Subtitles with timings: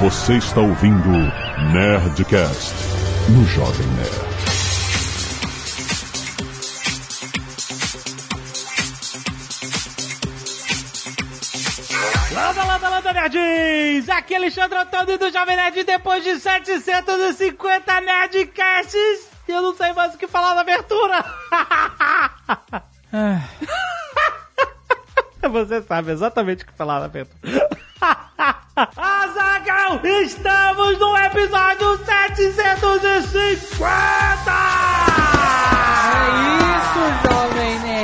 [0.00, 1.10] Você está ouvindo
[1.74, 2.72] Nerdcast
[3.28, 4.30] no Jovem Nerd.
[12.32, 14.08] Landa, landa, landa, nerds!
[14.08, 19.28] Aqui é Alexandre Antônio do Jovem Nerd depois de 750 Nerdcasts.
[19.46, 21.22] Eu não sei mais o que falar na abertura.
[25.50, 27.68] Você sabe exatamente o que falar na abertura.
[29.90, 33.10] Azagal, estamos no episódio 750!
[36.06, 36.30] É
[36.78, 37.99] isso, jovem nerd.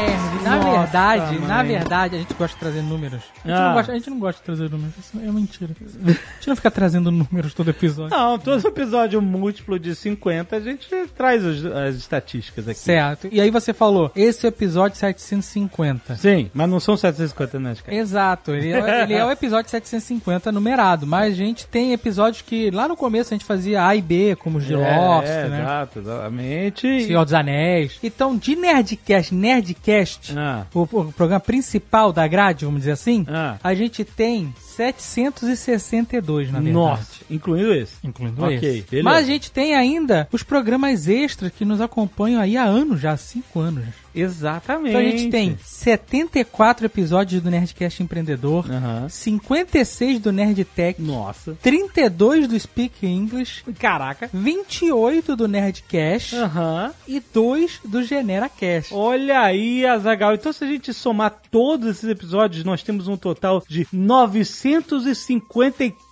[0.46, 1.48] Na Nossa, verdade, mãe.
[1.48, 3.20] na verdade, a gente gosta de trazer números.
[3.45, 3.66] A gente, Ah.
[3.68, 4.95] não, gosta, a gente não gosta de trazer números.
[4.98, 5.70] Isso é mentira.
[5.80, 8.16] A gente não fica trazendo números todo episódio.
[8.16, 12.78] Não, todo episódio múltiplo de 50 a gente traz os- as estatísticas aqui.
[12.78, 13.28] Certo.
[13.30, 16.16] E aí você falou, esse é o episódio 750.
[16.16, 17.98] Sim, mas não são 750 Nerdcasts.
[18.01, 22.70] Exato, ele é, ele é o episódio 750 numerado, mas a gente tem episódios que
[22.70, 25.60] lá no começo a gente fazia A e B, como os de Lost, é, né?
[25.62, 27.06] Exato, exatamente.
[27.06, 27.99] Senhor dos Anéis.
[28.02, 30.66] Então, de Nerdcast, Nerdcast, Ah.
[30.74, 33.56] o, o programa principal da grade, vamos dizer assim, Ah.
[33.62, 36.73] a gente tem 762, na verdade.
[36.74, 37.95] Nossa, incluindo esse.
[38.04, 38.82] Incluindo Ok, esse.
[38.90, 39.04] beleza.
[39.04, 43.12] Mas a gente tem ainda os programas extras que nos acompanham aí há anos, já
[43.12, 43.84] há cinco anos.
[44.16, 44.88] Exatamente.
[44.90, 49.09] Então a gente tem 74 episódios do Nerdcast Empreendedor, Aham.
[49.09, 51.56] 56 do Nerd Tech, Nossa.
[51.62, 54.30] 32 do Speak English, Caraca.
[54.32, 56.92] 28 do Nerdcast Aham.
[57.06, 58.94] e 2 do GeneraCast.
[58.94, 60.34] Olha aí, Azagal.
[60.34, 66.06] Então, se a gente somar todos esses episódios, nós temos um total de 954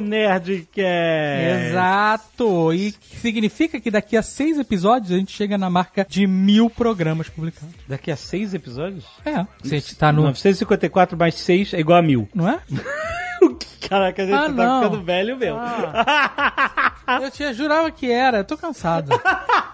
[0.00, 1.70] Nerdcasts.
[1.70, 2.72] Exato!
[2.72, 7.28] E significa que daqui a seis episódios a gente chega na marca de mil programas
[7.28, 7.74] publicados.
[7.88, 9.04] Daqui a seis episódios?
[9.24, 9.44] É.
[9.62, 10.22] Se a gente tá no.
[10.22, 12.28] 954 mais 6 é igual a mil.
[12.34, 12.60] Não é?
[13.88, 14.78] Caraca, a gente Ah, tá não.
[14.80, 14.82] Ah.
[14.84, 15.58] ficando velho mesmo.
[17.22, 19.10] Eu tinha, jurava que era, eu tô cansado.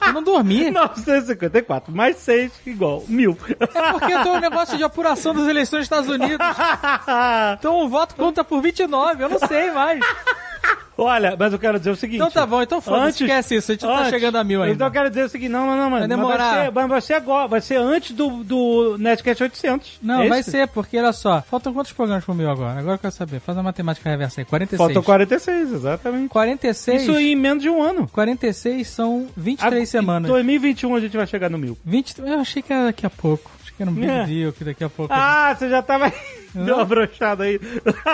[0.05, 0.71] Eu não dormi.
[0.71, 3.37] 954 mais 6 igual mil.
[3.61, 6.39] É porque tô um negócio de apuração das eleições dos Estados Unidos.
[7.59, 10.01] Então o voto conta por 29, eu não sei mais.
[11.01, 12.17] Olha, mas eu quero dizer o seguinte.
[12.17, 14.61] Então tá bom, então foda-se, Antes- esquece isso, a gente tá antes- chegando a mil
[14.63, 14.75] ainda.
[14.75, 15.99] Então eu quero dizer o seguinte, não, não, não, mano.
[16.01, 16.39] Vai demorar.
[16.39, 19.99] Mas vai ser, mas vai ser agora, vai ser antes do, do Netcast 800.
[20.03, 22.81] Não, É vai ser, porque olha só, faltam quantos programas pro mil agora?
[22.81, 24.77] Agora eu quero saber, faz a matemática reversa aí, 46.
[24.79, 26.29] Faltam 46, exatamente.
[26.31, 28.09] 46, Isso em menos de um ano.
[28.09, 30.29] 46 são 23 Ah, semanas.
[30.29, 31.79] Em 2021 a gente vai chegar no mil.
[31.85, 33.49] 20, eu achei que era daqui a pouco.
[33.63, 34.25] Acho que era um big É.
[34.25, 35.15] deal, que daqui a pouco...
[35.15, 36.13] Ah, você já tava...
[36.65, 37.61] Deu uma brochada aí.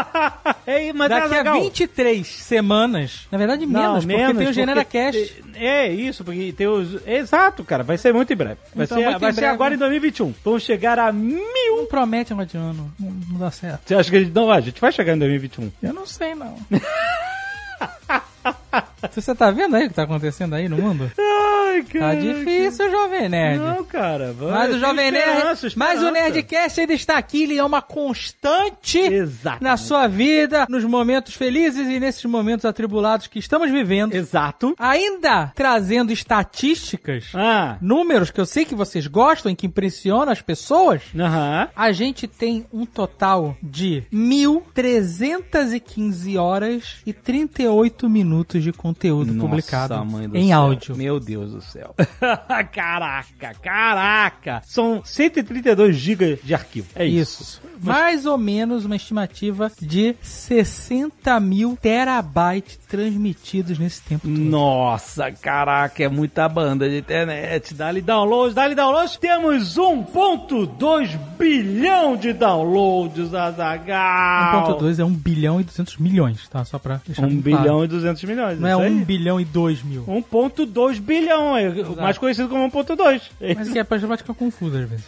[0.67, 5.45] Ei, mas Daqui a Azaghal, 23 semanas, na verdade Não, menos, porque tem o GeneraCast.
[5.55, 7.07] É isso, porque tem os.
[7.07, 8.59] Exato, cara, vai ser muito em breve.
[8.75, 9.77] Vai Então, ser, vai ser breve, agora né?
[9.77, 10.35] em 2021.
[10.45, 11.45] Vamos chegar a mil.
[11.77, 13.83] Não promete um de ano, não, não dá certo.
[13.87, 14.59] Você acha que a gente não vai?
[14.59, 15.71] A gente vai chegar em 2021.
[15.83, 16.57] Eu não sei, não.
[19.15, 21.11] Você tá vendo aí o que tá acontecendo aí no mundo?
[21.19, 22.21] Ai, Tá cara.
[22.21, 23.59] difícil, Jovem Nerd.
[23.59, 24.33] Não, cara.
[24.33, 26.11] Vai, Mas o Jovem Nerd, esperança, mas o esperança.
[26.31, 29.63] Nerdcast ainda está aqui, ele é uma constante Exato.
[29.63, 34.15] na sua vida, nos momentos felizes e nesses momentos atribulados que estamos vivendo.
[34.15, 34.73] Exato.
[34.79, 37.77] Ainda trazendo estatísticas, Ah.
[37.81, 41.03] números que eu sei que vocês gostam e que impressionam as pessoas.
[41.19, 41.69] Aham.
[41.75, 49.95] A gente tem um total de 1.315 horas e 38 minutos de conteúdo Nossa, publicado
[50.35, 50.59] em céu.
[50.59, 50.97] áudio.
[50.97, 51.95] Meu Deus do céu.
[52.73, 54.63] caraca, caraca.
[54.65, 56.89] São 132 GB de arquivo.
[56.95, 57.43] É isso.
[57.43, 57.63] Isso.
[57.81, 64.39] Mais ou menos uma estimativa de 60 mil terabytes transmitidos nesse tempo todo.
[64.39, 67.75] Nossa, caraca, é muita banda de internet.
[67.75, 69.17] Dá-lhe downloads, dá-lhe downloads.
[69.17, 74.79] Temos 1.2 bilhão de downloads, Azagal.
[74.79, 76.65] 1.2 é 1 bilhão e 200 milhões, tá?
[76.65, 77.85] Só pra deixar 1 bem bilhão claro.
[77.85, 78.54] e 200 milhões.
[78.61, 79.05] Não é isso 1 aí.
[79.05, 80.05] bilhão e 2 mil.
[80.07, 83.23] 1.2 bilhão, é mais conhecido como 1.2.
[83.57, 85.05] Mas que é pra gente ficar confuso às vezes.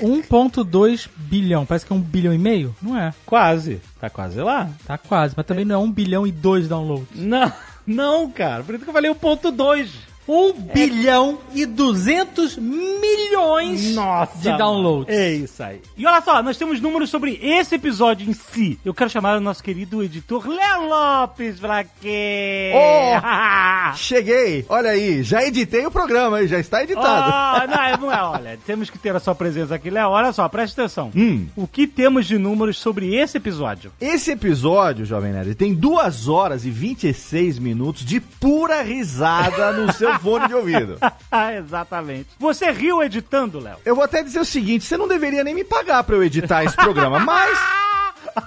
[0.00, 1.66] 1.2 bilhão.
[1.66, 2.74] Parece que é 1 bilhão e meio?
[2.80, 3.12] Não é.
[3.26, 3.80] Quase.
[4.00, 4.68] Tá quase lá.
[4.86, 5.34] Tá quase.
[5.36, 7.06] Mas também não é 1 bilhão e 2 downloads.
[7.14, 7.52] Não,
[7.86, 8.62] não, cara.
[8.62, 9.88] Por isso que eu falei 1.2.
[10.26, 14.38] 1 bilhão e 200 milhões Nossa.
[14.38, 15.14] de downloads.
[15.14, 15.80] É isso aí.
[15.96, 18.78] E olha só, nós temos números sobre esse episódio em si.
[18.84, 22.72] Eu quero chamar o nosso querido editor Léo Lopes pra quê?
[22.74, 23.94] Oh!
[23.96, 24.64] Cheguei!
[24.68, 27.06] Olha aí, já editei o programa, aí, já está editado.
[27.32, 30.08] Ah, não, é- não é, olha, temos que ter a sua presença aqui, Léo.
[30.10, 31.10] Olha só, preste atenção.
[31.14, 31.46] Hum.
[31.56, 33.92] O que temos de números sobre esse episódio?
[34.00, 40.13] Esse episódio, Jovem Nerd, tem 2 horas e 26 minutos de pura risada no seu
[40.18, 40.98] fone de ouvido.
[41.58, 42.28] Exatamente.
[42.38, 43.76] Você riu editando, Léo?
[43.84, 46.64] Eu vou até dizer o seguinte, você não deveria nem me pagar pra eu editar
[46.64, 47.58] esse programa, mas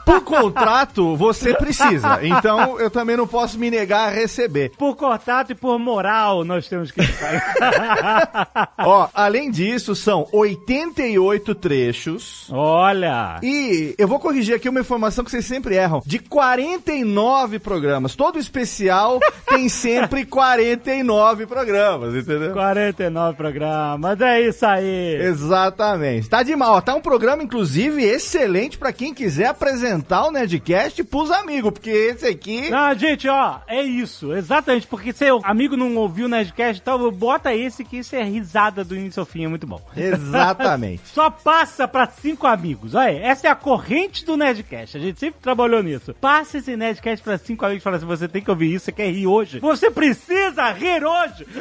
[0.06, 2.20] Por contrato, você precisa.
[2.22, 4.72] Então, eu também não posso me negar a receber.
[4.78, 7.02] Por contato e por moral, nós temos que
[8.80, 12.48] Ó, além disso, são 88 trechos.
[12.52, 13.40] Olha!
[13.42, 16.02] E eu vou corrigir aqui uma informação que vocês sempre erram.
[16.06, 18.16] De 49 programas.
[18.16, 22.52] Todo especial tem sempre 49 programas, entendeu?
[22.52, 25.16] 49 programas, é isso aí!
[25.22, 26.30] Exatamente.
[26.30, 26.82] Tá de mal.
[26.82, 32.26] Tá um programa, inclusive, excelente pra quem quiser apresentar o Nerdcast pros amigos, porque esse
[32.26, 32.70] aqui...
[32.70, 37.12] Não, gente, ó, é isso, exatamente, porque se o amigo não ouviu o Nerdcast, então
[37.12, 39.82] bota esse que isso é risada do início ao fim, é muito bom.
[39.96, 41.02] Exatamente.
[41.14, 42.96] Só passa pra cinco amigos.
[42.96, 44.98] Olha, essa é a corrente do Nerdcast.
[44.98, 46.14] A gente sempre trabalhou nisso.
[46.20, 48.92] Passa esse Nerdcast pra cinco amigos e fala assim: você tem que ouvir isso, você
[48.92, 49.60] quer rir hoje.
[49.60, 51.46] Você precisa rir hoje.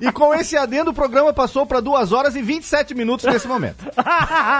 [0.00, 3.84] E com esse adendo, o programa passou pra 2 horas e 27 minutos nesse momento.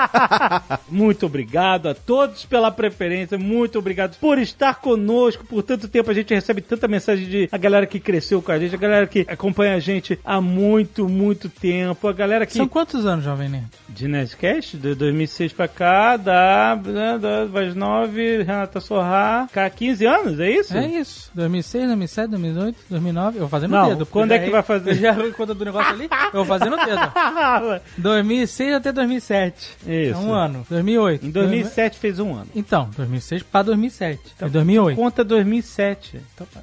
[0.88, 3.38] muito obrigado a todos pela preferência.
[3.38, 6.10] Muito obrigado por estar conosco por tanto tempo.
[6.10, 9.06] A gente recebe tanta mensagem de a galera que cresceu com a gente, a galera
[9.06, 12.08] que acompanha a gente há muito, muito tempo.
[12.08, 12.52] A galera que.
[12.52, 13.66] São quantos anos, Jovem Nerd?
[13.88, 20.40] De Nerdcast, de 2006 pra cá, dá, dá, mais 9, Renata Sorrar, cá 15 anos,
[20.40, 20.76] é isso?
[20.76, 21.30] É isso.
[21.34, 23.36] 2006, 2007, 2008, 2009.
[23.36, 24.06] Eu vou fazer no Não, dedo.
[24.06, 24.94] quando é que vai fazer?
[25.00, 26.08] Já conta do negócio ali?
[26.32, 27.80] Eu vou fazer no dedo.
[27.98, 29.76] 2006 até 2007.
[29.86, 29.86] Isso.
[29.86, 30.66] É um ano.
[30.68, 31.26] 2008.
[31.26, 32.48] Em 2007 fez um ano.
[32.56, 34.20] Então, 2006 pra 2007.
[34.40, 34.96] É 2008.
[34.96, 36.20] Conta 2007.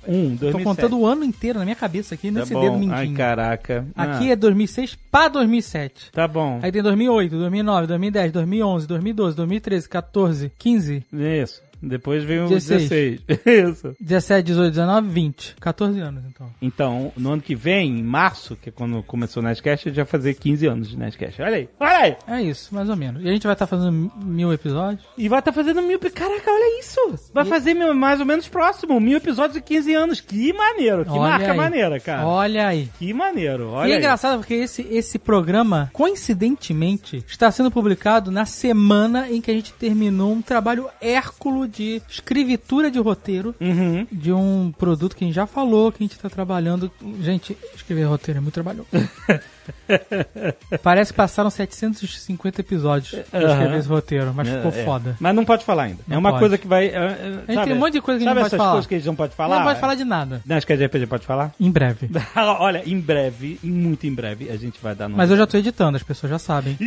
[0.08, 0.52] Um, 2007.
[0.52, 2.62] Tô contando o ano inteiro na minha cabeça aqui, Tá nesse bom.
[2.62, 2.96] dedo mindinho.
[2.96, 3.86] Ai, caraca.
[3.96, 6.12] Aqui Ah, é 2006 pra 2007.
[6.12, 6.60] Tá bom.
[6.64, 11.62] Aí tem 2008, 2009, 2010, 2011, 2012, 2013, 14, 15, Isso.
[11.86, 13.20] Depois veio o 16.
[13.22, 13.22] 16.
[13.46, 13.96] Isso.
[14.00, 15.56] 17, 18, 19, 20.
[15.60, 16.50] 14 anos, então.
[16.62, 19.98] Então, no ano que vem, em março, que é quando começou o Nerdcast, a gente
[19.98, 21.42] vai fazer 15 anos de Nerdcast.
[21.42, 21.70] Olha aí.
[21.80, 22.16] Olha aí.
[22.28, 23.24] É isso, mais ou menos.
[23.24, 25.06] E a gente vai estar fazendo mil episódios.
[25.18, 26.00] E vai estar fazendo mil...
[26.00, 27.32] Caraca, olha isso.
[27.34, 29.00] Vai fazer mil- mais ou menos próximo.
[29.00, 30.22] Mil episódios de 15 anos.
[30.22, 31.04] Que maneiro.
[31.04, 31.58] Que Olha marca aí.
[31.58, 32.26] maneira, cara.
[32.26, 32.90] Olha aí.
[32.98, 33.70] Que maneiro.
[33.70, 34.00] Olha e é aí.
[34.00, 39.74] engraçado porque esse, esse programa, coincidentemente, está sendo publicado na semana em que a gente
[39.74, 44.06] terminou um trabalho hérculo de escritura de roteiro Uhum.
[44.12, 46.92] de um produto que a gente já falou, que a gente tá trabalhando.
[47.22, 48.88] Gente, escrever roteiro é muito trabalhoso.
[50.84, 53.52] Parece que passaram 750 episódios pra Aham.
[53.54, 54.86] escrever esse roteiro, mas ficou É, é.
[54.86, 55.16] foda.
[55.20, 56.00] Mas não pode falar ainda.
[56.08, 56.40] é Não uma pode.
[56.42, 56.88] coisa que vai.
[56.88, 58.48] é, é, A gente sabe- tem um monte de coisa que a gente não pode
[58.48, 58.72] essas falar.
[58.72, 59.56] coisas que a gente não pode falar?
[59.58, 60.42] Não pode falar de nada.
[60.46, 61.52] Não, acho que a RPG pode falar?
[61.60, 62.10] Em breve.
[62.36, 65.16] Olha, em breve, muito em breve, a gente vai dar no.
[65.18, 66.78] Mas eu já tô editando, as pessoas já sabem.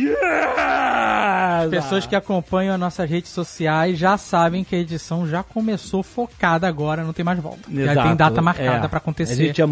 [1.59, 6.03] As pessoas que acompanham as nossas redes sociais já sabem que a edição já começou
[6.03, 7.61] focada agora, não tem mais volta.
[7.73, 8.87] Já Exato, tem data marcada é.
[8.87, 9.33] pra acontecer.
[9.33, 9.65] A gente é.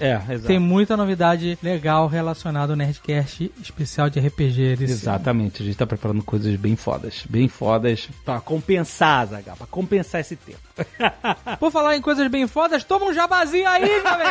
[0.00, 0.46] É, exato.
[0.46, 5.86] Tem muita novidade legal relacionada ao Nerdcast especial de RPG desse Exatamente, a gente tá
[5.86, 10.58] preparando coisas bem fodas, bem fodas pra compensar, Zagal, pra compensar esse tempo.
[10.98, 11.56] ano.
[11.58, 14.26] Por falar em coisas bem fodas, toma um jabazinho aí, Jovem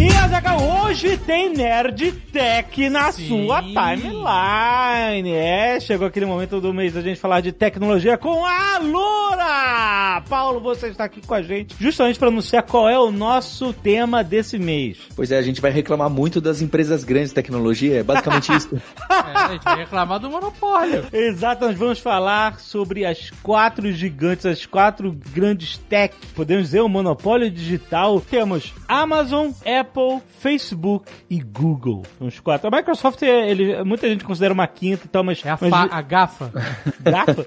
[0.00, 3.28] E, Azaghal, hoje tem Nerd Tech na Sim.
[3.28, 5.30] sua timeline.
[5.30, 10.22] É, chegou aquele momento do mês da gente falar de tecnologia com a Lura!
[10.26, 14.24] Paulo, você está aqui com a gente justamente para anunciar qual é o nosso tema
[14.24, 14.96] desse mês.
[15.14, 18.80] Pois é, a gente vai reclamar muito das empresas grandes de tecnologia, é basicamente isso.
[19.10, 21.06] É, a gente vai reclamar do monopólio.
[21.12, 26.88] Exato, nós vamos falar sobre as quatro gigantes, as quatro grandes tech, podemos dizer, o
[26.88, 28.20] monopólio digital.
[28.20, 29.89] Temos Amazon, Apple,
[30.38, 32.02] Facebook e Google.
[32.18, 32.68] Os quatro.
[32.68, 35.44] A Microsoft, é, ele, muita gente considera uma quinta e tal, mas...
[35.44, 36.52] É a, mas a gafa.
[37.00, 37.46] Gafa?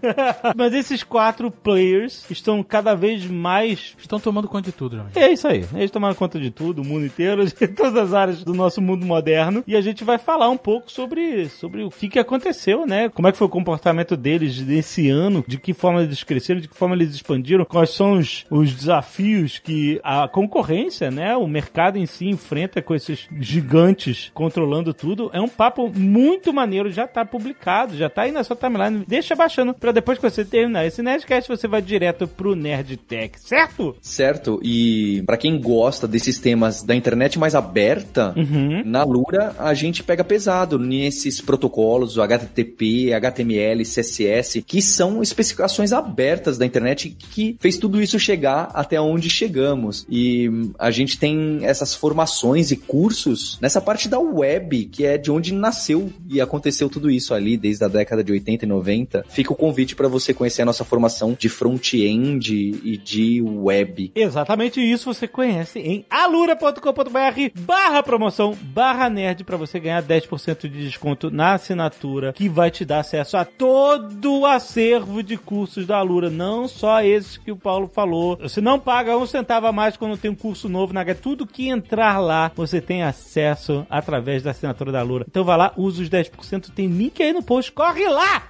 [0.56, 5.12] mas esses quatro players estão cada vez mais Estão tomando conta de tudo, Jovem.
[5.14, 5.64] é isso aí.
[5.74, 9.06] Eles tomaram conta de tudo, o mundo inteiro, de todas as áreas do nosso mundo
[9.06, 9.62] moderno.
[9.66, 13.08] E a gente vai falar um pouco sobre, sobre o que, que aconteceu, né?
[13.08, 16.68] Como é que foi o comportamento deles nesse ano, de que forma eles cresceram, de
[16.68, 21.36] que forma eles expandiram, quais são os, os desafios que a concorrência, né?
[21.36, 25.30] O mercado em si enfrenta com esses gigantes controlando tudo.
[25.32, 29.04] É um papo muito maneiro, já tá publicado, já tá aí na sua timeline.
[29.06, 33.38] Deixa baixando pra depois que você terminar esse Nerdcast, você vai direto pro Nerd Tech,
[33.40, 33.96] certo?
[34.00, 34.60] certo?
[34.62, 38.82] E pra quem gosta desses temas da internet mais aberta, Uhum.
[38.84, 45.92] na Lura a gente pega pesado nesses protocolos, o HTTP, HTML, CSS, que são especificações
[45.92, 50.06] abertas da internet que fez tudo isso chegar até onde chegamos.
[50.08, 55.16] E a gente tem essa essas formações e cursos nessa parte da web, que é
[55.16, 59.24] de onde nasceu e aconteceu tudo isso ali desde a década de 80 e 90.
[59.28, 64.12] Fica o convite para você conhecer a nossa formação de front-end e de web.
[64.14, 70.84] Exatamente isso você conhece em alura.com.br barra promoção barra nerd para você ganhar 10% de
[70.84, 75.98] desconto na assinatura que vai te dar acesso a todo o acervo de cursos da
[75.98, 78.36] Alura, não só esses que o Paulo falou.
[78.36, 81.68] Você não paga um centavo a mais quando tem um curso novo na Tudo que
[81.68, 85.24] entrar lá, você tem acesso através da assinatura da Alura.
[85.28, 88.42] Então vai lá, usa os 10%, tem link aí no post, corre lá!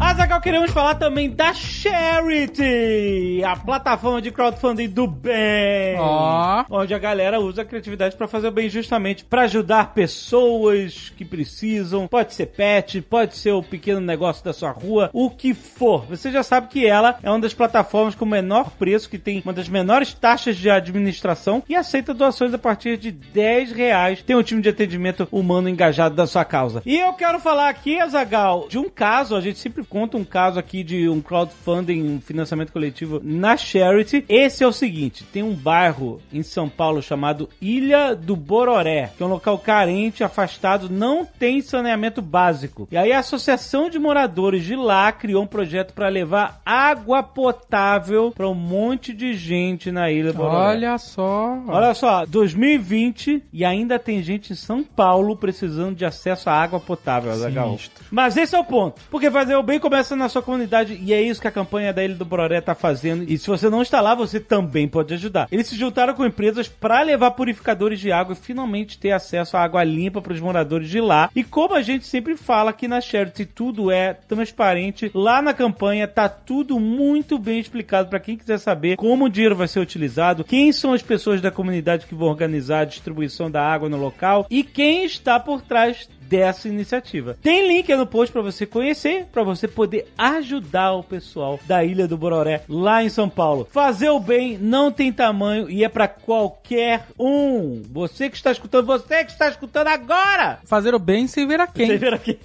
[0.00, 5.96] Azagal, queremos falar também da Charity, a plataforma de crowdfunding do bem.
[5.98, 6.64] Ó.
[6.68, 11.24] Onde a galera usa a criatividade para fazer o bem justamente para ajudar pessoas que
[11.24, 12.08] precisam.
[12.08, 16.04] Pode ser pet, pode ser o pequeno negócio da sua rua, o que for.
[16.06, 19.52] Você já sabe que ela é uma das plataformas com menor preço, que tem uma
[19.52, 24.22] das menores taxas de administração e aceita doações a partir de 10 reais.
[24.22, 26.82] Tem um time de atendimento humano engajado da sua causa.
[26.84, 30.58] E eu quero falar aqui, Azagal, de um caso, a gente sempre conta um caso
[30.58, 34.24] aqui de um crowdfunding, um financiamento coletivo na Charity.
[34.28, 39.22] Esse é o seguinte: tem um bairro em São Paulo chamado Ilha do Bororé, que
[39.22, 42.88] é um local carente, afastado, não tem saneamento básico.
[42.90, 48.32] E aí a Associação de Moradores de lá criou um projeto para levar água potável
[48.34, 50.56] para um monte de gente na Ilha do Bororé.
[50.56, 51.58] Olha só.
[51.66, 56.80] Olha só, 2020 e ainda tem gente em São Paulo precisando de acesso à água
[56.80, 57.32] potável.
[57.34, 58.04] Sinistro.
[58.10, 59.00] Mas esse é o ponto.
[59.10, 62.04] Porque fazer o bem começa na sua comunidade e é isso que a campanha da
[62.04, 63.24] Ilha do Bororé tá fazendo.
[63.28, 65.48] E se você não está lá, você também pode ajudar.
[65.50, 69.62] Eles se juntaram com empresas para levar purificadores de água e finalmente ter acesso à
[69.62, 71.30] água limpa para os moradores de lá.
[71.34, 75.10] E como a gente sempre fala aqui na Charity, tudo é transparente.
[75.14, 79.56] Lá na campanha tá tudo muito bem explicado para quem quiser saber como o dinheiro
[79.56, 83.62] vai ser utilizado, quem são as pessoas da comunidade que vão organizar a distribuição da
[83.62, 87.36] água no local e quem está por trás dessa iniciativa.
[87.42, 91.84] Tem link aí no post para você conhecer, para você poder ajudar o pessoal da
[91.84, 93.68] Ilha do Bororé lá em São Paulo.
[93.70, 97.82] Fazer o bem não tem tamanho e é para qualquer um.
[97.90, 100.58] Você que está escutando, você que está escutando agora.
[100.64, 101.86] Fazer o bem sem ver a quem.
[101.86, 102.38] Você vira aqui.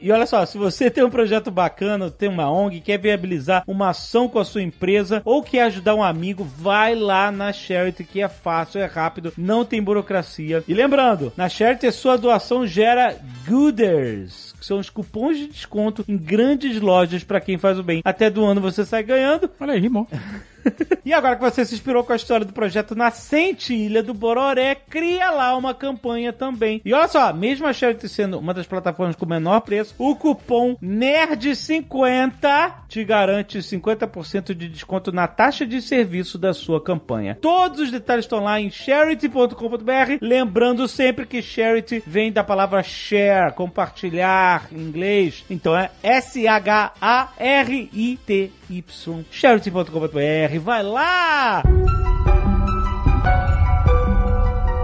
[0.00, 3.90] e olha só, se você tem um projeto bacana, tem uma ONG, quer viabilizar uma
[3.90, 8.20] ação com a sua empresa ou quer ajudar um amigo, vai lá na Charity que
[8.20, 10.62] é fácil, é rápido, não tem burocracia.
[10.66, 16.04] E lembrando, na Charity a sua doação gera gooders, que são os cupons de desconto
[16.06, 18.02] em grandes lojas para quem faz o bem.
[18.04, 19.50] Até do ano você sai ganhando.
[19.58, 20.06] Olha aí, rimou.
[21.04, 24.74] E agora que você se inspirou com a história do projeto Nascente Ilha do Bororé,
[24.74, 26.80] cria lá uma campanha também.
[26.84, 30.76] E olha só, mesmo a Charity sendo uma das plataformas com menor preço, o cupom
[30.82, 37.38] NERD50 te garante 50% de desconto na taxa de serviço da sua campanha.
[37.40, 43.54] Todos os detalhes estão lá em charity.com.br, lembrando sempre que charity vem da palavra share,
[43.54, 45.44] compartilhar em inglês.
[45.48, 46.98] Então é S-H-A-R-I-T-Y.
[49.30, 51.62] charity.com.br, vai lá!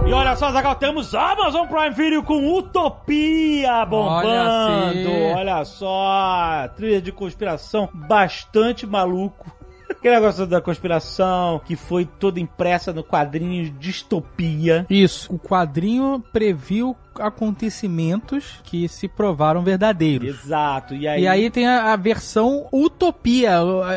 [0.07, 5.09] E olha só, Zagal, temos Amazon Prime Video com Utopia bombando.
[5.09, 5.77] Olha Olha, assim.
[5.77, 9.51] só, trilha de conspiração bastante maluco.
[9.89, 14.85] Aquele negócio da conspiração que foi toda impressa no quadrinho Distopia.
[14.89, 15.33] Isso.
[15.33, 20.27] O quadrinho previu acontecimentos que se provaram verdadeiros.
[20.43, 20.93] Exato.
[20.95, 23.51] E aí, E aí tem a, a versão Utopia,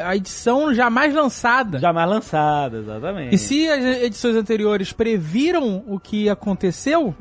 [0.05, 1.79] a, edição jamais lançada.
[1.79, 3.35] jamais lançado, exatamente.
[3.35, 7.15] E se as edições anteriores previram o que aconteceu,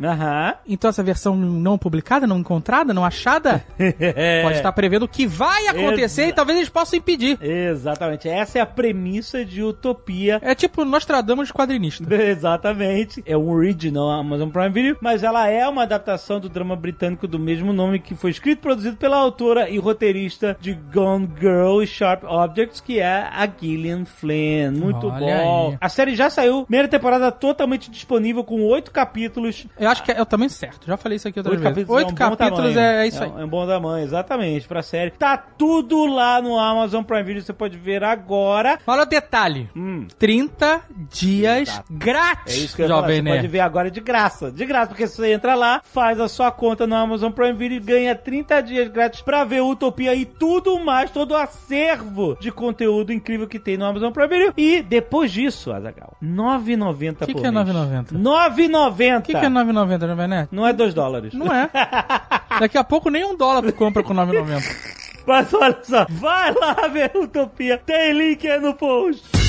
[0.67, 4.41] então essa versão não publicada, não encontrada, não achada, É.
[4.43, 7.37] pode estar prevendo o que vai acontecer Exa- e talvez eles possam impedir.
[7.41, 8.27] Exatamente.
[8.27, 10.39] Essa é a premissa de Utopia.
[10.41, 12.03] É tipo Nostradamus quadrinista.
[12.13, 13.23] Exatamente.
[13.25, 17.39] É um original Amazon Prime Video, mas ela é uma adaptação do drama britânico do
[17.39, 21.87] mesmo nome que foi escrito e produzido pela autora e roteirista de Gone Girl e
[21.87, 24.71] Sharp Objects, que é a Gillian Flynn.
[24.71, 25.69] Muito Olha bom.
[25.71, 25.77] aí.
[25.81, 29.65] A série já saiu, primeira temporada totalmente disponível com oito capítulos.
[29.79, 30.85] Eu acho que é, é o tamanho certo.
[30.87, 31.73] Já falei isso aqui outra Oito vez.
[31.73, 33.31] capítulos, Oito é um capítulos é, é isso aí.
[33.37, 35.11] É um bom tamanho, exatamente, pra série.
[35.11, 38.79] Tá tudo lá no Amazon Prime Video, você pode ver agora.
[38.85, 39.69] Olha o detalhe.
[39.75, 40.05] Hum.
[40.17, 41.93] 30 dias Exato.
[41.93, 43.01] grátis, É isso que eu ia falar.
[43.01, 43.37] Jovem Você Nerd.
[43.37, 44.51] pode ver agora de graça.
[44.51, 47.79] De graça, porque você entra lá, faz a sua conta no Amazon Prime Video e
[47.79, 53.11] ganha 30 dias grátis pra ver Utopia e tudo mais, todo o acervo de conteúdo
[53.13, 54.53] incrível que tem no Amazon Prime Video.
[54.57, 57.67] E depois disso, Azagal, 9,90 Que por que é mês.
[57.67, 58.13] 9,90?
[58.13, 59.19] 9,90!
[59.19, 60.49] O que, que é 9,90, Jovem Nerd?
[60.51, 61.33] Não é 2 dólares.
[61.33, 61.69] Não é.
[62.59, 64.97] Daqui a pouco nem um dólar tu compra com 9,90.
[65.25, 67.77] Mas olha só, vai lá ver Utopia.
[67.77, 69.46] Tem link aí no post.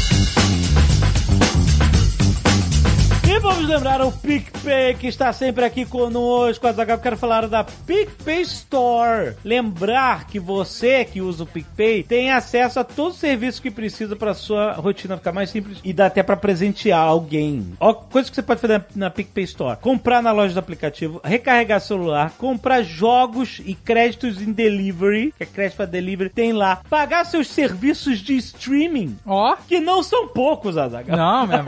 [3.29, 6.67] E vamos lembrar o PicPay que está sempre aqui conosco.
[6.67, 9.37] Azaghal, quero falar da PicPay Store.
[9.45, 14.17] Lembrar que você que usa o PicPay tem acesso a todos os serviços que precisa
[14.17, 17.75] para sua rotina ficar mais simples e dá até para presentear alguém.
[17.79, 21.21] Ó, coisa que você pode fazer na, na PicPay Store: comprar na loja do aplicativo,
[21.23, 26.81] recarregar celular, comprar jogos e créditos em delivery, que é crédito para delivery, tem lá.
[26.89, 29.55] Pagar seus serviços de streaming, Ó.
[29.69, 31.15] que não são poucos, Azaghal.
[31.15, 31.65] Não, meu.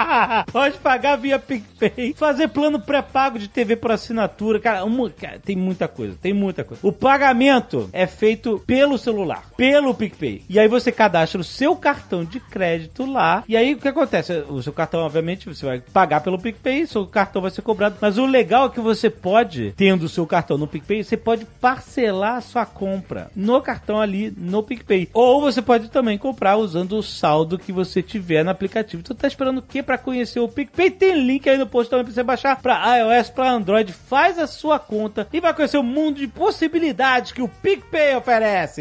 [0.50, 4.60] Pode pagar via PicPay, fazer plano pré-pago de TV por assinatura.
[4.60, 4.82] Cara,
[5.18, 6.86] cara, tem muita coisa, tem muita coisa.
[6.86, 10.42] O pagamento é feito pelo celular, pelo PicPay.
[10.48, 13.44] E aí você cadastra o seu cartão de crédito lá.
[13.48, 14.32] E aí o que acontece?
[14.48, 17.96] O seu cartão, obviamente, você vai pagar pelo PicPay, seu cartão vai ser cobrado.
[18.00, 21.44] Mas o legal é que você pode, tendo o seu cartão no PicPay, você pode
[21.60, 25.08] parcelar a sua compra no cartão ali no PicPay.
[25.12, 29.02] Ou você pode também comprar usando o saldo que você tiver no aplicativo.
[29.02, 30.83] Tu tá esperando o que para conhecer o PicPay?
[30.90, 33.92] Tem link aí no post também pra você baixar pra iOS, pra Android.
[33.92, 38.80] Faz a sua conta e vai conhecer o mundo de possibilidades que o PicPay oferece.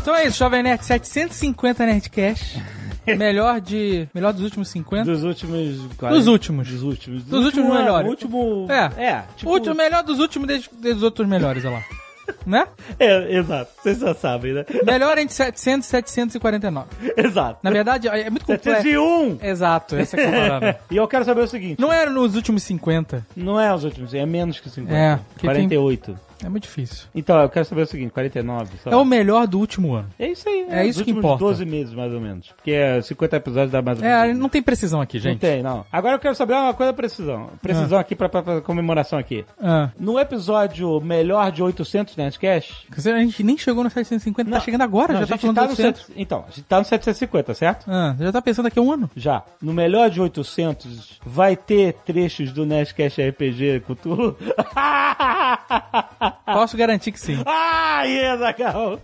[0.00, 2.62] Então é isso, Jovem Nerd 750 Nerdcast.
[3.18, 4.08] Melhor de.
[4.14, 5.04] Melhor dos últimos 50.
[5.10, 5.58] Dos últimos.
[5.98, 6.68] Dos últimos.
[6.68, 7.24] Dos últimos.
[7.24, 8.08] Dos últimos ano, melhores.
[8.10, 8.66] último.
[8.70, 9.04] É.
[9.04, 9.24] É.
[9.36, 12.01] Tipo, Último, melhor dos últimos desde, desde os outros melhores, olha lá.
[12.46, 12.66] Né?
[12.98, 13.70] É, exato.
[13.82, 14.64] Vocês já sabem, né?
[14.84, 16.88] Melhor entre 700 e 749.
[17.16, 17.58] Exato.
[17.62, 18.82] Na verdade, é muito complexo.
[18.82, 19.38] 701!
[19.42, 20.80] Exato, essa é a parada.
[20.90, 23.26] E eu quero saber o seguinte: Não era nos últimos 50.
[23.36, 24.94] não é os últimos, é menos que 50.
[24.94, 26.18] É, porque 48.
[26.44, 27.06] É muito difícil.
[27.14, 28.70] Então, eu quero saber o seguinte: 49.
[28.82, 30.08] sei É o melhor do último ano.
[30.18, 31.38] É isso aí, É Os isso que importa.
[31.38, 32.48] 12 meses, mais ou menos.
[32.56, 34.38] Porque é 50 episódios dá mais ou É, menos.
[34.38, 35.40] não tem precisão aqui, Não gente.
[35.40, 35.84] tem, não.
[35.92, 37.50] Agora eu quero saber uma coisa precisão.
[37.60, 39.44] Precisão aqui pra, pra, pra comemoração aqui.
[39.62, 42.86] Ah, No episódio melhor de 800 Nerdcast...
[42.96, 44.58] a gente nem chegou no 750, Não.
[44.58, 46.00] tá chegando agora, Não, já tá falando tá do no 800.
[46.06, 47.86] cento- Então, a gente tá no 750, certo?
[47.88, 49.10] Ah, já tá pensando daqui a um ano?
[49.16, 49.42] Já.
[49.60, 54.36] No melhor de 800 vai ter trechos do Nerdcast RPG Cthulhu?
[56.44, 57.42] Posso garantir que sim.
[57.46, 58.98] ah, yes, Agal.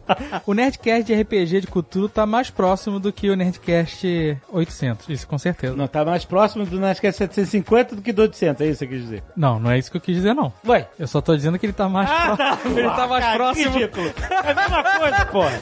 [0.47, 5.26] O Nerdcast de RPG de Cthulhu tá mais próximo do que o Nerdcast 800, isso
[5.26, 5.73] com certeza.
[5.73, 8.87] Não, Não, tá mais próximo do Nerdcast 750 do que do 800, é isso que
[8.87, 9.23] você quis dizer.
[9.37, 10.52] não, é isso que eu quis dizer, não.
[10.66, 12.37] Ué, Eu só tô dizendo que ele tá mais Ah, próximo.
[12.37, 12.58] tá.
[12.80, 13.71] Ele tá mais que próximo.
[13.78, 14.12] ridículo.
[14.30, 15.52] É a mesma coisa, porra.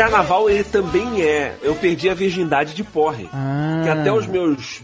[0.00, 1.54] carnaval, ele também é.
[1.62, 3.28] Eu perdi a virgindade de porre.
[3.34, 3.80] Ah.
[3.82, 4.82] Que até os meus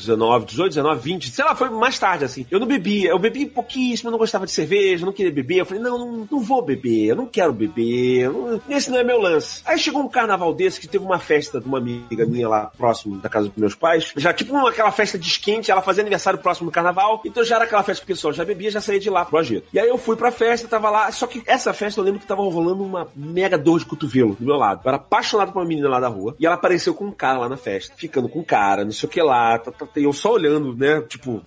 [0.00, 2.46] 19, 18, 19, 20, sei lá, foi mais tarde, assim.
[2.50, 3.10] Eu não bebia.
[3.10, 5.58] Eu bebi pouquíssimo, eu não gostava de cerveja, eu não queria beber.
[5.58, 8.30] Eu falei, não, não, não vou beber, eu não quero beber.
[8.30, 9.62] não- esse não é meu lance.
[9.64, 13.16] Aí chegou um carnaval desse que teve uma festa de uma amiga minha lá próximo
[13.18, 14.12] da casa dos meus pais.
[14.16, 17.20] Já tipo aquela festa de esquente, ela fazia aniversário próximo do carnaval.
[17.24, 19.38] Então já era aquela festa que o pessoal já bebia, já saía de lá pro
[19.38, 19.66] agito.
[19.72, 21.10] E aí eu fui pra festa, tava lá.
[21.12, 24.44] Só que essa festa eu lembro que tava rolando uma mega dor de cotovelo do
[24.44, 24.80] meu lado.
[24.84, 26.34] Eu era apaixonado por uma menina lá da rua.
[26.38, 29.08] E ela apareceu com um cara lá na festa, ficando com um cara, não sei
[29.08, 29.58] o que lá.
[29.58, 31.02] tá, tá, E eu só olhando, né?
[31.08, 31.42] Tipo,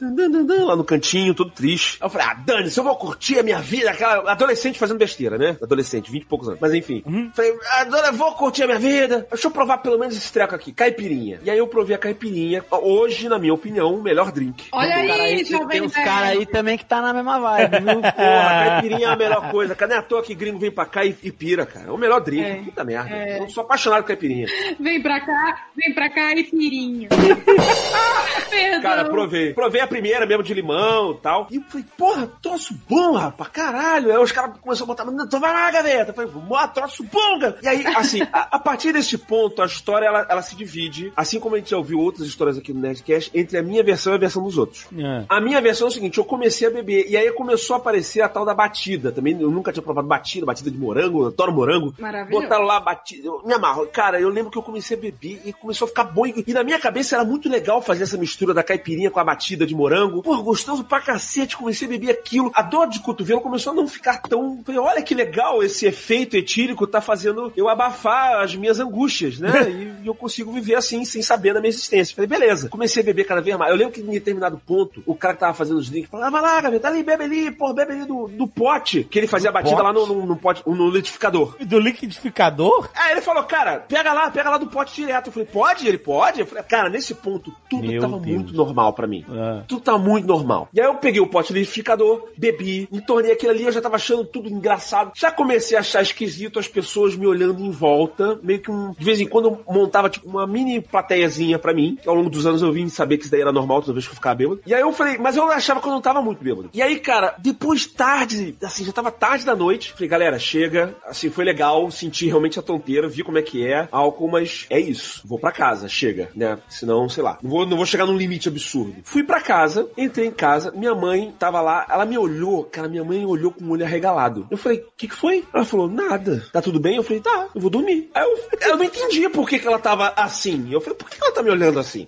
[0.65, 1.97] lá no cantinho, todo triste.
[2.01, 4.97] Aí eu falei, ah, Dani, se eu vou curtir a minha vida, aquela adolescente fazendo
[4.97, 5.57] besteira, né?
[5.61, 6.59] Adolescente, 20 e poucos anos.
[6.59, 7.03] Mas enfim.
[7.33, 9.27] Falei, ah, eu vou curtir a minha vida.
[9.29, 11.39] Deixa eu provar pelo menos esse treco aqui, caipirinha.
[11.43, 12.63] E aí eu provei a caipirinha.
[12.71, 14.65] Hoje, na minha opinião, o melhor drink.
[14.71, 17.13] Olha Tem, cara aí, aí, tem, jovem tem uns caras aí também que tá na
[17.13, 18.01] mesma vibe, viu?
[18.01, 19.75] Porra, caipirinha é a melhor coisa.
[19.75, 21.87] Cadê à toa que gringo vem pra cá e, e pira, cara?
[21.87, 22.43] É o melhor drink.
[22.43, 22.55] É.
[22.55, 23.09] Puta merda.
[23.09, 23.39] É.
[23.39, 24.47] Eu sou apaixonado por caipirinha.
[24.79, 27.09] Vem pra cá, vem pra cá e pirinha.
[28.49, 28.81] Perdão.
[28.81, 29.53] Cara, provei.
[29.53, 31.47] Provei a primeira mesmo de limão e tal.
[31.51, 34.11] E eu falei, porra, troço bom, rapaz, caralho.
[34.11, 36.11] Aí os caras começaram a botar, "Não, então vai lá, gaveta.
[36.11, 37.57] Eu falei, "Mó, troço bom, cara.
[37.61, 41.39] E aí, assim, a, a partir desse ponto, a história, ela, ela se divide, assim
[41.39, 44.15] como a gente já ouviu outras histórias aqui no Nerdcast, entre a minha versão e
[44.15, 44.85] a versão dos outros.
[44.97, 45.25] É.
[45.27, 48.21] A minha versão é o seguinte, eu comecei a beber, e aí começou a aparecer
[48.21, 49.11] a tal da batida.
[49.11, 51.93] Também eu nunca tinha provado batida, batida de morango, eu adoro morango.
[51.99, 52.43] Maravilhoso.
[52.43, 53.87] Botaram lá batida, eu me amarro.
[53.87, 56.25] Cara, eu lembro que eu comecei a beber e começou a ficar bom.
[56.25, 59.23] E e na minha cabeça era muito legal fazer essa mistura da caipirinha com a
[59.23, 60.23] batida de morango.
[60.23, 62.51] Pô, gostoso pra cacete, comecei a beber aquilo.
[62.55, 64.63] A dor de cotovelo começou a não ficar tão...
[64.65, 69.51] Falei, olha que legal esse efeito etílico tá fazendo eu abafar as minhas angústias, né?
[69.73, 72.15] E, e eu consigo viver assim, sem saber da minha existência.
[72.15, 72.69] Falei, beleza.
[72.69, 73.71] Comecei a beber cada vez mais.
[73.71, 76.41] Eu lembro que em determinado ponto, o cara que tava fazendo os drinks falava, vai
[76.41, 79.03] lá, gaveta, ali, bebe ali, pô, bebe ali do, do pote.
[79.03, 79.83] Que ele fazia a batida pote?
[79.83, 81.55] lá no, no, no pote, no liquidificador.
[81.65, 82.89] Do liquidificador?
[82.93, 85.27] Aí ele falou, cara, pega lá, pega lá do pote direto.
[85.27, 85.87] Eu falei, pode?
[85.87, 86.41] Ele pode?
[86.41, 89.25] Eu falei, cara, nesse ponto, tudo Meu tava tava muito normal pra mim.
[89.29, 89.63] Ah.
[89.67, 90.69] Tudo tava muito normal.
[90.73, 94.25] E aí eu peguei o pote liquidificador, bebi, entornei aquilo ali, eu já tava achando
[94.25, 95.11] tudo engraçado.
[95.15, 98.91] Já comecei a achar esquisito as pessoas me olhando em volta, meio que um.
[98.91, 101.97] De vez em quando eu montava, tipo, uma mini plateiazinha pra mim.
[102.01, 104.05] que Ao longo dos anos eu vim saber que isso daí era normal toda vez
[104.05, 104.61] que eu ficava bêbado.
[104.65, 106.69] E aí eu falei, mas eu achava que eu não tava muito bêbado.
[106.73, 109.93] E aí, cara, depois tarde, assim, já tava tarde da noite.
[109.93, 110.95] Falei, galera, chega.
[111.05, 114.79] Assim, foi legal, senti realmente a tonteira, vi como é que é álcool, mas é
[114.79, 115.21] isso.
[115.25, 116.59] Vou pra casa, chega, né?
[116.69, 118.95] Senão, sei lá, não vou, não vou chegar num limite absurdo.
[119.03, 123.03] Fui pra casa, entrei em casa, minha mãe tava lá, ela me olhou, cara, minha
[123.03, 124.47] mãe olhou com o olho arregalado.
[124.49, 125.43] Eu falei, o que que foi?
[125.53, 126.45] Ela falou, nada.
[126.51, 126.95] Tá tudo bem?
[126.95, 128.09] Eu falei, tá, eu vou dormir.
[128.13, 130.71] Aí eu, eu não entendia por que que ela tava assim.
[130.71, 132.07] Eu falei, por que ela tá me olhando assim?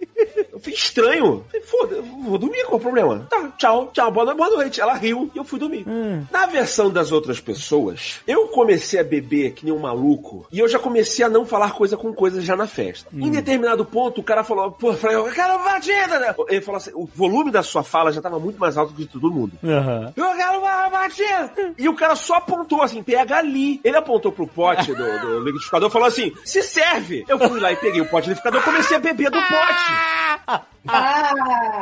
[0.55, 1.45] Eu falei, estranho.
[1.65, 3.27] Foda, vou dormir, qual o problema?
[3.29, 4.79] Tá, tchau, tchau, boa noite, boa noite.
[4.79, 5.85] Ela riu e eu fui dormir.
[6.31, 10.67] Na versão das outras pessoas, eu comecei a beber que nem um maluco e eu
[10.69, 13.09] já comecei a não falar coisa com coisa já na festa.
[13.13, 16.33] Em determinado ponto, o cara falou, pô, eu falei, eu quero batida, né?
[16.47, 19.09] Ele falou assim, o volume da sua fala já tava muito mais alto que de
[19.09, 19.53] todo mundo.
[19.61, 20.13] Aham.
[20.15, 21.51] Eu quero uma batida!
[21.77, 23.81] E o cara só apontou assim, pega ali.
[23.83, 27.25] Ele apontou pro pote do, do liquidificador e falou assim: se serve!
[27.27, 30.44] Eu fui lá e peguei o pote do liquidificador e comecei a beber do pote.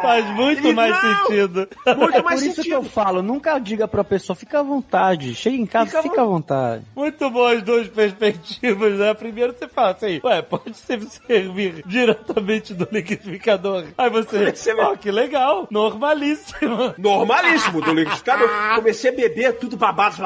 [0.01, 1.25] Faz muito mais não.
[1.27, 1.67] sentido.
[1.97, 2.73] Muito É por mais isso que sentido.
[2.75, 5.35] eu falo, nunca diga pra pessoa, fica à vontade.
[5.35, 6.85] Chega em casa, Fica à fica, à vontade.
[6.95, 9.13] Muito bom as duas perspectivas, né?
[9.13, 13.85] Primeiro você fala assim, ué, pode ser servir diretamente do liquidificador.
[13.97, 16.93] Aí você, ó, que legal, normalíssimo.
[16.97, 18.49] Normalíssimo do liquidificador.
[18.75, 20.21] Comecei a beber, tudo babado,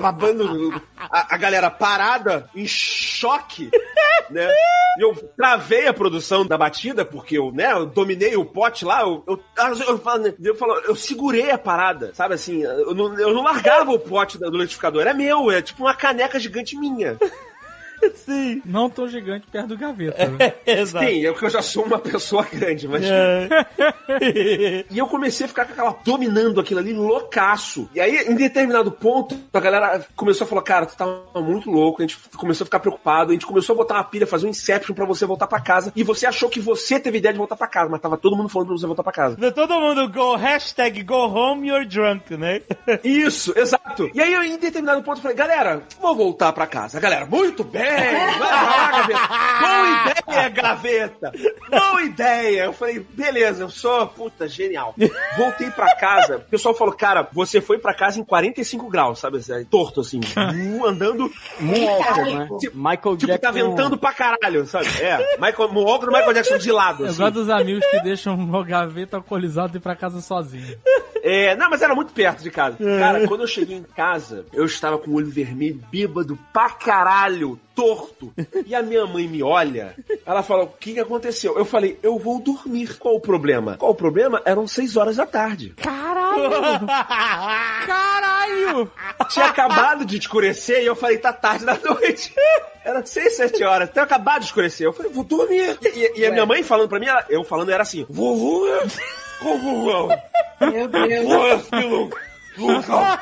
[0.00, 0.82] babando.
[0.98, 3.70] A, a galera parada, em choque,
[4.30, 4.48] né?
[4.98, 9.02] E eu travei a produção da batida, porque eu, né, eu dominei o pote lá,
[9.02, 9.40] eu, eu,
[9.88, 12.62] eu, falo, né, eu, falo, eu segurei a parada, sabe assim?
[12.62, 16.38] Eu não, eu não largava o pote do liquidificador, era meu, é tipo uma caneca
[16.38, 17.18] gigante minha.
[18.14, 18.62] Sim.
[18.64, 20.26] Não tão gigante perto do gaveta.
[20.28, 20.54] né?
[20.66, 21.06] Exato.
[21.06, 23.04] Sim, é porque eu já sou uma pessoa grande, mas.
[23.04, 23.48] É.
[24.90, 27.88] E eu comecei a ficar com aquela dominando aquilo ali loucaço.
[27.94, 31.06] E aí, em determinado ponto, a galera começou a falar: Cara, tu tá
[31.40, 32.02] muito louco.
[32.02, 33.30] A gente começou a ficar preocupado.
[33.30, 35.92] A gente começou a botar uma pilha, fazer um inception pra você voltar pra casa.
[35.96, 38.48] E você achou que você teve ideia de voltar pra casa, mas tava todo mundo
[38.48, 39.52] falando pra você voltar pra casa.
[39.52, 42.60] Todo mundo go, hashtag go home, you're drunk, né?
[43.02, 44.10] Isso, exato.
[44.14, 47.00] E aí, eu, em determinado ponto, eu falei: Galera, vou voltar pra casa.
[47.00, 47.82] Galera, muito bem,
[48.38, 49.28] vai lá, gaveta.
[49.60, 51.32] Boa ideia, gaveta.
[51.70, 52.64] Boa ideia.
[52.64, 54.94] Eu falei: Beleza, eu sou, puta, genial.
[55.36, 56.36] Voltei pra casa.
[56.36, 59.38] O pessoal falou: Cara, você foi pra casa em 45 graus, sabe?
[59.38, 60.20] assim, Torto assim,
[60.84, 61.30] andando.
[61.60, 62.48] Moonwalker, né?
[62.60, 63.52] Tipo- Michael Tipo, tá Jackson.
[63.70, 64.86] ventando pra caralho, sabe?
[65.00, 67.04] É, Michael, Moonwalker do Michael Jackson de lado.
[67.04, 67.18] Eu assim.
[67.18, 70.76] gosto dos amigos que deixam o gaveta alcoolizado e ir pra casa sozinho.
[71.22, 72.76] É, não, mas era muito perto de casa.
[72.78, 77.58] Cara, quando eu cheguei em casa, eu estava com o olho vermelho, bêbado pra caralho,
[77.82, 78.32] torto.
[78.66, 81.56] E a minha mãe me olha, ela fala: O que, que aconteceu?
[81.58, 82.96] Eu falei: Eu vou dormir.
[82.98, 83.76] Qual o problema?
[83.76, 84.40] Qual o problema?
[84.44, 85.74] Eram seis horas da tarde.
[87.86, 88.90] Caralho!
[89.30, 92.32] Tinha acabado de escurecer e eu falei: Tá tarde da noite.
[92.84, 94.84] Era seis, sete horas, tinha acabado de escurecer.
[94.86, 95.78] Eu falei: Vou dormir.
[95.82, 98.66] E, e a minha mãe falando pra mim, ela- eu falando era assim: Vovô,
[99.40, 100.08] vovô,
[100.60, 101.24] Meu Deus.
[101.24, 102.10] Porra, filho!
[102.56, 103.20] Porra!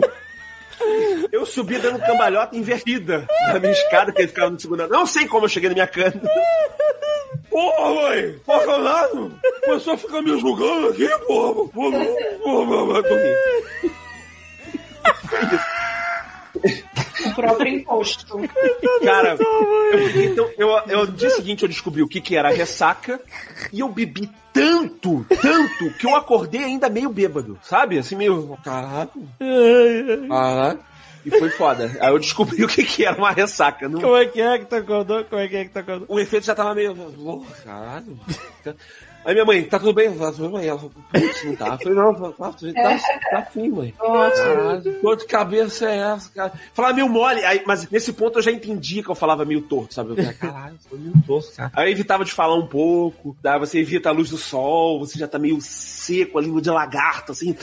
[1.32, 4.96] Eu subi dando cambalhota invertida na minha escada, que ele ficava no segundo andar.
[4.96, 6.12] Não sei como eu cheguei na minha cama.
[7.50, 8.38] Porra, mãe!
[8.44, 9.38] Porra, Leonardo!
[9.42, 11.68] O pessoal fica me julgando aqui, porra!
[11.68, 12.06] Porra,
[12.42, 13.36] porra, vai dormir.
[13.84, 13.90] O
[17.40, 18.38] próprio imposto.
[19.04, 19.36] Cara,
[19.92, 23.20] eu, fiquei tão- eu, eu, no dia seguinte eu descobri o que, que era ressaca
[23.72, 27.98] e eu bebi tanto, tanto, que eu acordei ainda meio bêbado, sabe?
[27.98, 28.58] Assim, meio.
[28.64, 29.10] Caralho.
[30.28, 30.78] Caralho.
[31.24, 31.96] E foi foda.
[32.00, 33.88] Aí eu descobri o que, que era uma ressaca.
[33.88, 35.22] Não- Como é que é que tu acordou?
[35.24, 36.06] Como é que é que tu acordou?
[36.08, 36.96] O efeito já tava meio.
[37.18, 38.18] Oh, caralho.
[39.24, 40.16] Aí minha mãe, tá tudo bem?
[40.16, 40.66] Tá tudo bem?
[40.66, 41.66] Ela falou, putz, não tá.
[41.66, 43.94] Eu falei, não, tá, tá, tá, tá afim, mãe.
[43.98, 46.52] Caralho, que dor de cabeça é essa, cara?
[46.72, 49.92] Falava meio mole, aí, mas nesse ponto eu já entendi que eu falava meio torto,
[49.92, 50.10] sabe?
[50.10, 51.70] Eu falei, caralho, foi meio torto, cara.
[51.74, 55.18] Aí eu evitava de falar um pouco, daí você evita a luz do sol, você
[55.18, 57.54] já tá meio seco, a língua de lagarto, assim.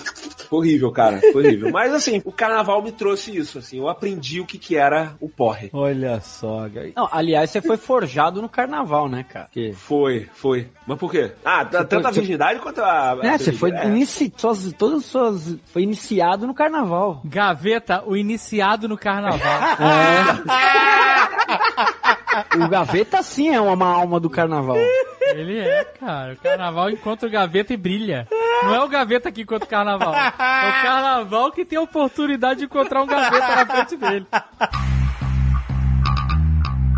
[0.51, 1.71] Horrível, cara, horrível.
[1.71, 5.27] Mas assim, o carnaval me trouxe isso, assim, eu aprendi o que que era o
[5.27, 5.69] porre.
[5.73, 6.91] Olha só, cara.
[6.95, 9.49] Não, aliás, você foi forjado no carnaval, né, cara?
[9.51, 9.73] Que...
[9.73, 10.69] Foi, foi.
[10.85, 11.31] Mas por quê?
[11.49, 13.13] Ah, t- tanto a você- virgindade quanto a.
[13.13, 13.71] a É, você foi.
[13.71, 13.85] É.
[13.87, 14.33] inici...
[14.35, 17.21] suas, todas as suas foi iniciado no carnaval.
[17.23, 19.39] Gaveta, o iniciado no carnaval.
[22.55, 24.77] O Gaveta sim é uma alma do carnaval.
[25.21, 26.33] Ele é, cara.
[26.33, 28.27] O carnaval encontra o gaveta e brilha.
[28.63, 30.13] Não é o gaveta que encontra o carnaval.
[30.13, 30.27] É
[30.69, 34.27] o carnaval que tem a oportunidade de encontrar um gaveta na frente dele.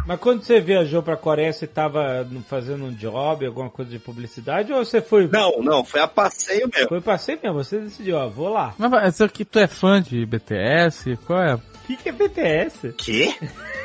[0.09, 4.73] Mas quando você viajou pra Coreia, você tava fazendo um job, alguma coisa de publicidade,
[4.73, 5.27] ou você foi...
[5.27, 6.89] Não, não, foi a passeio mesmo.
[6.89, 8.73] Foi passeio mesmo, você decidiu, ó, vou lá.
[8.75, 11.15] Mas mas isso aqui, tu é fã de BTS?
[11.27, 11.53] Qual é?
[11.53, 12.93] O que, que é BTS?
[12.97, 13.35] Quê?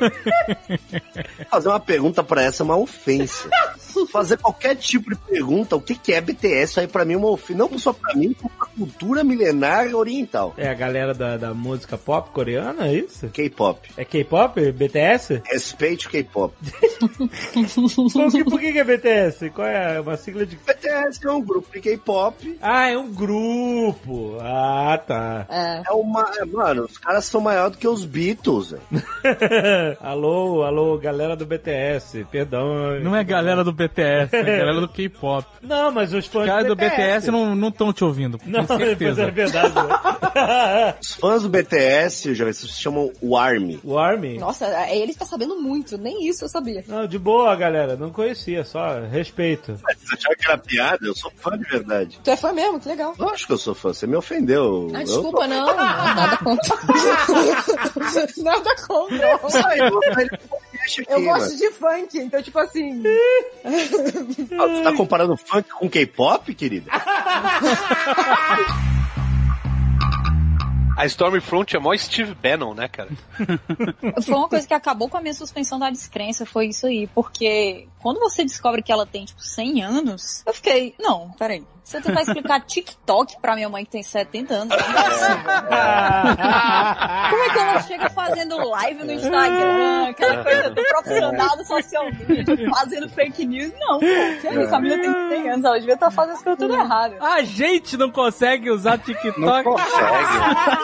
[1.50, 3.50] Fazer uma pergunta pra essa é uma ofensa.
[4.10, 7.30] Fazer qualquer tipo de pergunta, o que, que é BTS, aí pra mim é uma
[7.30, 7.58] ofensa.
[7.58, 10.54] Não só pra mim, como pra cultura milenar oriental.
[10.56, 13.28] É a galera da, da música pop coreana, é isso?
[13.28, 13.90] K-pop.
[13.96, 14.72] É K-pop?
[14.72, 15.42] BTS?
[15.44, 16.54] Respeite o K-pop.
[18.50, 19.50] Por que, que é BTS?
[19.50, 20.56] Qual é uma sigla de...
[20.56, 22.58] BTS é um grupo de K-pop.
[22.60, 24.38] Ah, é um grupo.
[24.40, 25.46] Ah, tá.
[25.48, 25.82] É.
[25.86, 26.30] É uma.
[26.38, 28.74] é, Mano, os caras são maiores do que os Beatles,
[30.00, 33.00] alô, alô, galera do BTS, perdão.
[33.00, 35.46] Não é galera do BTS, é galera do K-pop.
[35.62, 38.76] Não, mas os fãs Os caras do BTS não não estão te ouvindo, Não, com
[38.76, 39.22] pois certeza.
[39.24, 39.74] é verdade.
[41.00, 43.80] Os fãs do BTS, já se chamam o Army.
[43.84, 44.38] o Army?
[44.38, 46.84] Nossa, é, ele tá sabendo muito, nem isso eu sabia.
[46.88, 47.96] Não, de boa, galera.
[47.96, 49.74] Não conhecia, só respeito.
[49.76, 51.06] Vocês acharam que era piada?
[51.06, 52.18] Eu sou fã de verdade.
[52.22, 52.78] Tu é fã mesmo?
[52.80, 53.14] Que legal.
[53.18, 54.90] Lógico que eu sou fã, você me ofendeu.
[54.94, 55.76] Ah, desculpa, tô- não.
[55.76, 56.76] Nada contra.
[58.42, 59.38] Nada contra.
[59.50, 60.00] Sai, vou
[61.08, 63.02] Eu gosto de funk, então, tipo assim.
[63.64, 66.90] Ah, Você tá comparando funk com K-pop, querida?
[70.96, 73.10] A Stormfront é mó Steve Bannon, né, cara?
[74.24, 77.08] Foi uma coisa que acabou com a minha suspensão da descrença, foi isso aí.
[77.08, 81.64] Porque quando você descobre que ela tem, tipo, 100 anos, eu fiquei, não, peraí.
[81.82, 85.36] Se eu tentar explicar TikTok pra minha mãe que tem 70 anos, não é possível.
[87.30, 92.04] Como é que ela chega fazendo live no Instagram, aquela coisa do profissional do social
[92.26, 93.72] media, fazendo fake news?
[93.78, 94.74] Não, pô, que é isso?
[94.74, 97.16] A menina tem 100 anos, ela devia estar fazendo as coisas tudo errado.
[97.20, 99.38] A gente não consegue usar TikTok.
[99.38, 100.83] Não consegue.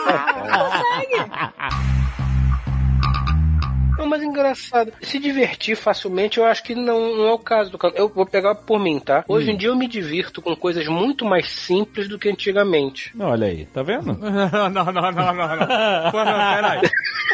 [3.99, 4.93] Não, mas engraçado.
[5.03, 7.99] Se divertir facilmente, eu acho que não, não é o caso do canto.
[7.99, 9.23] Eu vou pegar por mim, tá?
[9.29, 13.13] Hoje em dia eu me divirto com coisas muito mais simples do que antigamente.
[13.21, 14.15] Olha aí, tá vendo?
[14.17, 16.11] não, não, não, não, não, não.
[16.11, 16.91] Pô, não, peraí.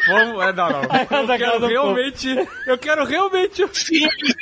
[0.08, 0.82] Vamos, é, não, não.
[1.16, 4.34] Eu quero realmente, eu quero realmente, Simples,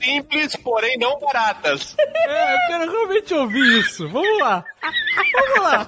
[0.00, 1.96] simples, porém não baratas.
[1.98, 4.08] é, eu quero realmente ouvir isso.
[4.08, 4.64] Vamos lá.
[5.32, 5.86] Vamos lá.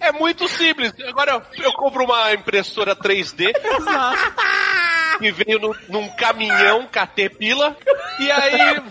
[0.00, 0.92] É muito simples.
[1.08, 3.52] Agora eu, eu compro uma impressora 3D
[5.18, 7.76] que veio no- num caminhão Caterpillar
[8.20, 8.82] e aí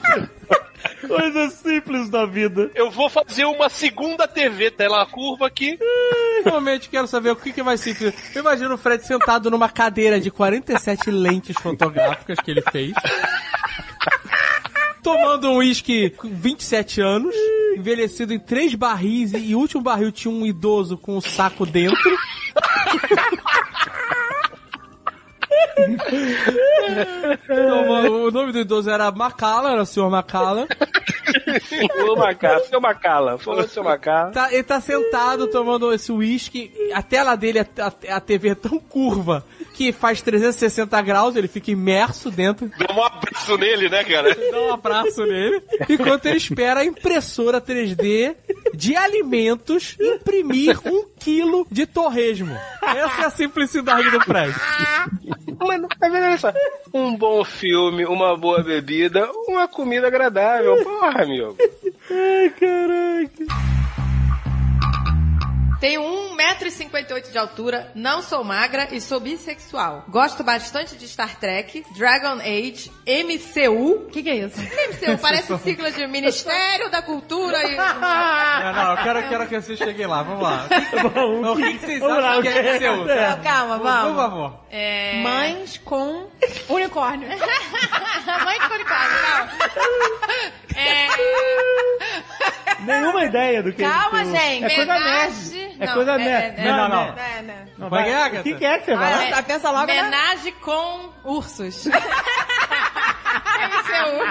[1.07, 2.69] Coisas simples da vida.
[2.75, 5.77] eu vou fazer uma segunda TV tela curva aqui.
[6.45, 8.13] Realmente quero saber o que, que é mais simples.
[8.35, 12.93] Eu imagino o Fred sentado numa cadeira de 47 lentes fotográficas que ele fez.
[15.03, 17.35] Tomando um uísque com 27 anos,
[17.77, 21.97] envelhecido em três barris e o último barril tinha um idoso com um saco dentro.
[27.47, 30.67] Tomando- o nome do idoso era Macala, era o senhor Macala.
[32.07, 34.31] Ô, Macala, seu Macala, falou seu Macala.
[34.31, 36.71] Tá- ele tá sentado tomando esse uísque.
[36.93, 37.65] A tela dele, a,
[38.15, 42.69] a- TV é tão curva que faz 360 graus, ele fica imerso dentro.
[42.77, 44.33] Deu um abraço nele, né, cara?
[44.51, 45.61] Dá um abraço nele.
[45.89, 48.35] Enquanto ele espera a impressora 3D
[48.73, 52.57] de alimentos imprimir um quilo de torresmo.
[52.81, 54.19] Essa é a simplicidade do
[55.67, 56.53] Mas, mas olha só,
[56.93, 60.83] um bom filme, uma boa bebida, uma comida agradável.
[60.83, 61.55] Porra, amigo.
[62.09, 63.66] Ai, caraca.
[65.79, 70.05] Tenho 1,58m de altura, não sou magra e sou bissexual.
[70.07, 74.07] Gosto bastante de Star Trek, Dragon Age, MCU.
[74.07, 74.59] O que, que é isso?
[74.59, 77.75] MCU parece sigla de Ministério da Cultura e.
[77.75, 80.65] Não, não, eu quero, quero que vocês cheguem lá, vamos lá.
[80.65, 83.29] O que, que vocês Vamos acham que o que é é?
[83.29, 84.11] Não, calma, vamos.
[84.11, 84.59] Por favor.
[84.71, 85.21] É...
[85.21, 86.27] Mães com
[86.69, 87.29] unicórnio.
[87.29, 89.51] Mães com unicórnio, calma.
[90.75, 91.07] É...
[92.79, 94.63] Nenhuma ideia do que Calma, que o- gente.
[94.65, 95.77] É coisa Menage- nerd.
[95.79, 96.59] É Não, coisa é- nerd.
[96.59, 97.15] é- Não, não, não.
[97.77, 97.87] não.
[97.87, 98.13] É, Vai.
[98.13, 98.39] Agatha.
[98.39, 99.13] O que, que é que você vai?
[99.13, 99.37] Ah, lá?
[99.39, 99.41] é.
[99.41, 100.03] pensa logo, né?
[100.03, 101.87] Menage com ursos.
[103.57, 104.21] MCU.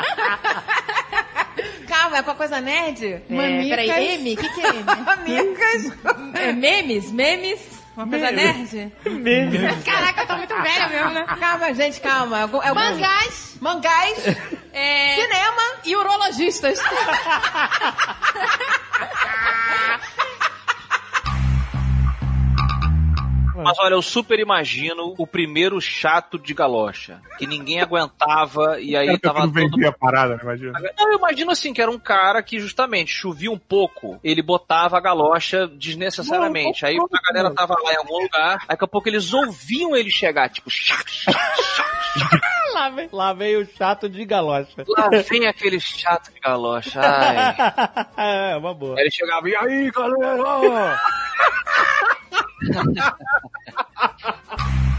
[1.89, 3.05] Calma, é pra coisa nerd?
[3.07, 3.69] É, Mamicas.
[3.71, 4.35] peraí, M?
[4.35, 4.85] O que, que é M?
[4.85, 5.93] Mamicas.
[6.35, 7.11] É memes?
[7.13, 7.61] Memes?
[7.97, 8.93] Uma coisa nerd?
[9.09, 9.59] Meme.
[9.85, 11.25] Caraca, eu tô muito velha mesmo, né?
[11.41, 12.43] Calma, gente, calma.
[12.43, 13.57] Algum- algum- Mangás.
[13.61, 14.27] Mangás.
[14.73, 15.15] É...
[15.15, 15.63] Cinema.
[15.85, 16.79] E urologistas.
[23.63, 29.19] Mas olha, eu super imagino o primeiro chato de galocha, que ninguém aguentava e aí
[29.19, 30.79] tava não todo vendia a parada, imagina.
[30.97, 34.97] Não, eu imagino assim, que era um cara que justamente chovia um pouco, ele botava
[34.97, 36.85] a galocha desnecessariamente.
[36.85, 40.49] Aí a galera tava lá em algum lugar, daqui a pouco eles ouviam ele chegar,
[40.49, 40.71] tipo,
[42.75, 44.85] lá, vem, lá vem o chato de galocha.
[44.87, 47.01] Lá vem aquele chato de galocha.
[47.01, 47.57] Ai.
[48.53, 48.97] é, uma boa.
[48.97, 51.01] Aí ele chegava, e aí, galera?
[52.59, 53.17] Ha ha
[53.97, 54.96] ha ha ha!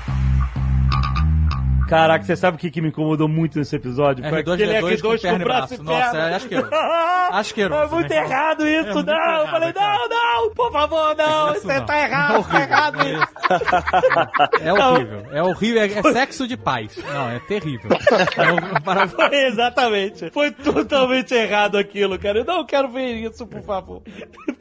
[1.88, 4.28] Caraca, você sabe o que, que me incomodou muito nesse episódio?
[4.30, 5.84] Foi R2, aquele R2 com R2 perna com e braço e braço.
[5.84, 6.70] Nossa, é asqueroso.
[7.28, 9.14] Asqueroso, É muito né, errado isso, É muito não.
[9.14, 9.98] eu errado, falei, cara.
[9.98, 11.52] não, não, por favor, não.
[11.52, 11.86] Isso Você não.
[11.86, 14.62] tá errado, tá errado isso.
[14.62, 15.26] É horrível.
[15.32, 15.82] É horrível.
[15.82, 16.96] É, é sexo de paz.
[16.98, 17.90] Não, é terrível.
[18.38, 20.30] É um- Foi exatamente.
[20.32, 22.40] Foi totalmente errado aquilo, cara.
[22.40, 24.02] Eu não quero ver isso, por favor.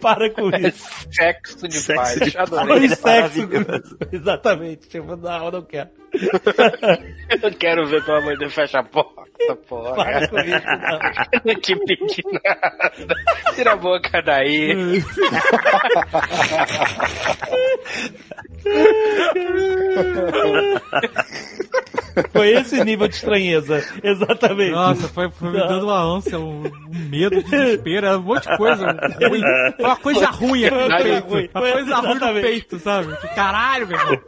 [0.00, 0.84] Para com isso.
[1.10, 2.32] Sexo de Sexo paz.
[2.32, 2.88] de Adorei.
[2.88, 3.48] Foi sexo.
[4.12, 4.88] Exatamente.
[4.88, 5.90] Tipo, não, eu não quero.
[7.28, 9.94] Eu não quero ver pelo amor de Deus, fecha a porta, porra.
[9.94, 10.98] Para com isso, não.
[11.32, 13.14] Eu não te pedi nada.
[13.54, 15.02] Tira a boca daí.
[22.32, 23.84] Foi esse nível de estranheza.
[24.02, 24.72] Exatamente.
[24.72, 28.86] Nossa, foi, foi me dando uma ânsia, um, um medo, desespero, um monte de coisa
[28.86, 29.40] ruim.
[29.76, 31.58] Foi uma coisa ruim aqui no peito.
[31.58, 33.16] Uma coisa ruim no peito, sabe?
[33.18, 34.18] Que caralho, meu irmão.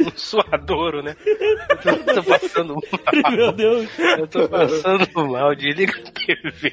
[0.00, 1.16] Um suadouro, né?
[1.26, 3.32] Eu tô, tô passando mal.
[3.32, 3.88] Meu Deus.
[4.18, 5.54] Eu tô passando mal.
[5.56, 6.72] Desliga a TV.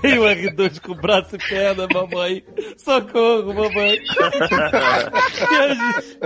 [0.00, 2.44] Tem um R2 com braço e perna, mamãe.
[2.76, 3.98] Socorro, mamãe.
[5.50, 6.18] E a gente-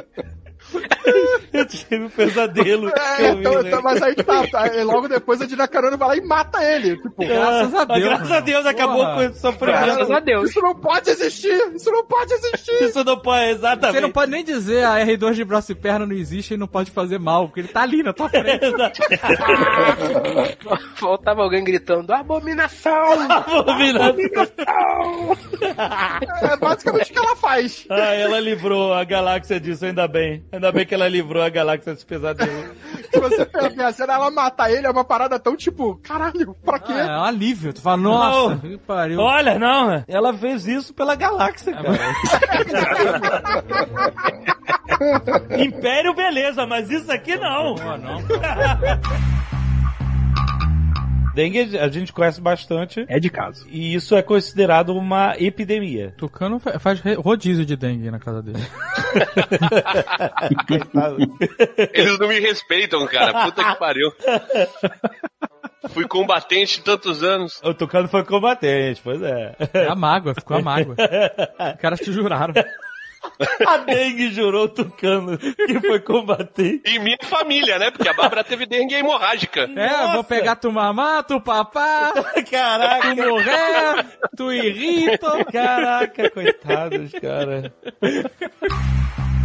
[1.52, 2.88] Eu tive um pesadelo.
[2.88, 3.68] É, eu vi, então, né?
[3.68, 6.62] então, mas aí tá, tá, e logo depois a Dina Carano vai lá e mata
[6.62, 6.96] ele.
[6.96, 8.04] Tipo, Graças a Deus.
[8.04, 9.84] Graças a Deus, acabou com esse sofrimento.
[9.84, 10.50] Graças a Deus.
[10.50, 11.72] Isso não pode existir!
[11.74, 12.82] Isso não pode existir!
[12.82, 13.94] Isso não pode, exatamente.
[13.94, 16.66] Você não pode nem dizer a R2 de braço e perna não existe e não
[16.66, 18.46] pode fazer mal, porque ele tá ali na tua frente.
[20.96, 23.30] Faltava alguém gritando: Abominação!
[23.30, 24.16] Abominação!
[26.42, 27.86] É basicamente o que ela faz.
[27.88, 30.44] Ah, ela livrou a galáxia disso, ainda bem.
[30.56, 32.74] Ainda bem que ela livrou a galáxia desse pesadelo.
[33.12, 36.78] Se você perder a cena, ela matar ele é uma parada tão tipo, caralho, pra
[36.78, 36.92] quê?
[36.94, 37.74] É um alívio.
[37.74, 38.58] Tu fala, nossa, Não.
[38.58, 39.20] que pariu.
[39.20, 41.98] Olha, não, ela fez isso pela galáxia, cara.
[45.62, 47.74] Império, beleza, mas isso aqui não.
[51.36, 53.04] Dengue a gente conhece bastante.
[53.08, 53.66] É de caso.
[53.68, 56.14] E isso é considerado uma epidemia.
[56.16, 58.58] Tucano fa- faz rodízio de dengue na casa dele.
[61.92, 63.44] Eles não me respeitam, cara.
[63.44, 64.10] Puta que pariu.
[65.90, 67.60] Fui combatente tantos anos.
[67.62, 69.54] O Tucano foi combatente, pois é.
[69.74, 70.96] É a mágoa, ficou a mágoa.
[71.74, 72.54] Os caras te juraram.
[73.66, 76.80] A dengue jurou o Tucano que foi combater.
[76.84, 77.90] E minha família, né?
[77.90, 79.68] Porque a Bárbara teve dengue hemorrágica.
[79.76, 82.12] É, vou pegar tu mamar, tu papá,
[82.50, 85.44] Caraca, tu morrer, tu irrita.
[85.44, 87.72] Caraca, coitados, cara.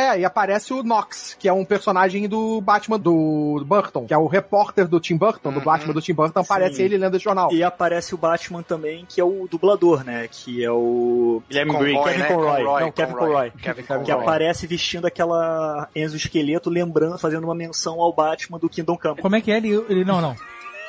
[0.00, 4.16] É, e aparece o Nox, que é um personagem do Batman do Burton, que é
[4.16, 6.84] o repórter do Tim Burton, do Batman do Tim Burton, aparece Sim.
[6.84, 7.52] ele lendo o jornal.
[7.52, 10.26] E aparece o Batman também, que é o dublador, né?
[10.30, 12.28] Que é o Guilherme Conroy, Briggs, Kevin né?
[12.28, 12.64] Conroy.
[12.64, 13.28] Conroy, Não, Kevin Conroy.
[13.30, 13.50] Conroy.
[13.62, 14.10] Kevin Que Conroy.
[14.12, 19.20] aparece vestindo aquela exoesqueleto, lembrando, fazendo uma menção ao Batman do Kingdom Come.
[19.20, 19.84] Como é que é ele?
[19.88, 20.34] ele não, não.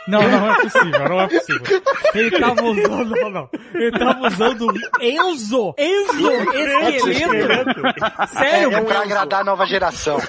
[0.08, 1.82] Não, não é possível, não é possível.
[2.14, 3.50] Ele tava usando, não, não.
[3.74, 5.76] Ele tava usando Enzo.
[5.78, 6.32] Enzo,
[7.12, 7.82] esqueleto.
[8.28, 9.04] Sério, é, é pra Enzo?
[9.04, 10.20] agradar a nova geração.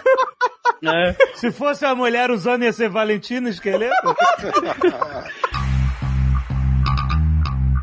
[1.36, 4.16] Se fosse a mulher usando, ia ser Valentina Esqueleto?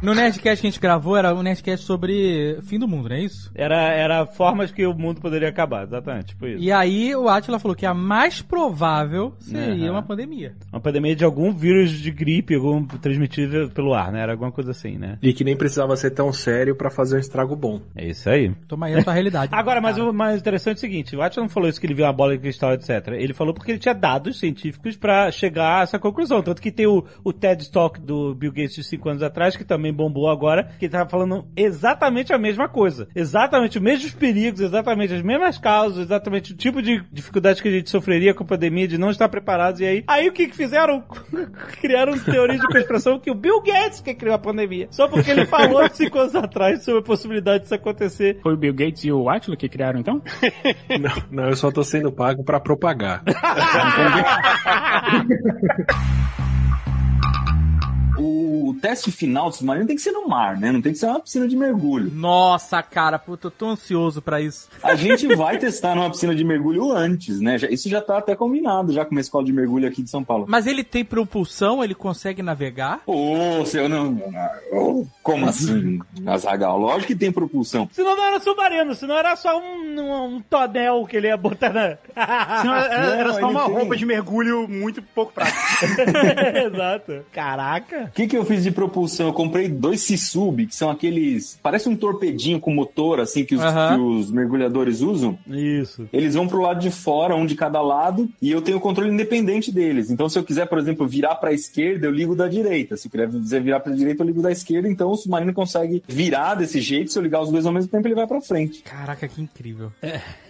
[0.02, 3.22] No Nerdcast que a gente gravou era um Nerdcast sobre fim do mundo, não é
[3.22, 3.52] isso?
[3.54, 6.64] Era, era formas que o mundo poderia acabar, exatamente, tipo isso.
[6.64, 9.92] E aí o Atila falou que a mais provável seria Aham.
[9.92, 10.56] uma pandemia.
[10.72, 14.22] Uma pandemia de algum vírus de gripe, algum transmitido pelo ar, né?
[14.22, 15.18] Era alguma coisa assim, né?
[15.22, 17.82] E que nem precisava ser tão sério pra fazer um estrago bom.
[17.94, 18.54] É isso aí.
[18.68, 19.52] Toma aí a tua realidade.
[19.56, 21.94] Agora, mas o mais interessante é o seguinte, o Atila não falou isso que ele
[21.94, 22.90] viu uma bola de cristal, etc.
[23.14, 26.42] Ele falou porque ele tinha dados científicos pra chegar a essa conclusão.
[26.42, 29.66] Tanto que tem o, o TED Talk do Bill Gates de 5 anos atrás, que
[29.66, 33.08] também bombou agora, que ele tava falando exatamente a mesma coisa.
[33.16, 37.72] Exatamente os mesmos perigos, exatamente as mesmas causas, exatamente o tipo de dificuldade que a
[37.72, 39.82] gente sofreria com a pandemia, de não estar preparados.
[39.82, 41.04] E aí, aí o que que fizeram?
[41.82, 44.88] Criaram teoria de conspiração que o Bill Gates que criou a pandemia.
[44.92, 48.40] Só porque ele falou 5 anos atrás sobre a possibilidade disso acontecer.
[48.42, 50.22] Foi o Bill Gates e o Atila que criaram, então?
[51.00, 53.24] Não, não, eu só tô sendo pago pra propagar.
[58.70, 60.72] O teste final do submarino tem que ser no mar, né?
[60.72, 62.12] Não tem que ser uma piscina de mergulho.
[62.14, 64.68] Nossa, cara, puta, eu tô ansioso pra isso.
[64.84, 67.58] A gente vai testar numa piscina de mergulho antes, né?
[67.70, 70.46] Isso já tá até combinado já com uma escola de mergulho aqui de São Paulo.
[70.48, 73.02] Mas ele tem propulsão, ele consegue navegar?
[73.06, 74.22] Ô, seu não.
[74.72, 76.78] ô, Como assim, Azagal?
[76.78, 77.90] Lógico que tem propulsão.
[77.92, 81.74] Senão não era submarino, senão era só um, um, um tonel que ele ia botar
[81.74, 81.98] na.
[82.62, 83.74] Senão era, era só uma tem.
[83.74, 85.60] roupa de mergulho muito pouco prática.
[86.66, 87.26] Exato.
[87.32, 88.06] Caraca.
[88.06, 89.28] O que, que eu fiz de propulsão?
[89.28, 91.60] Eu comprei dois Sisub, que são aqueles.
[91.62, 95.38] Parece um torpedinho com motor, assim, que os, que os mergulhadores usam.
[95.48, 96.08] Isso.
[96.12, 99.12] Eles vão pro lado de fora, um de cada lado, e eu tenho o controle
[99.12, 100.10] independente deles.
[100.10, 102.98] Então, se eu quiser, por exemplo, virar pra esquerda, eu ligo da direita.
[102.98, 104.88] Se eu quiser virar pra direita, eu ligo da esquerda.
[104.88, 107.12] Então, o submarino consegue virar desse jeito.
[107.12, 108.82] Se eu ligar os dois ao mesmo tempo, ele vai pra frente.
[108.82, 109.92] Caraca, que incrível.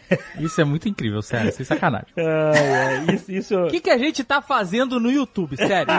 [0.40, 2.08] Isso é muito incrível, sério, sem sacanagem.
[2.18, 3.56] Ai, ai, isso, isso...
[3.66, 5.88] O que, que a gente tá fazendo no YouTube, sério?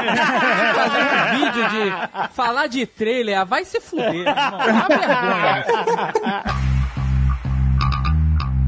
[0.74, 4.60] Fazendo um vídeo de falar de trailer, ah, vai se fuder, irmão.
[4.60, 5.64] É vergonha.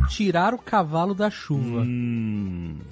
[0.09, 1.84] Tirar o cavalo da chuva.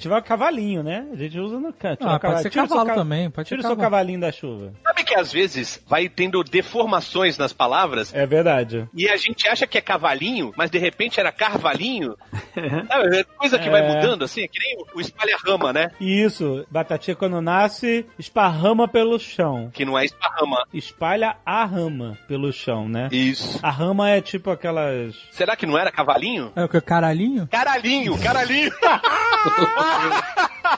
[0.00, 1.06] Tiver o cavalinho, né?
[1.12, 2.06] A gente usa no canto.
[2.08, 4.72] Ah, pode ser cavalo também, pode Tira o seu cavalinho da chuva.
[4.82, 8.88] Sabe que às vezes vai tendo deformações nas palavras É verdade.
[8.94, 12.16] e a gente acha que é cavalinho, mas de repente era carvalhinho?
[12.88, 13.94] Sabe, é coisa que vai É.
[13.94, 15.90] mudando assim, é que nem o espalha-rama, né?
[16.00, 19.70] Isso, batatinha quando nasce, esparrama pelo chão.
[19.72, 20.64] Que não é esparrama.
[20.72, 23.08] Espalha a rama pelo chão, né?
[23.12, 23.58] Isso.
[23.62, 25.14] A rama é tipo aquelas.
[25.30, 26.52] Será que não era cavalinho?
[26.56, 27.46] É o que, caralhinho?
[27.48, 28.70] Caralhinho, caralhinho.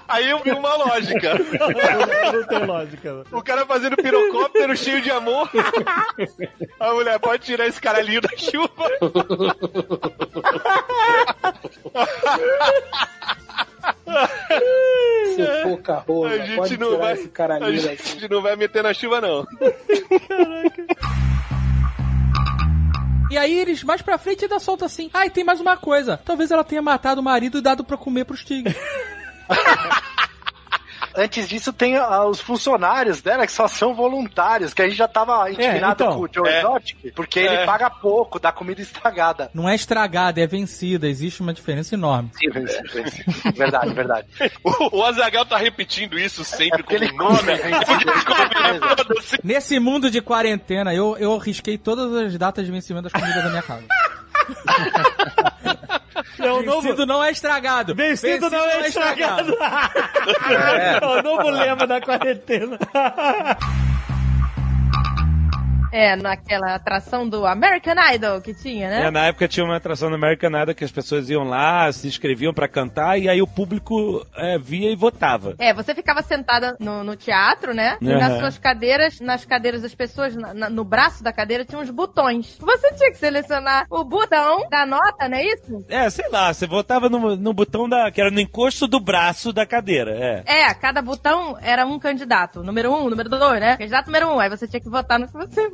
[0.08, 1.34] Aí eu vi uma lógica.
[2.32, 3.24] Não tem lógica.
[3.32, 5.48] O cara fazendo pirocóptero cheio de amor.
[6.78, 8.88] A mulher pode tirar esse caralhinho da chuva.
[15.34, 18.56] Se for carroça, A gente pode não tirar vai, esse caralhinho a gente não vai
[18.56, 19.46] meter na chuva não.
[23.32, 25.08] E aí eles mais pra frente ainda soltam assim.
[25.10, 26.20] Ah, e tem mais uma coisa.
[26.22, 28.76] Talvez ela tenha matado o marido e dado pra comer pros tigres.
[31.16, 35.08] Antes disso, tem ah, os funcionários dela que só são voluntários, que a gente já
[35.08, 36.16] tava indignado então.
[36.16, 36.58] com o Joe É.
[36.60, 37.54] Exotic, porque É.
[37.54, 39.50] ele paga pouco, dá comida estragada.
[39.52, 41.08] Não é estragada, é vencida.
[41.08, 42.30] Existe uma diferença enorme.
[42.34, 43.24] Sim, vence, vence.
[43.54, 44.26] Verdade, verdade.
[44.64, 47.38] O, o Azagal tá repetindo isso sempre como ele nome.
[47.38, 47.52] come,
[49.42, 53.50] Nesse mundo de quarentena, eu, eu risquei todas as datas de vencimento das comidas da
[53.50, 53.84] minha casa.
[56.38, 57.94] É o Vencido não é estragado.
[57.94, 59.56] Vencido não é estragado.
[60.52, 62.78] É o novo lema da quarentena.
[65.92, 69.06] É, naquela atração do American Idol que tinha, né?
[69.06, 72.08] É, na época tinha uma atração no American Idol que as pessoas iam lá, se
[72.08, 75.54] inscreviam pra cantar e aí o público é, via e votava.
[75.58, 77.98] É, você ficava sentada no, no teatro, né?
[78.00, 78.18] E Aham.
[78.18, 81.90] nas suas cadeiras, nas cadeiras das pessoas, na- na- no braço da cadeira, tinha uns
[81.90, 82.56] botões.
[82.58, 85.84] Você tinha que selecionar o botão da nota, não é isso?
[85.88, 88.10] É, sei lá, você votava no, no botão da.
[88.10, 90.42] que era no encosto do braço da cadeira, é.
[90.46, 92.62] É, cada botão era um candidato.
[92.62, 93.76] Número um, número dois, né?
[93.76, 94.40] Candidato número um.
[94.40, 95.68] Aí você tinha que votar no que você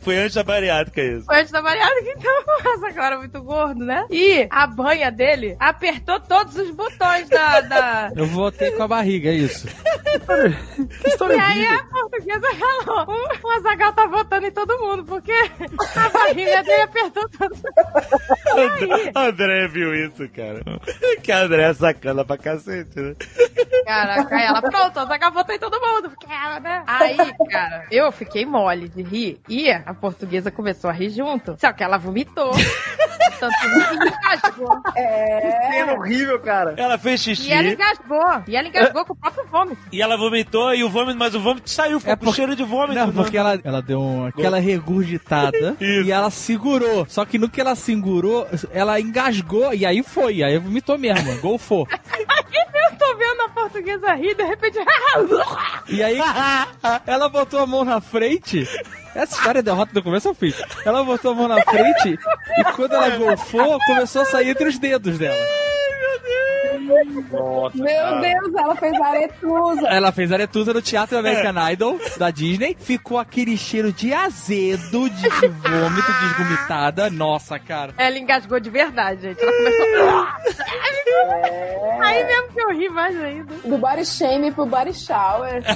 [0.00, 1.26] Foi antes da bariátrica isso.
[1.26, 2.32] Foi antes da bariátrica, então
[2.74, 4.06] essa cara é muito gordo, né?
[4.10, 7.60] E a banha dele apertou todos os botões da.
[7.60, 8.12] da...
[8.14, 9.68] Eu votei com a barriga, é isso.
[9.68, 16.08] e aí a portuguesa falou: o, o Azagal tá votando em todo mundo, porque a
[16.08, 17.62] barriga dele apertou todos.
[19.14, 20.62] André viu isso, cara.
[21.22, 23.14] Que a André é sacana pra cacete, né?
[23.84, 26.82] Caraca, aí ela, pronto, a Zagal votou em todo mundo, porque ela, né?
[26.86, 27.16] Aí,
[27.50, 29.37] cara, eu fiquei mole de rir.
[29.48, 31.56] E a portuguesa começou a rir junto.
[31.58, 32.52] Só que ela vomitou.
[33.38, 34.82] Tanto que engasgou.
[34.96, 35.72] É.
[35.72, 36.74] Cena horrível, cara.
[36.76, 37.48] Ela fez xixi.
[37.48, 38.42] E ela engasgou.
[38.46, 39.80] E ela engasgou com o próprio vômito.
[39.92, 42.94] E ela vomitou e o vômito, mas o vômito saiu, ficou com cheiro de vômito.
[42.94, 43.12] Não, né?
[43.14, 47.06] porque ela, ela deu uma, aquela regurgitada e ela segurou.
[47.08, 50.42] Só que no que ela segurou, ela engasgou e aí foi.
[50.42, 51.86] Aí vomitou mesmo, golfou.
[51.90, 54.78] Eu tô vendo a portuguesa rir, de repente.
[55.88, 56.18] E aí
[57.06, 58.68] ela botou a mão na frente.
[59.18, 60.54] Essa história é derrota do começo ao fim.
[60.84, 62.16] Ela botou a mão na frente
[62.56, 65.44] e quando ela golfou, começou a sair entre os dedos dela.
[67.74, 69.88] Meu Deus, ela fez aretusa.
[69.88, 72.76] Ela fez aretusa no Teatro American Idol da Disney.
[72.78, 77.10] Ficou aquele cheiro de azedo, de vômito, de esgomitada.
[77.10, 77.92] Nossa, cara.
[77.98, 79.42] Ela engasgou de verdade, gente.
[79.42, 80.28] Ela começou.
[82.00, 83.52] Aí mesmo que eu ri mais ainda.
[83.64, 85.60] Do body shame pro body shower.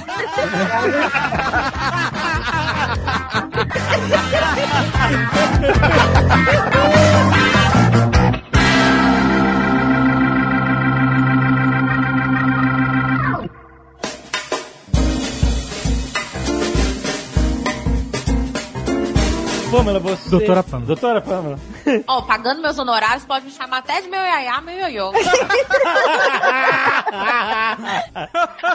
[19.83, 20.29] Pamela, você...
[20.29, 20.87] Doutora Pamela.
[20.87, 21.59] Doutora Pamela.
[22.07, 25.11] Ó, pagando meus honorários, pode me chamar até de meu iaiá, meu ioiô.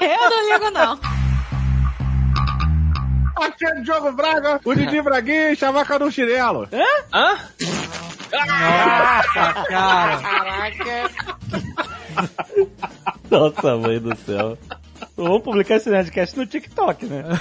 [0.03, 1.01] Eu não ligo, não.
[3.43, 6.69] É Diogo Braga, o Didi Braguinha e chavaca no chinelo.
[6.73, 6.85] Hã?
[7.13, 7.39] Hã?
[8.33, 10.19] Nossa, cara.
[10.19, 11.11] Caraca.
[13.31, 14.59] Nossa, mãe do céu.
[15.17, 17.25] Vamos publicar esse Nerdcast no TikTok, né?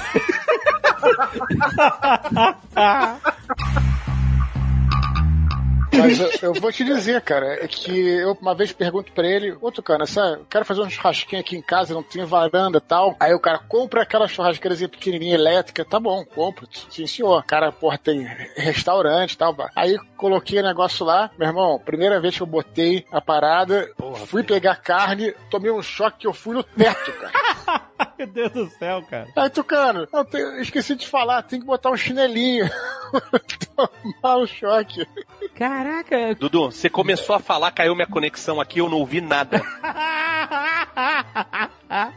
[5.98, 9.56] Mas eu, eu vou te dizer, cara, é que eu uma vez pergunto pra ele,
[9.62, 12.82] ô Tucano, essa, eu quero fazer um churrasquinho aqui em casa, não tem varanda e
[12.82, 13.16] tal.
[13.20, 17.40] Aí o cara compra aquela churrasqueirazinha pequenininha elétrica, tá bom, compro, sim senhor.
[17.40, 19.56] O cara, porra, tem restaurante e tal.
[19.76, 23.90] Aí coloquei o negócio lá, meu irmão, primeira vez que eu botei a parada,
[24.28, 27.88] fui pegar carne, tomei um choque que eu fui no teto, cara.
[28.18, 29.28] Meu Deus do céu, cara.
[29.36, 32.68] Aí, Tucano, eu te- eu esqueci de falar, tem que botar um chinelinho.
[33.76, 35.08] Tomar um choque.
[35.56, 36.34] Caraca.
[36.36, 39.62] Dudu, você começou a falar, caiu minha conexão aqui, eu não ouvi nada.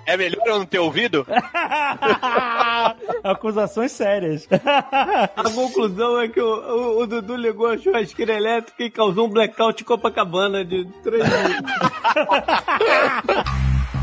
[0.06, 1.26] É melhor eu não ter ouvido?
[3.22, 4.48] Acusações sérias.
[5.36, 9.30] A conclusão é que o, o- o Dudu ligou a churrasqueira elétrica e causou um
[9.30, 11.72] blackout em Copacabana de 3 minutos.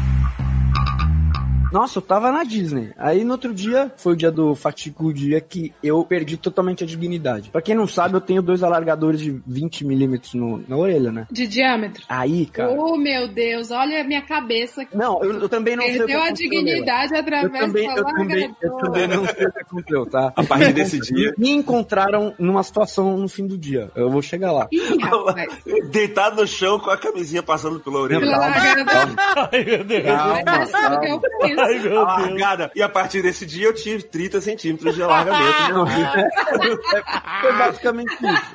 [1.77, 2.91] Nossa, eu tava na Disney.
[2.97, 6.87] Aí no outro dia, foi o dia do fatídico dia que eu perdi totalmente a
[6.87, 7.51] dignidade.
[7.51, 11.27] Pra quem não sabe, eu tenho dois alargadores de 20 milímetros no- na orelha, né?
[11.31, 12.03] De diâmetro.
[12.09, 12.71] Aí, cara.
[12.71, 14.87] Oh, meu Deus, olha a minha cabeça.
[14.91, 17.23] Não, eu, eu também não sei o que Perdeu a dignidade nela.
[17.23, 20.33] através eu também, do eu também, eu também não sei o que aconteceu, tá?
[20.35, 21.33] A partir desse dia.
[21.37, 23.91] Me encontraram numa situação no fim do dia.
[23.95, 24.67] Eu vou chegar lá.
[25.91, 28.25] Deitado no chão com a camisinha passando pela orelha.
[28.27, 29.15] Calma, calma.
[29.51, 30.03] Ai, meu Deus.
[30.05, 31.66] Calma, calma.
[31.67, 32.29] Ai, meu A Deus.
[32.29, 32.71] largada.
[32.75, 35.73] E a partir desse dia eu tive 30 centímetros de alargamento.
[35.73, 35.85] Não,
[37.41, 38.53] Foi basicamente isso.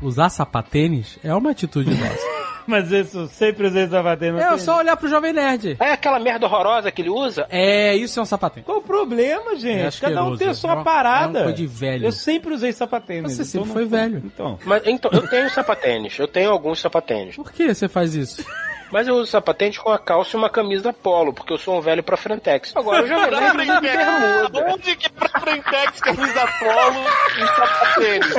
[0.00, 2.38] Usar sapatênis é uma atitude nossa.
[2.68, 4.42] Mas isso sempre usei sapatênis.
[4.42, 5.78] É só olhar pro Jovem Nerd.
[5.80, 7.46] É aquela merda horrorosa que ele usa?
[7.48, 8.66] É, isso é um sapatênis.
[8.66, 9.98] Qual o problema, É gente?
[9.98, 11.38] Cada um tem a é sua uma- parada.
[11.38, 12.04] é uma coisa de velho.
[12.04, 13.32] Eu sempre usei sapatênis.
[13.32, 14.22] Você então sempre não- foi velho.
[14.22, 14.58] Então.
[14.66, 17.36] Mas então, eu tenho sapatênis, eu tenho alguns sapatênis.
[17.36, 18.44] Por que você faz isso?
[18.90, 21.80] Mas eu uso sapatênis com a calça e uma camisa polo, porque eu sou um
[21.80, 22.74] velho pra Frentex.
[22.76, 24.72] Agora eu já me lembro de bermuda.
[24.72, 27.04] Onde que é pra Frentex, camisa polo
[27.36, 28.34] e sapatênis?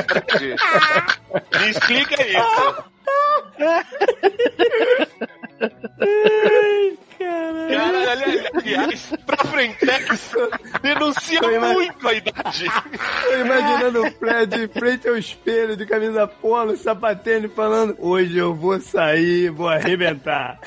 [1.60, 2.84] Me explica isso.
[8.60, 10.32] Aliás, pra Frentex
[10.82, 12.66] denuncia muito a idade.
[13.24, 18.54] Tô imaginando o Fred em frente ao espelho de camisa polo, sapatênis, falando: Hoje eu
[18.54, 20.60] vou sair, vou arrebentar.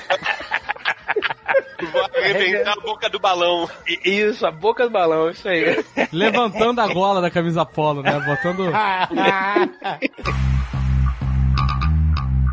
[1.91, 3.69] Vai arrebentar a boca do balão.
[4.03, 5.83] Isso, a boca do balão, isso aí.
[6.11, 8.19] Levantando a gola da camisa polo, né?
[8.19, 8.71] Botando.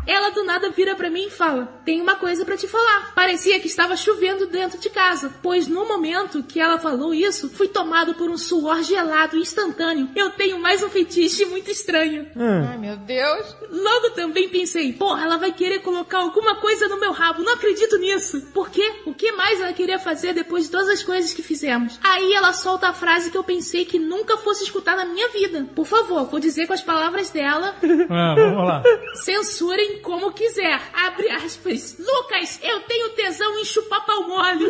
[0.05, 3.13] Ela do nada vira pra mim e fala: Tem uma coisa pra te falar.
[3.13, 7.67] Parecia que estava chovendo dentro de casa, pois no momento que ela falou isso, fui
[7.67, 10.09] tomado por um suor gelado e instantâneo.
[10.15, 12.27] Eu tenho mais um fetiche muito estranho.
[12.35, 13.55] Ai, meu Deus.
[13.69, 17.97] Logo também pensei, porra, ela vai querer colocar alguma coisa no meu rabo, não acredito
[17.97, 18.41] nisso.
[18.53, 19.01] Por quê?
[19.05, 21.99] O que mais ela queria fazer depois de todas as coisas que fizemos?
[22.03, 25.67] Aí ela solta a frase que eu pensei que nunca fosse escutar na minha vida.
[25.75, 27.75] Por favor, vou dizer com as palavras dela.
[28.09, 28.83] Ah, vamos lá.
[29.15, 30.81] Censurem como quiser.
[30.93, 31.97] Abre aspas.
[31.99, 34.69] Lucas, eu tenho tesão em chupar pau mole.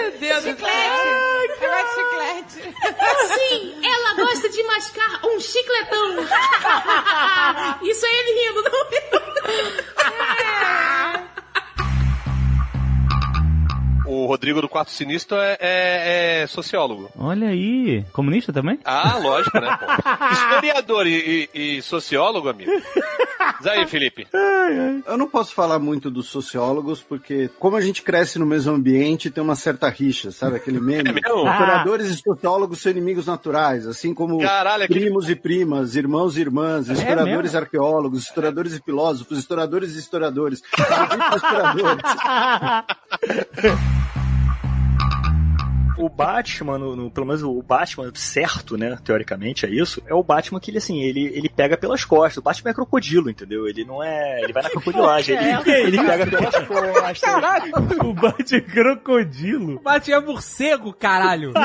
[0.00, 0.98] Meu Deus do céu.
[1.48, 2.62] De chiclete.
[3.34, 6.16] Sim, ela gosta de mascar um chicletão.
[7.82, 8.88] Isso é ele rindo, não
[14.08, 17.10] O Rodrigo do Quarto Sinistro é, é- é sociólogo.
[17.18, 18.04] Olha aí.
[18.12, 18.78] Comunista também?
[18.84, 19.76] Ah, lógico, né?
[19.78, 19.86] pô?
[20.32, 22.70] Historiador e, e- e sociólogo, amigo.
[23.58, 24.26] Diz aí, Felipe.
[25.06, 29.30] Eu não posso falar muito dos sociólogos, porque como a gente cresce no mesmo ambiente,
[29.30, 30.56] tem uma certa rixa, sabe?
[30.56, 31.08] Aquele meme.
[31.10, 31.48] É mesmo?
[31.50, 36.88] Historiadores e sociólogos são inimigos naturais, assim como Caralho, primos e primas, irmãos e irmãs,
[36.88, 37.58] historiadores e mesmo?
[37.58, 40.62] arqueólogos, historiadores e filósofos, historiadores e historiadores.
[40.78, 42.02] E historiadores.
[45.98, 50.22] O Batman, no, no- pelo menos o Batman certo, né, teoricamente é isso, é o
[50.22, 52.36] Batman que ele, assim, ele, ele pega pelas costas.
[52.38, 53.66] O Batman é crocodilo, entendeu?
[53.66, 54.40] Ele não é...
[54.42, 55.36] Ele vai na crocodilagem.
[55.36, 57.20] Ele, ele pega pelas costas.
[57.20, 57.72] Caralho!
[58.04, 59.80] O Batman crocodilo.
[59.80, 61.52] Batman é morcego, caralho!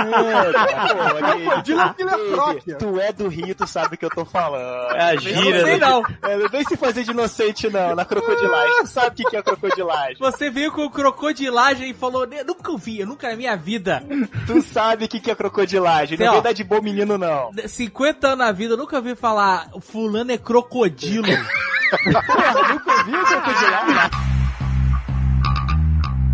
[1.23, 2.75] Crocodilo é filantrópia.
[2.77, 4.91] Tu é do Rio, tu sabe o que eu tô falando.
[4.95, 5.85] É a gíria, Eu não sei, né?
[5.87, 6.03] não.
[6.23, 8.81] É, vem se fazer de inocente, não, na crocodilagem.
[8.81, 10.17] Tu sabe o que é crocodilagem.
[10.19, 14.03] Você veio com crocodilagem e falou, "Ne- nunca ouvi, eu nunca na minha vida.
[14.45, 16.17] Tu sabe o que que é crocodilagem.
[16.17, 17.51] Não vem dar de bom menino, não.
[17.65, 21.27] 50 anos na vida, eu nunca ouvi falar, fulano é crocodilo.
[22.05, 24.33] nunca ouvi o crocodilagem.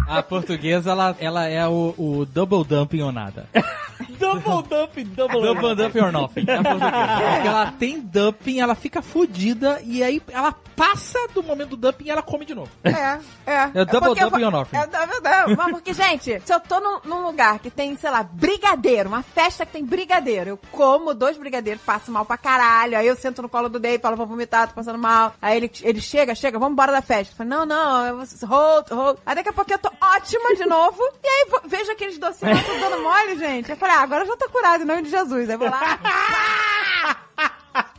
[0.07, 3.47] A portuguesa, ela, ela é o, o double dumping ou nada.
[4.19, 6.45] Double dumping, double, Double dumping or nothing.
[6.49, 7.31] É portuguesa.
[7.33, 12.05] Porque ela tem dumping, ela fica fodida e aí ela passa do momento do dumping
[12.05, 12.69] e ela come de novo.
[12.83, 13.63] É, é.
[13.73, 14.75] É double porque eu dumping or nothing.
[14.77, 15.55] É double dumping.
[15.55, 19.21] Mas porque, gente, se eu tô num, num lugar que tem, sei lá, brigadeiro, uma
[19.23, 23.41] festa que tem brigadeiro, eu como dois brigadeiros, passo mal pra caralho, aí eu sento
[23.41, 25.33] no colo do Dave, falo, vou vomitar, tô passando mal.
[25.41, 27.33] Aí ele, ele chega, chega, vamos embora da festa.
[27.33, 29.17] Eu falo, não, não, eu vou- hold, hold.
[29.25, 33.01] Aí daqui a pouco eu tô ótima de novo, e aí vejo aqueles docinhos dando
[33.03, 33.69] mole, gente.
[33.69, 35.47] Eu falei, ah, agora eu já tô curado, em nome de Jesus.
[35.47, 35.99] Aí vou lá,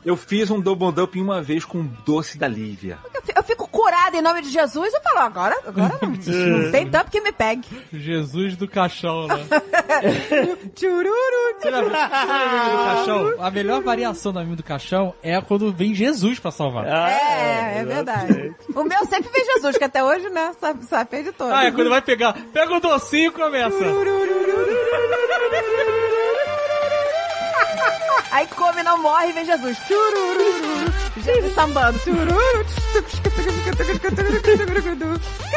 [0.05, 2.99] Eu fiz um double dumping uma vez com doce da Lívia.
[3.15, 6.71] eu fi- eu fico curada em nome de Jesus, eu falo, agora, agora não, não
[6.73, 7.67] tem tanto que me pegue.
[7.93, 9.37] Jesus do caixão, né?
[10.75, 11.61] Tchururu, do
[12.85, 13.35] caixão?
[13.45, 16.87] A melhor variação do meme do caixão é quando vem Jesus pra salvar.
[16.87, 18.55] É, é verdade.
[18.75, 21.53] O meu sempre vem Jesus, que até hoje, né, sabe, sabe de todo.
[21.53, 22.33] Ah, é quando vai pegar.
[22.53, 23.77] Pega o docinho e começa.
[28.31, 29.77] Aí come, não morre e vem Jesus.
[31.17, 31.99] Jesus sambando.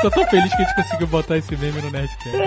[0.01, 2.37] Tô tão feliz que a gente conseguiu botar esse meme no Nerdcast.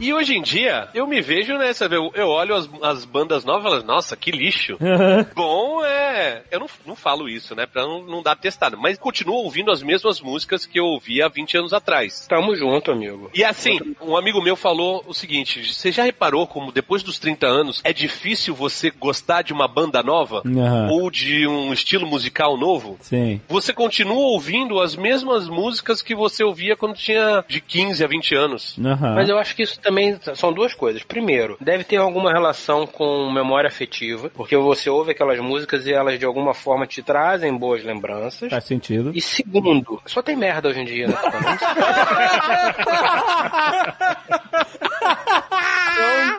[0.00, 3.60] E hoje em dia, eu me vejo nessa, eu, eu olho as, as bandas novas
[3.60, 4.78] e falo, nossa, que lixo.
[5.36, 6.42] Bom, é.
[6.50, 7.66] Eu não, não falo isso, né?
[7.66, 11.28] Pra não, não dar testada, mas continuo ouvindo as mesmas músicas que eu ouvia há
[11.28, 12.26] 20 anos atrás.
[12.26, 13.30] Tamo junto, amigo.
[13.34, 17.46] E assim, um amigo meu falou o seguinte: você já reparou como depois dos 30
[17.46, 20.42] anos é difícil você gostar de uma banda nova?
[20.46, 20.88] Aham.
[20.90, 22.96] Ou de um estilo musical novo?
[23.02, 23.38] Sim.
[23.48, 28.34] Você continua ouvindo as mesmas músicas que você ouvia quando tinha de 15 a 20
[28.34, 28.78] anos.
[28.78, 29.14] Aham.
[29.14, 29.89] Mas eu acho que isso também
[30.34, 31.02] são duas coisas.
[31.02, 36.18] Primeiro, deve ter alguma relação com memória afetiva, porque você ouve aquelas músicas e elas
[36.18, 38.50] de alguma forma te trazem boas lembranças.
[38.50, 39.12] Faz sentido.
[39.14, 41.14] E segundo, só tem merda hoje em dia, né?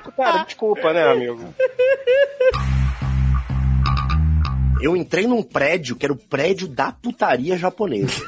[0.02, 1.54] Então, cara, desculpa, né, amigo?
[4.82, 8.26] Eu entrei num prédio que era o prédio da putaria japonesa.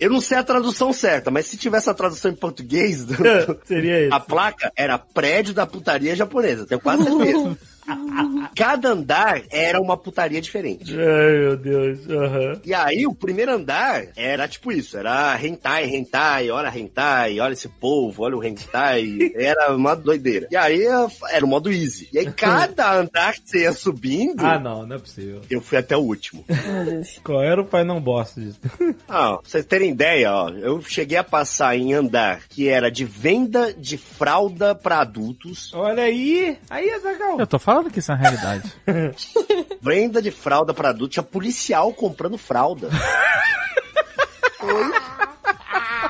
[0.00, 3.06] Eu não sei a tradução certa, mas se tivesse a tradução em português,
[3.64, 4.14] Seria isso.
[4.14, 7.58] a placa era prédio da putaria japonesa, tenho quase certeza.
[8.56, 10.92] Cada andar era uma putaria diferente.
[10.98, 12.08] Ai, meu Deus.
[12.10, 12.60] Aham.
[12.64, 17.68] E aí, o primeiro andar era tipo isso, era hentai, hentai, olha hentai, olha esse
[17.68, 20.48] povo, olha o hentai, era uma doideira.
[20.50, 20.82] E aí,
[21.30, 22.08] era o modo easy.
[22.12, 25.40] E aí, cada andar que você ia subindo, Ah, não, não é possível.
[25.50, 26.44] eu fui até o último.
[27.22, 28.58] Qual era o pai não bosta disso?
[29.08, 33.04] Ah, pra vocês terem ideia, ó, eu cheguei a passar em andar que era de
[33.04, 35.72] venda de fralda pra adultos.
[35.74, 37.38] Olha aí, aí é legal.
[37.38, 38.72] Eu tô falando que isso é uma realidade.
[39.80, 42.88] Venda de fralda pra adultos, tinha policial comprando fralda.
[44.62, 44.92] Oi?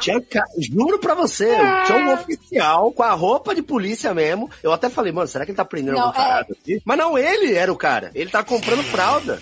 [0.01, 0.21] Tinha,
[0.59, 1.51] juro pra você,
[1.87, 4.51] tinha um oficial com a roupa de polícia mesmo.
[4.63, 6.81] Eu até falei, mano, será que ele tá prendendo Não, algum é- parado aqui?
[6.85, 8.11] Mas não, ele era o cara.
[8.15, 9.41] Ele tá comprando fralda.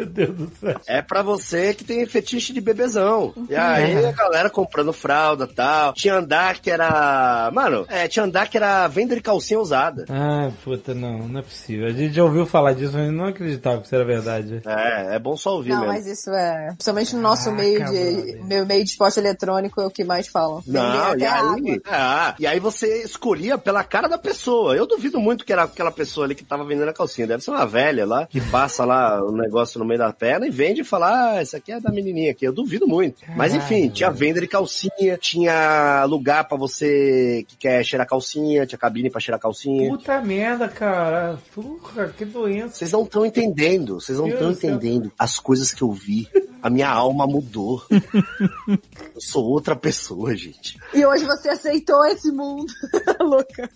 [0.00, 0.80] Meu Deus do céu.
[0.86, 3.32] É pra você que tem fetiche de bebezão.
[3.48, 5.92] E aí a galera comprando fralda e tal.
[5.92, 7.50] Tinha andar que era.
[7.52, 10.04] Mano, é, tinha andar que era venda de calcinha usada.
[10.08, 11.86] Ah, puta, não, não é possível.
[11.86, 14.62] A gente já ouviu falar disso, mas não acreditava que isso era verdade.
[14.66, 15.92] É, é bom só ouvir Não, mesmo.
[15.92, 16.68] mas isso é.
[16.72, 18.40] Principalmente no nosso meio de.
[18.44, 20.62] Meu meio de esporte eletrônico é o que mais falam.
[20.66, 21.54] Não, até e água.
[21.56, 24.74] aí, ah, e aí você escolhia pela cara da pessoa.
[24.74, 27.26] Eu duvido muito que era aquela pessoa ali que tava vendendo a calcinha.
[27.26, 30.50] Deve ser uma velha lá, que passa lá o negócio no meio da perna e
[30.50, 32.46] vende e fala, ah, essa aqui é da menininha aqui.
[32.46, 33.22] Eu duvido muito.
[33.36, 38.78] Mas enfim, tinha venda de calcinha, tinha lugar pra você que quer cheirar calcinha, tinha
[38.78, 39.90] cabine pra cheirar calcinha.
[39.90, 41.38] Puta merda, cara.
[41.54, 42.76] Porra, que doença.
[42.76, 46.28] Vocês não estão entendendo, vocês não estão entendendo as coisas que eu vi
[46.62, 47.82] A minha alma mudou.
[48.68, 50.78] Eu sou outra pessoa, gente.
[50.94, 52.72] E hoje você aceitou esse mundo.
[53.20, 53.68] Louca.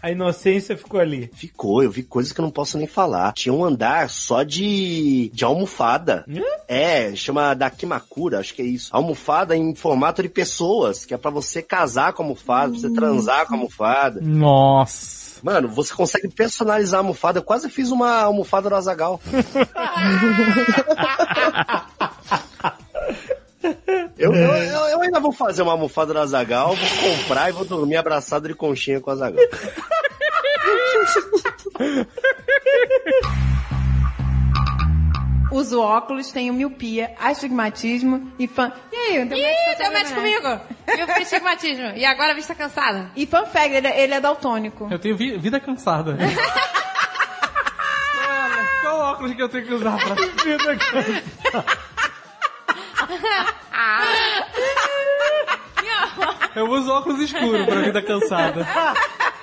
[0.00, 1.30] A inocência ficou ali.
[1.34, 3.32] Ficou, eu vi coisas que eu não posso nem falar.
[3.32, 6.24] Tinha um andar só de, de almofada.
[6.68, 8.88] É, chama Dakimakura, acho que é isso.
[8.94, 12.90] Almofada em formato de pessoas, que é pra você casar com a almofada, pra você
[12.94, 14.20] transar com a almofada.
[14.22, 15.40] Nossa.
[15.42, 17.40] Mano, você consegue personalizar a almofada.
[17.40, 19.20] Eu quase fiz uma almofada do Azagal.
[24.18, 27.64] Eu, eu, eu- eu ainda vou fazer uma almofada do Azagal, vou comprar e vou
[27.64, 29.42] dormir abraçado de conchinha com o Azagal.
[35.56, 38.72] Uso óculos, tenho miopia, astigmatismo e fan...
[38.92, 40.14] E aí, match com Ih, você, deu match né?
[40.16, 40.60] comigo.
[40.98, 41.84] Eu fui estigmatismo.
[41.94, 43.08] E agora a vista cansada.
[43.14, 44.88] E fun fact, ele, é- ele é daltônico.
[44.90, 46.18] Eu tenho vi- vida cansada.
[48.26, 51.22] Olha, qual óculos que eu tenho que usar pra vida cansada?
[56.54, 58.66] Eu uso óculos escuros pra vida cansada.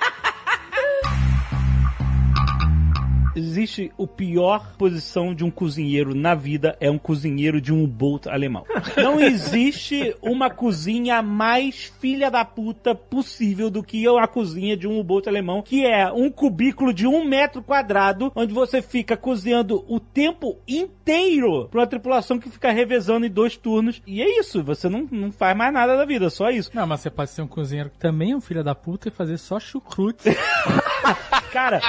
[3.34, 8.28] Existe o pior posição de um cozinheiro na vida é um cozinheiro de um U-Boat
[8.28, 8.64] alemão.
[8.96, 14.98] Não existe uma cozinha mais filha da puta possível do que a cozinha de um
[14.98, 19.98] U-Boat alemão, que é um cubículo de um metro quadrado, onde você fica cozinhando o
[19.98, 24.02] tempo inteiro pra uma tripulação que fica revezando em dois turnos.
[24.06, 26.70] E é isso, você não, não faz mais nada da vida, só isso.
[26.74, 29.10] Não, mas você pode ser um cozinheiro que também é um filho da puta e
[29.10, 30.28] fazer só chucrute.
[31.50, 31.80] Cara,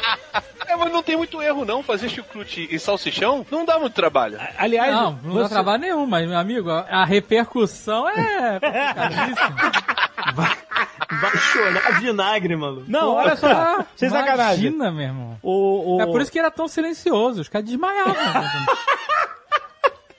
[0.67, 4.39] É, mas não tem muito erro não, fazer chucrute e salsichão não dá muito trabalho.
[4.57, 8.59] Aliás, não, não dá você- trabalho nenhum, mas, meu amigo, a, repercussão é.
[11.21, 12.84] Vai chorar vinagre, mano.
[12.88, 14.65] Não, Pô, olha só, sem sacanagem.
[14.65, 15.38] Imagina, meu irmão.
[15.41, 18.15] O, o- É por isso que era tão silencioso, os caras desmaiavam.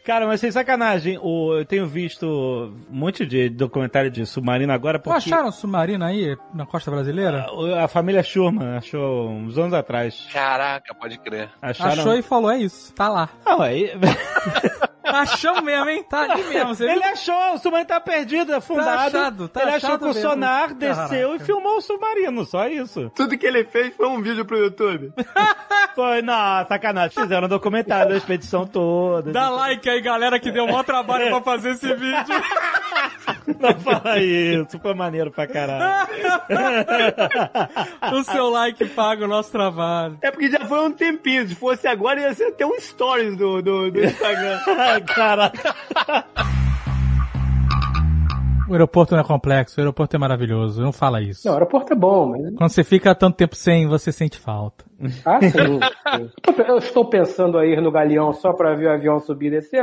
[0.05, 4.98] Cara, mas sem sacanagem, o, eu tenho visto um monte de documentário de submarino agora
[4.98, 7.46] Pô, porque acharam submarino aí na costa brasileira?
[7.74, 10.28] a, a família Schurman achou uns anos atrás.
[10.30, 11.48] Caraca, pode crer.
[11.62, 11.92] Acharam...
[11.92, 13.30] Achou e falou, é isso, tá lá.
[13.46, 13.90] Não, aí...
[15.05, 16.02] Achamos mesmo, hein?
[16.09, 16.74] Tá ali mesmo.
[16.74, 17.12] Você Ele viu?
[17.12, 19.16] achou, o submarino tá perdido, afundado.
[19.16, 20.22] achado, tá ele achou achado que o mesmo.
[20.22, 21.36] sonar desceu Caraca.
[21.36, 23.11] e filmou o submarino, só isso.
[23.14, 25.12] Tudo que ele fez foi um vídeo pro YouTube.
[25.94, 27.22] Foi, não, sacanagem.
[27.22, 29.30] Fizeram um documentário da expedição toda.
[29.30, 32.34] Dá like aí, galera, que deu o maior trabalho pra fazer esse vídeo.
[33.61, 36.09] Não fala isso, foi maneiro pra caralho.
[38.12, 40.18] o seu like paga o nosso trabalho.
[40.22, 41.47] É porque já foi um tempinho.
[41.49, 44.61] Se fosse agora, ia ser até um stories do, do, do Instagram.
[45.14, 45.74] Caraca.
[48.66, 50.80] O aeroporto não é complexo, o aeroporto é maravilhoso.
[50.80, 51.47] Não fala isso.
[51.47, 52.55] Não, o aeroporto é bom, mas.
[52.57, 54.84] Quando você fica tanto tempo sem, você sente falta.
[55.24, 55.80] Ah, sim.
[56.66, 59.82] Eu estou pensando a ir no galeão só pra ver o avião subir e descer.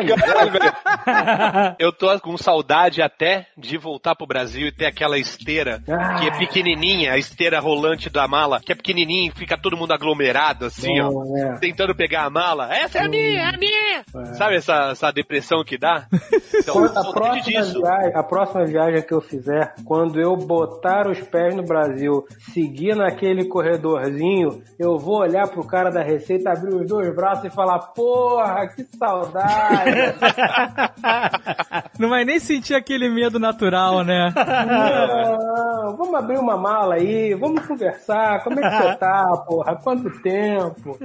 [1.80, 6.16] Eu tô com saudade até de voltar pro Brasil e ter aquela esteira Ah.
[6.16, 9.91] que é pequenininha, a esteira rolante da mala, que é pequenininha e fica todo mundo
[9.93, 11.57] aglomerado assim, ó, é.
[11.59, 12.74] tentando pegar a mala.
[12.74, 14.36] Essa é a minha, é a minha!
[14.36, 16.05] Sabe essa, essa depressão que dá?
[16.62, 17.82] Então, a próxima, viagem,
[18.14, 23.45] a próxima viagem que eu fizer, quando eu botar os pés no Brasil, seguir naquele
[23.45, 28.68] corredorzinho, eu vou olhar pro cara da Receita, abrir os dois braços e falar: Porra,
[28.68, 30.16] que saudade!
[31.99, 34.34] Não vai nem sentir aquele medo natural, né?
[34.36, 38.43] Não, vamos abrir uma mala aí, vamos conversar.
[38.43, 39.76] Como é que você tá, porra?
[39.76, 40.97] Quanto tempo?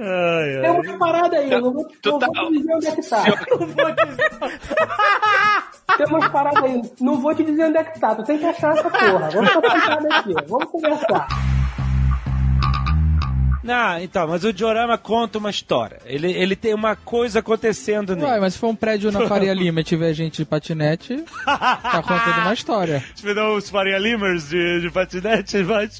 [0.61, 3.09] Tem uma parada aí, eu não vou, não tá- vou te dizer onde é que
[3.09, 3.23] tá.
[5.97, 8.45] Tem umas paradas aí, não vou te dizer onde é que tá, tu tem que
[8.45, 9.29] achar essa porra.
[9.31, 11.27] Vamos ficar aqui, vamos conversar.
[13.67, 15.99] Não, então, mas o diorama conta uma história.
[16.05, 18.31] Ele, ele tem uma coisa acontecendo nele.
[18.31, 22.01] Ué, mas se for um prédio na Faria Lima e tiver gente de patinete, tá
[22.01, 23.03] contando uma história.
[23.13, 25.99] Você dá os Faria Limers de, de patinete, mas...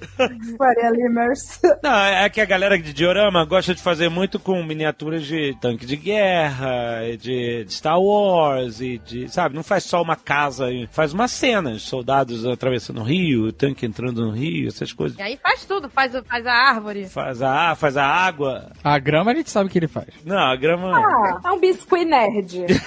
[0.57, 1.59] Faria Limers.
[1.83, 5.85] Não, é que a galera de diorama gosta de fazer muito com miniaturas de tanque
[5.85, 11.11] de guerra, de, de Star Wars, e de, sabe, não faz só uma casa, faz
[11.11, 15.19] umas cenas, soldados atravessando o rio, tanque entrando no rio, essas coisas.
[15.19, 17.09] E aí faz tudo, faz, faz a árvore.
[17.09, 18.71] Faz a, faz a água.
[18.83, 20.07] A grama a gente sabe que ele faz.
[20.25, 20.91] Não, a grama...
[20.97, 22.65] Ah, é um biscuit nerd.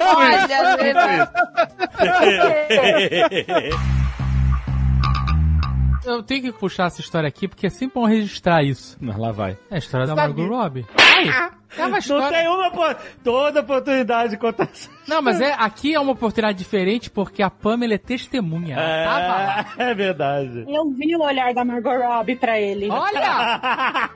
[0.00, 1.28] Olha,
[6.04, 8.96] Eu tenho que puxar essa história aqui porque é sempre bom registrar isso.
[9.00, 9.56] Mas lá vai.
[9.70, 10.16] É a história da?
[10.16, 10.84] Margot Robbie.
[10.98, 15.94] É uma Não história- tem uma, toda oportunidade de contar essa Não, mas é, aqui
[15.94, 18.76] é uma oportunidade diferente porque a Pamela é testemunha.
[18.76, 19.66] Ela tava lá.
[19.82, 20.64] É verdade.
[20.68, 22.88] Eu vi o olhar da Margot Robbie pra ele.
[22.90, 23.60] Olha!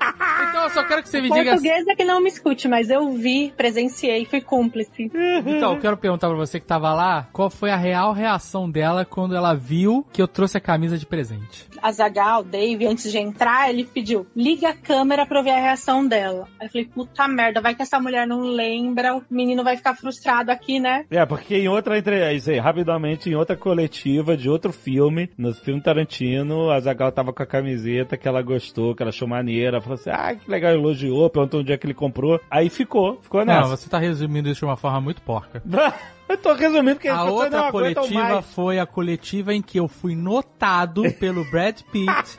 [0.49, 1.51] Então eu só quero que você me diga.
[1.51, 5.11] Portuguesa que não me escute, mas eu vi, presenciei, fui cúmplice.
[5.45, 9.05] Então, eu quero perguntar pra você que tava lá, qual foi a real reação dela
[9.05, 11.66] quando ela viu que eu trouxe a camisa de presente?
[11.82, 15.61] A Zagal, Dave, antes de entrar, ele pediu, liga a câmera pra eu ver a
[15.61, 16.49] reação dela.
[16.59, 19.95] Aí eu falei, puta merda, vai que essa mulher não lembra, o menino vai ficar
[19.95, 21.05] frustrado aqui, né?
[21.11, 22.35] É, porque em outra entre...
[22.35, 27.33] isso aí, rapidamente, em outra coletiva de outro filme, no filme Tarantino, a Zagal tava
[27.33, 30.72] com a camiseta que ela gostou, que ela achou maneira, falou assim, ah, que legal,
[30.72, 33.61] elogiou, perguntou onde é que ele comprou, aí ficou, ficou nessa.
[33.61, 35.62] Não, você tá resumindo isso de uma forma muito porca.
[36.29, 38.47] Eu tô resumindo que A outra coletiva mais.
[38.47, 42.37] foi a coletiva em que eu fui notado pelo Brad Pitt,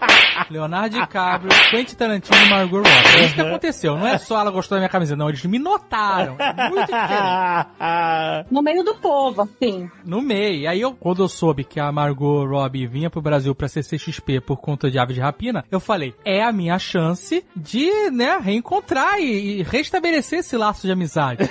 [0.50, 2.90] Leonardo DiCaprio, Quentin Tarantino e Margot Robbie.
[2.90, 3.98] É isso que aconteceu.
[3.98, 5.30] Não é só ela gostou da minha camisa, não.
[5.30, 6.36] Eles me notaram.
[6.40, 8.48] É muito diferente.
[8.52, 9.90] No meio do povo, assim.
[10.06, 10.62] No meio.
[10.62, 14.42] E aí, eu, quando eu soube que a Margot Robbie vinha pro Brasil pra CCXP
[14.42, 19.20] por conta de Aves de Rapina, eu falei, é a minha chance de, né, reencontrar
[19.20, 21.50] e, e restabelecer esse laço de amizade.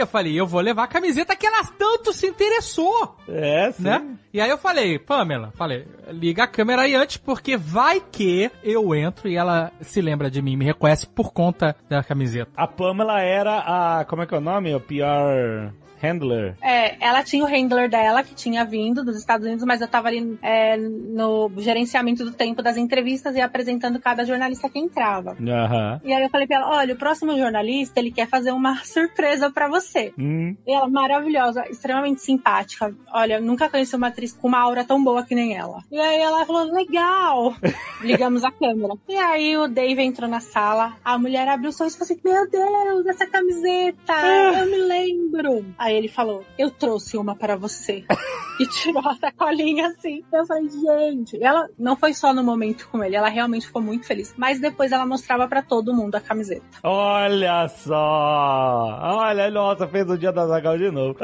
[0.00, 3.16] Eu falei, eu vou levar a camiseta que ela tanto se interessou.
[3.28, 3.82] É, sim.
[3.82, 4.16] Né?
[4.32, 8.94] E aí eu falei, Pamela, falei, liga a câmera aí antes, porque vai que eu
[8.94, 12.50] entro e ela se lembra de mim, me reconhece por conta da camiseta.
[12.56, 14.74] A Pamela era a, como é que é o nome?
[14.74, 16.56] O PR handler.
[16.62, 20.08] É, ela tinha o handler dela, que tinha vindo dos Estados Unidos, mas eu tava
[20.08, 25.36] ali é, no gerenciamento do tempo das entrevistas e apresentando cada jornalista que entrava.
[25.40, 26.00] Aham.
[26.04, 29.50] E aí eu falei pra ela, olha, o próximo jornalista, ele quer fazer uma surpresa
[29.50, 30.12] pra você.
[30.18, 30.56] Hum.
[30.66, 32.94] E ela, maravilhosa, extremamente simpática.
[33.12, 35.82] Olha, nunca conheci uma atriz com uma aura tão boa que nem ela.
[35.90, 37.54] E aí ela falou, legal.
[38.02, 38.94] Ligamos a câmera.
[39.08, 42.20] E aí o Dave entrou na sala, a mulher abriu o sorriso e falou assim,
[42.24, 44.12] meu Deus, essa camiseta,
[44.58, 45.64] eu me lembro.
[45.78, 48.04] Aí ele falou, eu trouxe uma para você.
[48.60, 50.22] e tirou a sacolinha assim.
[50.32, 51.36] Eu falei, gente.
[51.36, 54.34] E ela não foi só no momento com ele, ela realmente ficou muito feliz.
[54.36, 56.64] Mas depois ela mostrava pra todo mundo a camiseta.
[56.82, 58.98] Olha só!
[59.02, 61.16] Olha, nossa, fez o dia da Zagal de novo.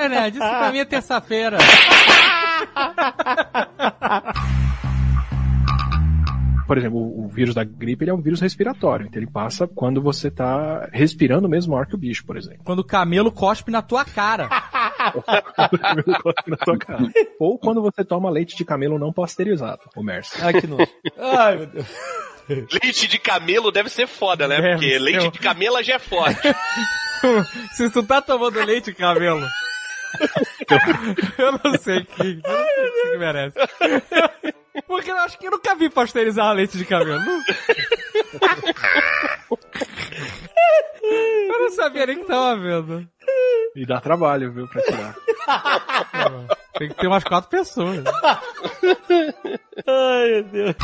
[0.00, 0.30] É, né?
[0.30, 1.58] Disse pra mim é terça-feira.
[6.66, 9.66] Por exemplo, o, o vírus da gripe ele é um vírus respiratório, então ele passa
[9.66, 12.62] quando você tá respirando o mesmo ar que o bicho, por exemplo.
[12.64, 14.48] Quando o camelo cospe na tua cara.
[16.46, 17.04] Na tua cara.
[17.38, 20.38] Ou quando você toma leite de camelo não pasteurizado, o Mercy.
[20.42, 20.88] Ai, que nojo.
[21.18, 21.86] Ai, meu Deus.
[22.48, 24.56] Leite de camelo deve ser foda, né?
[24.56, 24.98] Deve Porque ser.
[24.98, 26.40] leite de camela já é forte.
[27.74, 29.46] Se tu tá tomando leite, camelo.
[31.38, 33.58] eu não sei que, eu não sei que merece.
[34.86, 37.20] Porque eu acho que eu nunca vi pasteurizar leite de camelo.
[41.02, 43.08] Eu não sabia nem que tava vendo.
[43.74, 45.14] E dá trabalho, viu, pra tirar.
[46.78, 48.04] Tem que ter umas quatro pessoas.
[49.86, 50.74] Ai, meu Deus.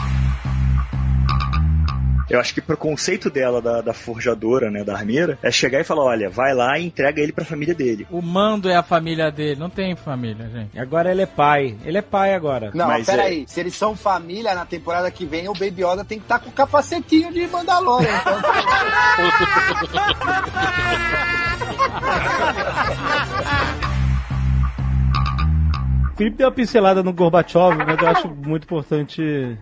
[2.33, 5.85] Eu acho que pro conceito dela, da, da forjadora, né, da armeira, é chegar e
[5.85, 8.07] falar, olha, vai lá e entrega ele pra família dele.
[8.11, 9.61] O mando é a família dele.
[9.61, 10.79] Não tem família, gente.
[10.79, 11.77] Agora ele é pai.
[11.85, 12.71] Ele é pai agora.
[12.73, 13.45] Não, Mas peraí.
[13.47, 16.49] Se eles são família, na temporada que vem, o Baby Yoda tem que estar com
[16.49, 18.09] o capacetinho de Mandalorian.
[18.09, 18.41] Então...
[26.23, 29.21] O Felipe deu uma pincelada no Gorbachev, mas eu acho muito importante.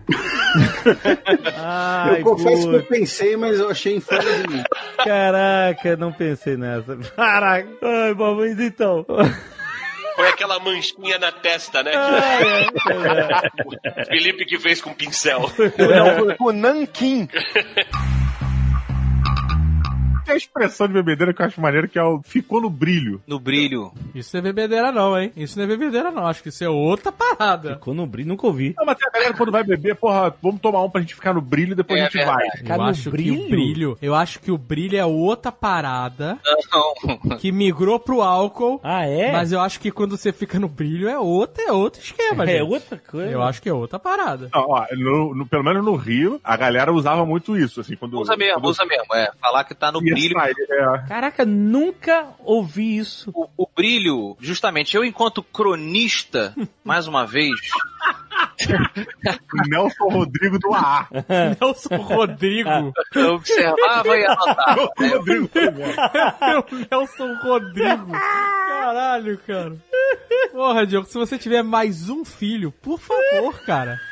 [1.57, 4.63] Ai, eu confesso que eu pensei, mas eu achei em fora de mim.
[5.03, 6.97] Caraca, não pensei nessa.
[7.15, 7.67] Caraca.
[7.81, 9.03] Ai, bom, mas então.
[10.15, 11.93] Foi aquela manchinha na testa, né?
[13.83, 15.49] é, Felipe que fez com pincel.
[16.39, 17.27] o Nankin.
[20.31, 23.21] Tem a expressão de bebedeira que eu acho maneiro, que é o ficou no brilho.
[23.27, 23.91] No brilho.
[24.15, 25.31] Isso não é bebedeira não, hein?
[25.35, 26.25] Isso não é bebedeira não.
[26.25, 27.73] Acho que isso é outra parada.
[27.75, 28.73] Ficou no brilho, nunca ouvi.
[28.77, 31.33] Não, mas tem a galera quando vai beber, porra, vamos tomar um pra gente ficar
[31.33, 32.63] no brilho e depois É a gente verdade.
[32.63, 32.77] vai.
[32.77, 36.37] Eu acho que o brilho, eu acho que o brilho é outra parada
[36.71, 37.37] Não.
[37.37, 38.79] que migrou pro álcool.
[38.83, 39.31] Ah, é?
[39.31, 42.59] Mas eu acho que quando você fica no brilho é outro, é outro esquema, É
[42.59, 42.71] gente.
[42.71, 43.29] outra coisa.
[43.31, 44.49] Eu acho que é outra parada.
[44.53, 48.19] Não, ó, no- no- pelo menos no Rio, a galera usava muito isso, assim, quando...
[48.19, 49.13] Usa mesmo, quando usa mesmo.
[49.13, 50.39] É, falar que tá no ia brilho.
[50.39, 51.07] é.
[51.07, 53.31] Caraca, nunca ouvi isso.
[53.33, 57.59] O, o brilho, justamente, eu enquanto cronista, mais uma vez,
[59.67, 61.07] Nelson Rodrigo do AA.
[61.59, 62.93] Nelson Rodrigo.
[63.15, 64.89] eu observava e anotava.
[64.99, 65.49] Nelson Rodrigo.
[66.91, 68.11] Nelson Rodrigo.
[68.11, 69.75] Caralho, cara.
[70.51, 73.99] Porra, Diogo, se você tiver mais um filho, por favor, cara.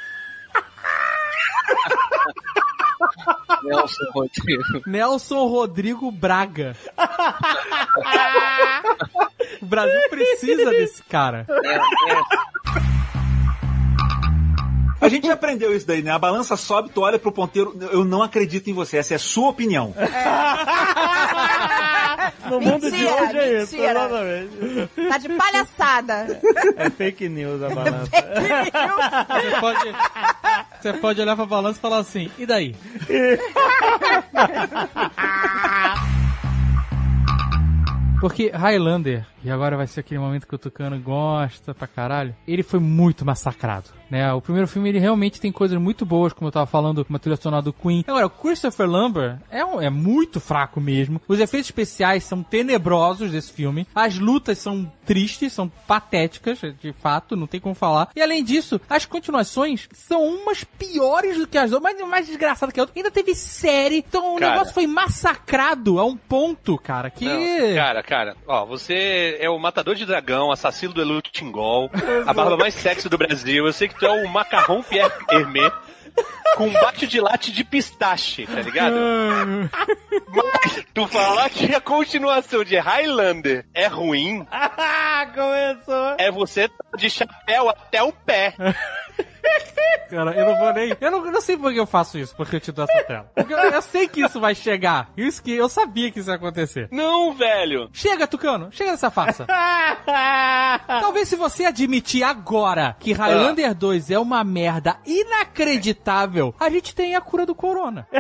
[3.64, 4.82] Nelson Rodrigo.
[4.86, 6.76] Nelson Rodrigo Braga.
[9.62, 11.46] o Brasil precisa desse cara.
[15.02, 16.12] A gente já aprendeu isso daí, né?
[16.12, 19.20] A balança sobe, tu olha pro ponteiro, eu não acredito em você, essa é a
[19.20, 19.94] sua opinião.
[22.50, 24.00] No mundo de Mentira, hoje é isso, mentira.
[24.00, 25.10] exatamente.
[25.10, 26.42] Tá de palhaçada.
[26.78, 28.12] É fake news a balança.
[28.12, 29.96] Você pode,
[30.82, 32.76] você pode olhar pra balança e falar assim, e daí?
[38.20, 42.64] Porque Highlander, e agora vai ser aquele momento que o Tucano gosta pra caralho, ele
[42.64, 44.34] foi muito massacrado, né?
[44.34, 47.36] O primeiro filme, ele realmente tem coisas muito boas, como eu tava falando, uma trilha
[47.38, 48.04] sonora do Queen.
[48.08, 51.22] Agora, o Christopher Lambert é, um- é muito fraco mesmo.
[51.28, 53.88] Os efeitos especiais são tenebrosos desse filme.
[53.94, 58.10] As lutas são tristes, são patéticas, de fato, não tem como falar.
[58.16, 62.72] E além disso, as continuações são umas piores do que as outras, mas mais desgraçada
[62.72, 62.94] que a outra.
[62.98, 64.52] Ainda teve série, então o Cara.
[64.54, 67.26] negócio foi massacrado a um ponto, cara, que...
[67.26, 71.90] Não, cara, cara, ó, você é o matador de dragão, assassino do Elu Tingol,
[72.26, 73.66] a barba mais sexy do Brasil.
[73.66, 75.72] Eu sei que tu é o macarrão Pierre Hermé
[76.56, 78.96] com bate de latte de pistache, tá ligado?
[80.28, 84.46] Mas tu falar que a continuação de Highlander é ruim,
[85.34, 86.16] Começou.
[86.18, 88.54] é você tá de chapéu até o pé.
[90.10, 90.98] Cara, eu não vou nem.
[91.00, 93.04] Eu não, eu não sei por que eu faço isso, porque eu te dou essa
[93.04, 93.32] tela.
[93.36, 95.12] Porque eu, eu sei que isso vai chegar.
[95.16, 96.88] Isso que eu sabia que isso ia acontecer.
[96.92, 97.90] Não, velho.
[97.94, 99.46] Chega, Tucano, chega dessa farsa.
[100.88, 107.16] Talvez se você admitir agora que Highlander 2 é uma merda inacreditável, a gente tem
[107.16, 108.08] a cura do corona.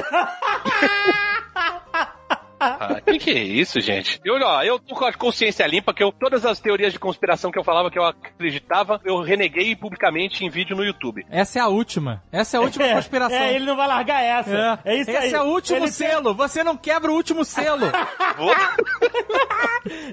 [2.59, 4.19] Ah, que que é isso, gente?
[4.25, 7.51] Eu, ó, eu tô com a consciência limpa que eu, todas as teorias de conspiração
[7.51, 11.25] que eu falava que eu acreditava, eu reneguei publicamente em vídeo no YouTube.
[11.29, 12.21] Essa é a última.
[12.31, 13.37] Essa é a última É, conspiração.
[13.37, 14.79] é, ele não vai largar essa.
[14.83, 15.33] É, isso Esse aí.
[15.33, 16.33] é o último Ele selo.
[16.33, 17.87] Você não quebra o último selo.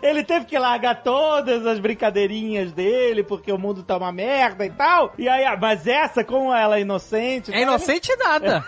[0.03, 4.71] Ele teve que largar todas as brincadeirinhas dele, porque o mundo tá uma merda e
[4.71, 5.13] tal.
[5.19, 7.53] E aí, ah, mas essa, como ela é inocente.
[7.53, 8.65] É inocente nada.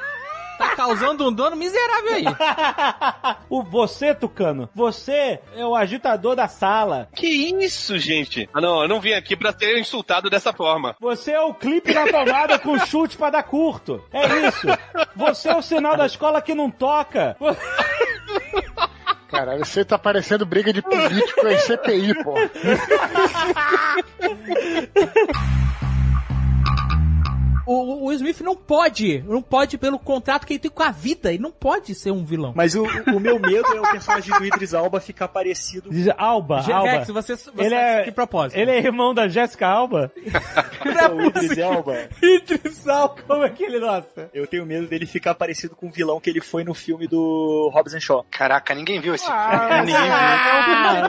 [0.59, 2.25] Tá causando um dano miserável aí.
[3.49, 7.09] o você, Tucano, você é o agitador da sala.
[7.15, 8.49] Que isso, gente?
[8.53, 10.97] Ah, não, eu não vim aqui pra ser insultado dessa forma.
[11.01, 14.05] Você é o clipe na tomada com chute pra dar curto.
[14.13, 14.67] É isso.
[15.15, 17.37] Você é o sinal da escola que não toca.
[19.29, 22.35] Cara, você tá parecendo briga de político em CPI, pô.
[27.69, 30.91] O, o Will Smith não pode, não pode pelo contrato que ele tem com a
[30.91, 32.53] vida, ele não pode ser um vilão.
[32.57, 32.83] Mas o,
[33.15, 35.91] o meu medo é o personagem do Idris Alba ficar parecido.
[35.91, 36.91] Diz Alba, Ge- Alba.
[36.91, 38.59] Rex, você, você ele é, que propósito?
[38.59, 40.11] Ele é irmão da Jessica Alba?
[40.99, 42.09] É o Idris Alba.
[42.23, 44.31] Idris Alba, como é que ele, nossa?
[44.33, 47.71] Eu tenho medo dele ficar parecido com o vilão que ele foi no filme do
[47.73, 48.25] Hobbs and Shaw.
[48.31, 49.93] Caraca, ninguém viu esse Ah, filme.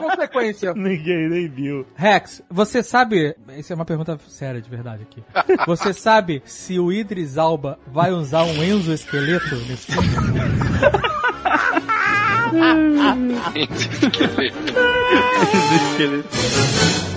[0.00, 0.74] tem consequência.
[0.74, 1.86] Ninguém nem viu.
[1.96, 3.34] Rex, você sabe.
[3.56, 5.22] Isso é uma pergunta séria de verdade aqui.
[5.66, 10.08] Você sabe se o Idris Alba vai usar um Enzo esqueleto nesse filme?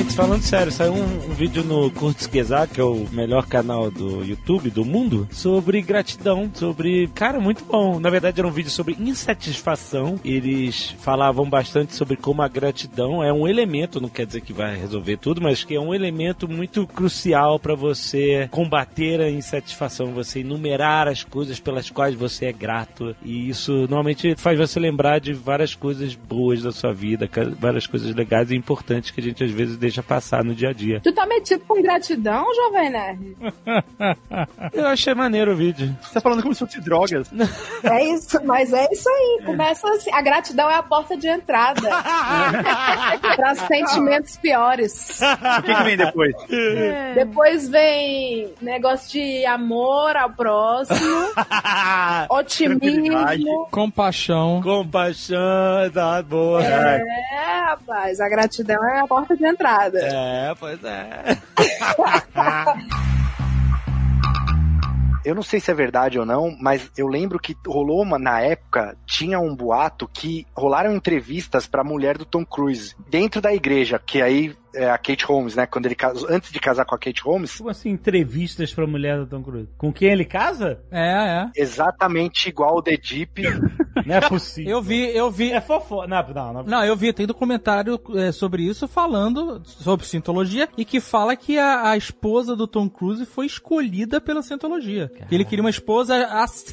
[0.00, 4.24] Gente, falando sério, saiu um, um vídeo no Kurzgesagt, que é o melhor canal do
[4.24, 7.06] YouTube do mundo, sobre gratidão, sobre...
[7.08, 8.00] Cara, muito bom.
[8.00, 10.18] Na verdade, era um vídeo sobre insatisfação.
[10.24, 14.74] Eles falavam bastante sobre como a gratidão é um elemento, não quer dizer que vai
[14.74, 20.40] resolver tudo, mas que é um elemento muito crucial para você combater a insatisfação, você
[20.40, 23.14] enumerar as coisas pelas quais você é grato.
[23.22, 27.28] E isso normalmente faz você lembrar de várias coisas boas da sua vida,
[27.58, 30.72] várias coisas legais e importantes que a gente às vezes deixa passar no dia a
[30.72, 31.00] dia.
[31.00, 33.36] Tu tá metido com gratidão, Jovem Nerd?
[34.72, 35.96] Eu achei maneiro o vídeo.
[36.02, 37.28] Você tá falando como se fosse drogas.
[37.82, 39.42] É isso, mas é isso aí.
[39.44, 40.10] Começa assim.
[40.12, 41.88] A gratidão é a porta de entrada
[43.36, 45.20] para sentimentos piores.
[45.58, 46.34] O que, que vem depois?
[47.14, 51.26] Depois vem negócio de amor ao próximo,
[52.30, 53.66] otimismo.
[53.70, 54.60] Compaixão.
[54.62, 56.62] Compaixão, exato, boa.
[56.62, 57.02] É,
[57.66, 59.79] rapaz, a gratidão é a porta de entrada.
[59.88, 61.38] É, pois é.
[65.24, 68.40] Eu não sei se é verdade ou não, mas eu lembro que rolou uma, na
[68.40, 73.98] época, tinha um boato que rolaram entrevistas pra mulher do Tom Cruise dentro da igreja,
[73.98, 75.66] que aí é a Kate Holmes, né?
[75.66, 77.58] Quando ele casou, antes de casar com a Kate Holmes.
[77.58, 79.68] Como assim, entrevistas pra mulher do Tom Cruise?
[79.76, 80.80] Com quem ele casa?
[80.90, 81.50] É, é.
[81.54, 83.42] Exatamente igual o The Deep.
[84.06, 84.70] Não é possível.
[84.72, 85.52] Eu vi, eu vi.
[85.52, 86.06] É fofo.
[86.06, 86.62] Não, não, não.
[86.64, 91.58] Não, eu vi, tem documentário é, sobre isso falando sobre Scientologia e que fala que
[91.58, 95.10] a, a esposa do Tom Cruise foi escolhida pela Scientologia.
[95.28, 96.16] Que ele queria uma esposa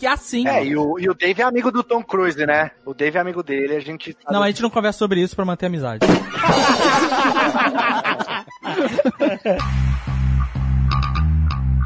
[0.07, 0.47] assim.
[0.47, 2.71] É, e o, e o Dave é amigo do Tom Cruise, né?
[2.85, 4.13] O Dave é amigo dele, a gente.
[4.13, 6.05] sabe- Não, a gente não conversa sobre isso pra manter a amizade.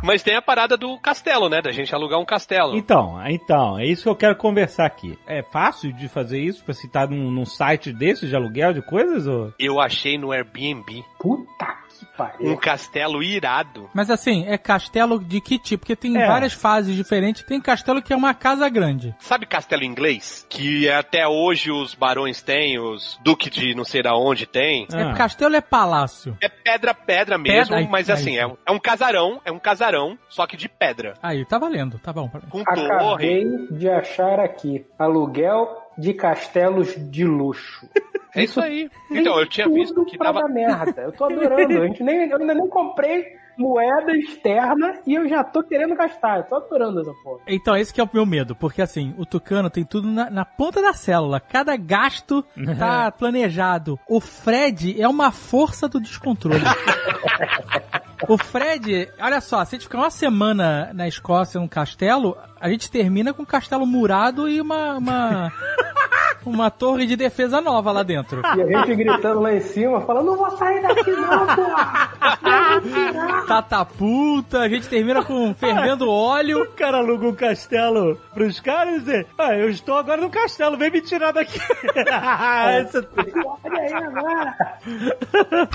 [0.04, 1.62] Mas tem a parada do castelo, né?
[1.62, 2.76] Da gente alugar um castelo.
[2.76, 5.18] Então, então, é isso que eu quero conversar aqui.
[5.28, 9.28] É fácil de fazer isso pra citar num, num site desse de aluguel de coisas?
[9.28, 9.54] Ou...
[9.60, 11.04] Eu achei no Airbnb.
[11.20, 12.52] Puta que pariu.
[12.52, 13.88] Um castelo irado.
[13.94, 15.82] Mas assim, é castelo de que tipo?
[15.82, 16.26] Porque tem É.
[16.28, 17.44] várias fases diferentes.
[17.44, 19.16] Tem castelo que é uma casa grande.
[19.20, 20.46] Sabe castelo inglês?
[20.50, 24.88] Que até hoje os barões têm, os duques de não sei da onde tem.
[24.92, 26.36] É, castelo é palácio.
[26.42, 27.78] É pedra, pedra mesmo, Pedra?
[27.78, 30.68] Aí- mas aí- assim, é um, é um casarão, é um casarão, só que de
[30.68, 31.14] pedra.
[31.22, 32.30] Aí, tá valendo, tá bom.
[32.50, 34.86] Com Acabei de achar aqui.
[34.98, 37.88] Aluguel de castelos de luxo.
[38.36, 38.90] É isso aí.
[39.10, 40.48] Então, eu tinha visto que tava...
[40.48, 41.02] merda.
[41.02, 41.82] Eu tô adorando.
[41.82, 43.26] A gente nem, eu ainda nem comprei
[43.58, 46.38] moeda externa e eu já tô querendo gastar.
[46.38, 47.42] Eu tô adorando essa porra.
[47.48, 50.46] Então, esse que é o meu medo, porque assim, o Tucano tem tudo na, na
[50.46, 51.40] ponta da célula.
[51.40, 52.44] Cada gasto
[52.78, 54.00] tá planejado.
[54.08, 56.64] O Fred é uma força do descontrole.
[58.28, 62.70] o Fred, olha só, se a gente ficar uma semana na Escócia num castelo, a
[62.70, 64.98] gente termina com um castelo murado e uma.
[64.98, 65.52] uma...
[66.46, 68.42] Uma torre de defesa nova lá dentro.
[68.42, 72.10] E a gente gritando lá em cima, falando, não vou sair daqui não, porra!
[73.48, 76.64] Catapulta, a gente termina com fervendo óleo.
[76.64, 80.78] O cara aluga um castelo pros caras e dizer, ah, eu estou agora no castelo,
[80.78, 81.60] vem me tirar daqui.
[82.80, 83.08] Essa-
[83.64, 85.70] Olha aí agora!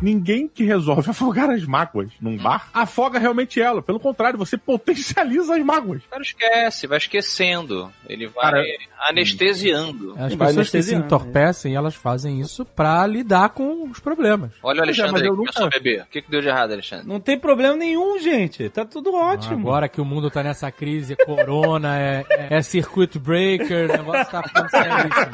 [0.00, 3.82] Ninguém que resolve afogar as mágoas num bar afoga realmente ela.
[3.82, 6.02] Pelo contrário, você potencializa as mágoas.
[6.04, 7.92] O cara esquece, vai esquecendo.
[8.08, 8.64] Ele vai Cara,
[9.08, 10.14] anestesiando.
[10.18, 14.52] As pessoas que se entorpecem, elas fazem isso pra lidar com os problemas.
[14.62, 16.02] Olha o é, Alexandre mas aí, eu começou a beber.
[16.02, 17.06] O que, que deu de errado, Alexandre?
[17.06, 18.68] Não tem problema nenhum, gente.
[18.68, 19.68] Tá tudo ótimo.
[19.68, 23.92] Agora que o mundo tá nessa crise, é corona, é, é, é circuit breaker, o
[23.92, 25.30] negócio tá ficando seríssimo.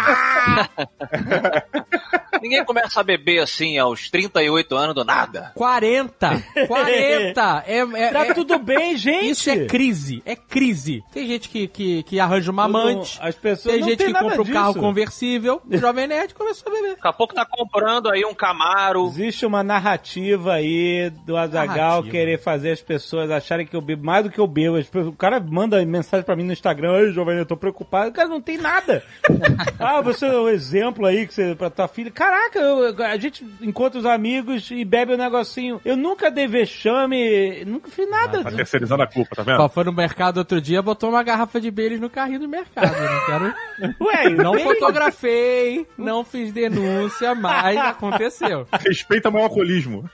[2.43, 5.53] Ninguém começa a beber assim aos 38 anos do nada.
[5.55, 6.43] 40!
[6.67, 7.65] 40!
[7.67, 9.31] É, é, Tá é- tudo bem, gente.
[9.31, 11.03] Isso é crise, é crise.
[11.13, 14.07] Tem gente que, que, que arranja uma Tudo- amante, as pessoas tem não gente tem
[14.09, 14.81] que nada compra um carro disso.
[14.81, 16.95] conversível, o Jovem Nerd começou a beber.
[16.97, 19.07] Daqui a pouco tá comprando aí um Camaro.
[19.07, 24.25] Existe uma narrativa aí do Azagal querer fazer as pessoas acharem que eu bebo mais
[24.25, 24.77] do que eu bebo.
[25.09, 28.11] O cara manda mensagem pra mim no Instagram, ai, Jovem, eu tô preocupado.
[28.11, 29.03] O cara não tem nada.
[29.79, 32.11] ah, você é um exemplo aí que você, pra tua filha.
[32.11, 35.81] Caraca, eu- a gente encontra os amigos e bebe um negocinho.
[35.85, 38.43] Eu nunca dei vexame, nunca fiz nada.
[38.43, 39.57] Tá terceirizando a culpa, tá vendo?
[39.57, 42.95] Só foi no mercado outro dia, botou uma garrafa de Baileys no carrinho do mercado.
[42.95, 43.55] Eu não quero...
[44.01, 48.67] Ué, Não bem- fotografei, não fiz denúncia, mas aconteceu.
[48.73, 50.09] Respeita meu alcoolismo.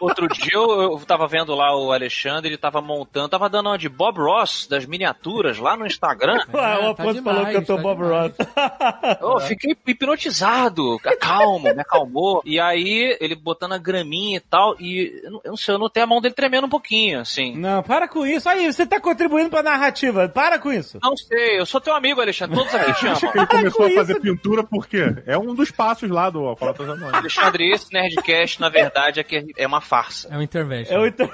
[0.00, 3.78] Outro dia eu, eu tava vendo lá o Alexandre, ele tava montando, tava dando uma
[3.78, 6.38] de Bob Ross das miniaturas lá no Instagram.
[6.52, 8.32] Ué, o tá Afonso falou que eu tô Bob Ross.
[9.20, 12.42] Eu fiquei hipnotizado, calmo, me acalmou.
[12.44, 16.06] E aí, ele botando a graminha e tal, e eu não, sei, eu notei a
[16.06, 17.56] mão dele tremendo um pouquinho, assim.
[17.56, 18.48] Não, para com isso.
[18.48, 20.28] Aí, você tá contribuindo pra narrativa.
[20.28, 20.98] Para com isso.
[21.02, 23.48] Não sei, eu sou teu amigo, Alexandre, todos aqui te Acho que amam.
[23.52, 27.14] ele começou a fazer pintura porque é um dos passos lá do Alcoólatras Anônimos.
[27.14, 30.28] Alexandre, esse Nerdcast, na verdade, é, que é uma farsa.
[30.30, 30.94] É um intervention.
[30.94, 31.30] É o inter...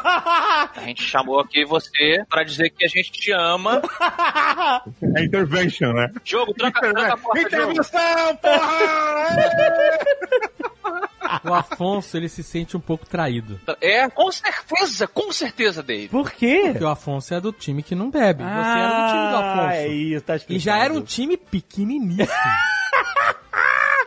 [0.00, 3.82] A gente chamou aqui você pra dizer que a gente te ama.
[5.16, 6.12] É intervention, né?
[6.24, 7.40] Jogo, tranca, tranca a porta.
[7.40, 9.98] Intervenção, porra!
[11.44, 13.60] O Afonso, ele se sente um pouco traído.
[13.80, 16.08] É, com certeza, com certeza, Dave.
[16.08, 16.68] Por quê?
[16.70, 18.42] Porque o Afonso é do time que não bebe.
[18.42, 19.74] Você era do time do Afonso.
[19.74, 22.28] é isso, tá E já era um time pequeniníssimo.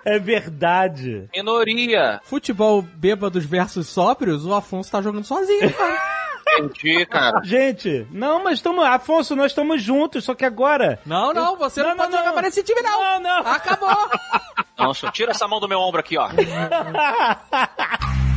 [0.05, 1.29] É verdade.
[1.33, 2.19] Minoria.
[2.23, 6.01] Futebol bêbados versus sóbrios, o Afonso tá jogando sozinho, cara.
[6.57, 7.41] Entendi, cara.
[7.43, 8.83] Gente, não, mas estamos.
[8.83, 10.99] Afonso, nós estamos juntos, só que agora.
[11.05, 13.01] Não, não, você não, pode jogar para esse time, não.
[13.01, 13.51] Não, não.
[13.51, 14.09] Acabou.
[14.77, 16.29] Não, só tira essa mão do meu ombro aqui, ó.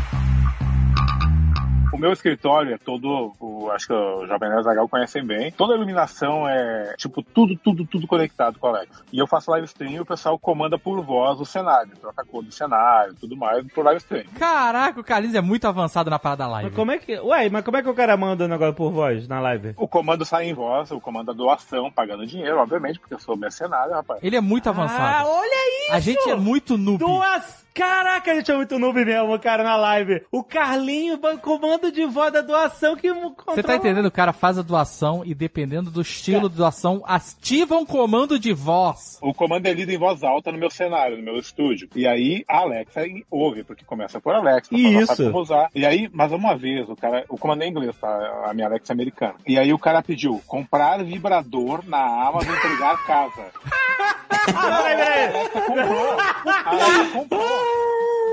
[1.95, 5.53] O meu escritório é todo, o, acho que o Jovem Nerd Zagal conhecem bem.
[5.53, 9.05] Toda a iluminação é, tipo, tudo, tudo, tudo conectado com a Alexa.
[9.13, 12.25] E eu faço live stream e o pessoal comanda por voz o cenário, troca a
[12.25, 14.25] cor do cenário, tudo mais, por live stream.
[14.37, 16.71] Caraca, o Carlinhos é muito avançado na parada live.
[16.71, 17.17] Mas como é que.
[17.21, 19.75] Ué, mas como é que o cara manda o negócio por voz na live?
[19.77, 23.37] O comando sai em voz, o comando é doação, pagando dinheiro, obviamente, porque eu sou
[23.37, 24.19] mercenário, rapaz.
[24.21, 25.29] Ele é muito Ah, avançado.
[25.29, 26.99] olha A gente é muito noob.
[26.99, 27.64] Duas...
[27.75, 30.23] Caraca, a gente é muito noob mesmo, cara, na live.
[30.31, 34.07] O Carlinho, comando de voz da doação que Você tá entendendo?
[34.07, 38.53] O cara faz a doação e dependendo do estilo de doação, ativa um comando de
[38.53, 39.19] voz.
[39.21, 41.89] O comando é lido em voz alta no meu cenário, no meu estúdio.
[41.97, 45.25] E aí a Alexa ouve, porque começa por Alexa, ela Isso.
[45.25, 45.69] como usar.
[45.75, 48.45] E aí, mas uma vez, o cara, o comando é em inglês, tá?
[48.47, 49.35] A minha Alexa é americana.
[49.45, 53.51] E aí o cara pediu comprar vibrador na Amazon entregar casa.
[54.55, 56.17] A Alexa comprou.
[56.45, 57.64] A Alexa comprou.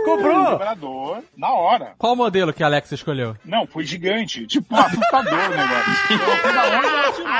[0.05, 0.39] Comprou?
[0.39, 1.93] Um vibrador na hora.
[1.97, 3.35] Qual modelo que a Alexa escolheu?
[3.45, 4.45] Não, foi gigante.
[4.47, 7.23] Tipo, assustador o negócio.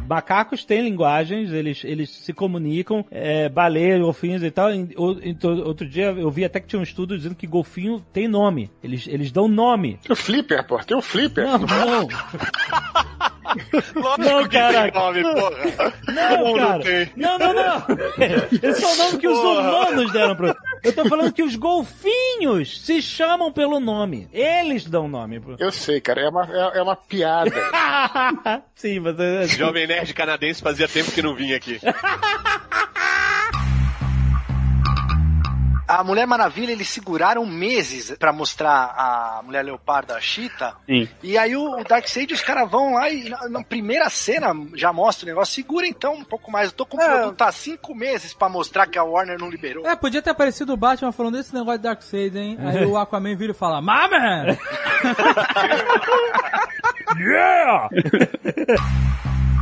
[0.00, 0.04] Eu.
[0.06, 4.70] Macacos têm linguagens, eles, eles se comunicam, é, baleias, golfinhos e tal.
[4.70, 8.70] Em- outro dia eu vi até que tinha um estudo dizendo que golfinho tem nome.
[8.82, 9.98] Eles, eles dão nome.
[10.02, 10.78] Tem o Flipper, pô.
[10.80, 11.46] Tem o Flipper.
[11.46, 12.08] Não, não.
[13.94, 14.82] Lógico Não, que cara.
[14.82, 15.92] tem nome, porra.
[16.08, 16.82] Não, Como cara.
[16.82, 17.12] tem?
[17.16, 17.86] Não, não, não.
[18.62, 19.60] Esse é o nome que os Porra.
[19.60, 20.56] humanos deram pro.
[20.82, 24.28] Eu tô falando que os golfinhos se chamam pelo nome.
[24.32, 25.56] Eles dão nome pro.
[25.58, 26.22] Eu sei, cara.
[26.22, 26.44] É uma,
[26.74, 27.52] é, é uma piada.
[28.74, 29.18] Sim, mas.
[29.18, 31.80] é- Jovem Nerd canadense fazia tempo que não vinha aqui.
[35.98, 40.76] A Mulher Maravilha, eles seguraram meses pra mostrar a Mulher Leopardo, a Cheetah.
[40.86, 41.08] Sim.
[41.22, 44.92] E aí o, o Darkseid, os caras vão lá e na, na primeira cena já
[44.92, 45.54] mostra o negócio.
[45.54, 46.70] Segura então um pouco mais.
[46.70, 49.86] Eu tô com o produto há cinco meses pra mostrar que a Warner não liberou.
[49.86, 52.58] É, podia ter aparecido o Batman falando desse negócio de Darkseid, hein?
[52.60, 54.56] Aí o Aquaman vira e fala, Maman!
[57.16, 57.88] Yeah!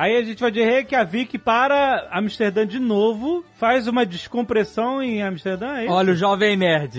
[0.00, 5.76] Aí a gente vai de Reykjavik para Amsterdã de novo, faz uma descompressão em Amsterdã,
[5.76, 5.92] é isso?
[5.92, 6.98] Olha o Jovem Nerd.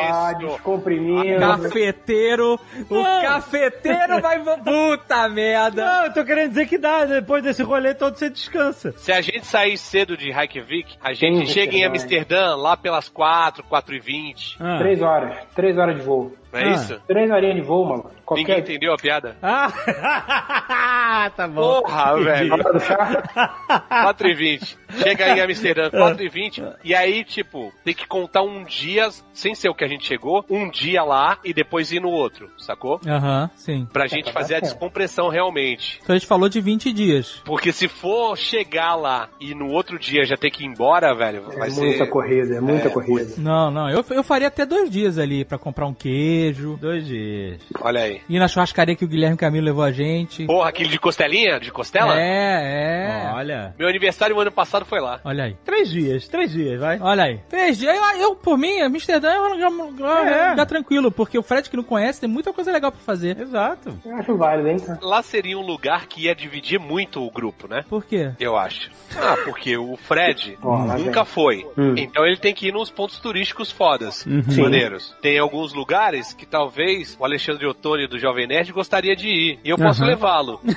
[0.00, 0.46] Ah, Isso.
[0.46, 1.40] descomprimindo.
[1.40, 2.60] Cafeteiro.
[2.88, 3.20] O Não.
[3.20, 4.38] cafeteiro vai...
[4.62, 5.84] Puta merda.
[5.84, 8.94] Não, eu tô querendo dizer que dá, depois desse rolê todo você descansa.
[8.96, 13.08] Se a gente sair cedo de Reykjavik, a Tem gente chega em Amsterdã, lá pelas
[13.08, 14.56] 4, 4 e 20.
[14.60, 14.78] Ah.
[14.78, 15.36] Três horas.
[15.56, 16.32] Três horas de voo.
[16.54, 16.72] Não é Ah.
[16.74, 17.00] isso?
[17.06, 18.04] Três horinhas de voo, mano.
[18.30, 18.58] Ninguém Qualquer...
[18.60, 19.36] entendeu a piada?
[19.42, 21.82] Ah, tá bom.
[21.82, 22.52] Porra, velho.
[22.54, 23.82] Hora do chá?
[23.88, 24.78] 4 e 20.
[25.02, 26.62] Chega em Amsterdã, 4 e 20.
[26.84, 30.44] E aí, tipo, tem que contar um dia, sem ser o que a gente chegou,
[30.48, 33.00] um dia lá e depois ir no outro, sacou?
[33.06, 33.86] Aham, sim.
[33.92, 35.98] Pra gente fazer a descompressão realmente.
[36.02, 37.42] Então a gente falou de 20 dias.
[37.44, 41.42] Porque se for chegar lá e no outro dia já ter que ir embora, velho,
[41.58, 42.06] vai É muita ser.
[42.06, 43.34] corrida, é muita É, corrida.
[43.38, 47.60] Não, não, eu, eu faria até dois dias ali pra comprar um queijo, Dois dias.
[47.80, 48.20] Olha aí.
[48.28, 50.46] ir na churrascaria que o Guilherme Camilo levou a gente.
[50.46, 51.58] Porra, aquele de costelinha?
[51.60, 52.14] De costela?
[52.18, 53.32] É, é.
[53.34, 53.74] Olha.
[53.78, 55.20] Meu aniversário ano passado foi lá.
[55.24, 55.56] Olha aí.
[55.64, 56.98] Três dias, três dias, vai.
[57.00, 57.40] Olha aí.
[57.48, 57.94] Três dias.
[57.96, 60.46] Eu, eu, por mim, Amsterdã é um lugar, lugar- É.
[60.46, 63.38] um lugar tranquilo, porque o Fred que não conhece tem muita coisa legal pra fazer.
[63.40, 63.98] Exato.
[64.04, 64.76] Eu acho válido, hein?
[65.02, 67.84] Lá seria um lugar que ia dividir muito o grupo, né?
[67.88, 68.32] Por quê?
[68.38, 68.90] Eu acho.
[69.16, 71.32] Ah, porque o Fred lá nunca vem.
[71.32, 71.66] foi.
[71.78, 71.94] Hum.
[71.96, 74.26] Então ele tem que ir nos pontos turísticos fodas.
[74.26, 74.42] Uhum.
[74.58, 75.14] Maneiros.
[75.22, 79.58] Tem alguns lugares que talvez o Alexandre Ottoni do Jovem Nerd gostaria de ir.
[79.64, 80.10] E eu posso Aham.
[80.10, 80.60] levá-lo.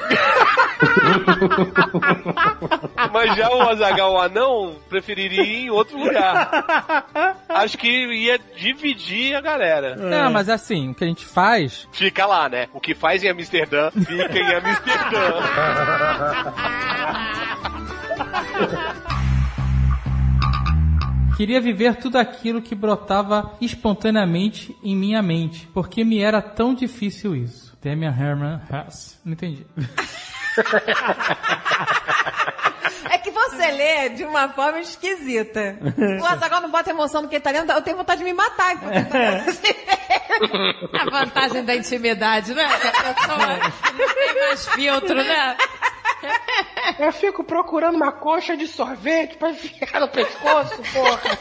[3.11, 7.05] Mas já o Azagal o Anão preferiria ir em outro lugar.
[7.49, 9.95] Acho que ia dividir a galera.
[9.95, 11.87] Não, mas assim, o que a gente faz.
[11.91, 12.67] Fica lá, né?
[12.73, 15.33] O que faz em Amsterdã, fica em Amsterdã.
[21.37, 27.35] Queria viver tudo aquilo que brotava espontaneamente em minha mente, porque me era tão difícil
[27.35, 27.77] isso.
[27.79, 29.21] Damian Herman Hess.
[29.23, 29.63] Não entendi.
[33.09, 35.77] É que você lê de uma forma esquisita.
[36.21, 38.33] O Azaghal não bota emoção no que ele tá lendo, eu tenho vontade de me
[38.33, 38.73] matar.
[38.73, 39.57] enquanto eu tô lendo.
[40.99, 42.67] A vantagem da intimidade, né?
[42.67, 45.57] Que a pessoa não tem mais filtro, né?
[46.99, 51.37] Eu fico procurando uma coxa de sorvete pra enfiar no pescoço, porra.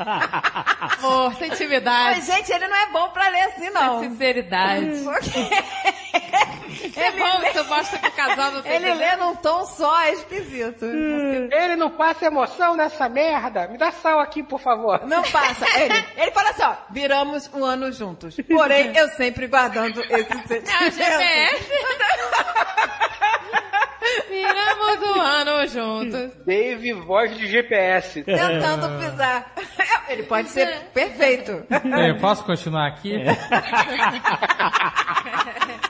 [0.98, 2.18] Amor, sem intimidade.
[2.18, 4.00] Mas, gente, ele não é bom pra ler assim, não.
[4.00, 5.02] Sinceridade.
[5.04, 5.30] Porque
[6.96, 10.00] É bom que você mostra que o casal não tem ele lê num tom só,
[10.02, 10.84] é esquisito.
[10.84, 13.68] Ele não passa emoção nessa merda.
[13.68, 15.06] Me dá sal aqui, por favor.
[15.06, 15.66] Não passa.
[15.78, 18.36] Ele, ele fala assim, ó, viramos um ano juntos.
[18.48, 20.70] Porém, eu sempre guardando esse sentimento.
[20.80, 21.70] É o GPS.
[24.28, 26.32] Viramos um ano juntos.
[26.44, 28.22] Dave, voz de GPS.
[28.22, 29.52] Tentando pisar.
[30.08, 31.64] Ele pode ser perfeito.
[32.06, 33.14] Eu posso continuar aqui?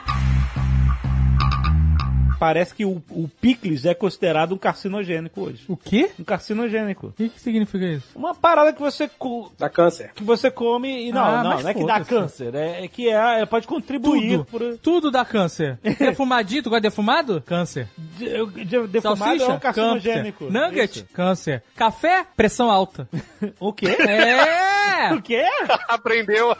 [2.41, 5.63] Parece que o, o picles é considerado um carcinogênico hoje.
[5.67, 6.09] O quê?
[6.19, 7.07] Um carcinogênico.
[7.09, 8.07] O que, que significa isso?
[8.15, 10.11] Uma parada que você co- Dá câncer.
[10.15, 13.07] que você come e não, Ah, não, não é que dá câncer, é, é que
[13.07, 14.45] é, é- pode contribuir Tudo.
[14.45, 15.77] por Tudo dá câncer.
[15.99, 17.41] Defumadito, gosta de defumado?
[17.45, 17.87] Câncer.
[18.17, 20.47] de- defumado é um carcinogênico.
[20.47, 20.59] Câncer.
[20.67, 21.63] Nugget, câncer.
[21.75, 23.07] Café, pressão alta.
[23.59, 23.85] o quê?
[23.85, 25.13] É!
[25.13, 25.43] O quê?
[25.87, 26.55] Aprendeu.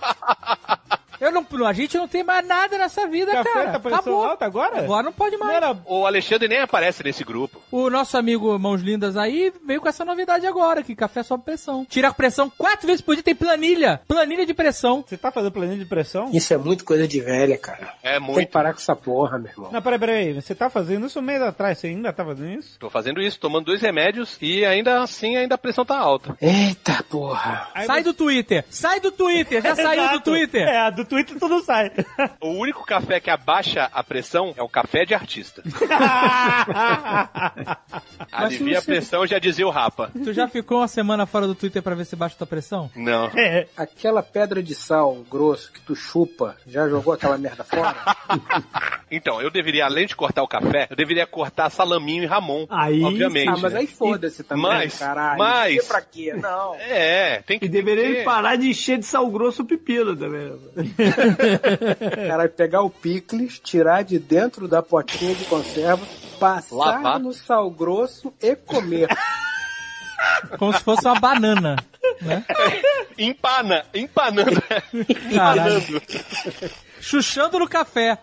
[1.21, 3.79] Eu não, a gente não tem mais nada nessa vida, Café cara.
[3.79, 4.25] tá Acabou.
[4.25, 4.79] alta agora?
[4.79, 5.77] Agora não pode mais.
[5.85, 7.61] O Alexandre nem aparece nesse grupo.
[7.71, 11.85] O nosso amigo Mãos Lindas aí veio com essa novidade agora, que café sobe pressão.
[11.87, 14.01] Tira a pressão quatro vezes por dia, tem planilha.
[14.07, 15.03] Planilha de pressão.
[15.07, 16.31] Você tá fazendo planilha de pressão?
[16.33, 17.93] Isso é muito coisa de velha, cara.
[18.01, 18.49] É Tem que muito.
[18.49, 19.69] parar com essa porra, meu irmão.
[19.71, 20.33] Não, peraí, peraí.
[20.33, 22.79] Você tá fazendo isso um mês atrás, você ainda tá fazendo isso?
[22.79, 26.35] Tô fazendo isso, tomando dois remédios e ainda assim ainda a pressão tá alta.
[26.41, 27.67] Eita porra.
[27.85, 28.65] Sai do Twitter.
[28.71, 29.61] Sai do Twitter.
[29.61, 30.21] Já saiu do.
[30.21, 30.67] Twitter.
[30.67, 31.91] É, do Twitter tu não sai.
[32.39, 35.61] O único café que abaixa a pressão é o café de artista.
[38.31, 40.09] Alivia a pressão, já dizia o Rapa.
[40.23, 42.89] Tu já ficou uma semana fora do Twitter pra ver se baixa tua pressão?
[42.95, 43.29] Não.
[43.75, 47.93] Aquela pedra de sal grosso que tu chupa, já jogou aquela merda fora?
[49.13, 52.65] Então, eu deveria, além de cortar o café, eu deveria cortar salaminho e ramon.
[52.69, 53.49] Aí, obviamente.
[53.49, 55.37] ah, mas aí foda-se também, Mas, caralho.
[55.37, 56.33] mas- Que Pra quê?
[56.33, 56.75] Não.
[56.75, 58.23] É, tem que E deveria ter.
[58.23, 60.57] parar de encher de sal grosso o pepino também.
[62.27, 66.05] Caralho, pegar o picles, tirar de dentro da potinha de conserva,
[66.39, 67.19] passar Lavar.
[67.19, 69.07] no sal grosso e comer.
[70.57, 71.75] Como se fosse uma banana.
[72.21, 72.45] Né?
[73.17, 74.61] Empana, empanando.
[75.33, 75.77] Caralho.
[75.79, 76.01] Empanando.
[77.01, 78.17] Chuchando no café.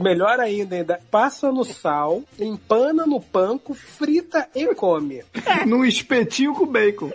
[0.00, 5.22] Melhor ainda, ainda passa no sal, empana no panko, frita e come.
[5.66, 7.10] Num espetinho com bacon.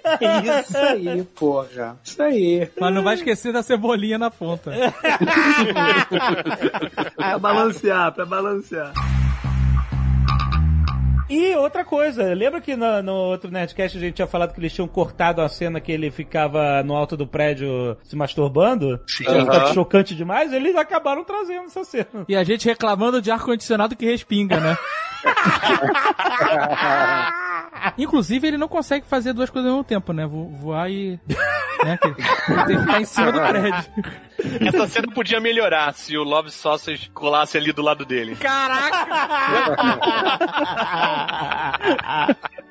[0.61, 1.99] Isso aí, porra.
[2.03, 2.69] Isso aí.
[2.79, 4.71] Mas não vai esquecer da cebolinha na ponta.
[7.15, 8.93] Pra balancear, pra balancear.
[11.29, 14.73] E outra coisa, lembra que no, no outro Nerdcast a gente tinha falado que eles
[14.73, 18.99] tinham cortado a cena que ele ficava no alto do prédio se masturbando?
[19.07, 19.27] Sim.
[19.27, 19.73] Aham.
[19.73, 22.25] chocante demais, eles acabaram trazendo essa cena.
[22.27, 24.77] E a gente reclamando de ar-condicionado que respinga, né?
[27.97, 30.25] Inclusive, ele não consegue fazer duas coisas ao mesmo tempo, né?
[30.25, 31.19] Vo- Voar e.
[31.83, 31.97] Né?
[31.97, 33.83] que- Ele tem que ficar em cima do prédio.
[34.65, 38.37] Essa cena podia melhorar se o Love Sausage colasse ali do lado dele.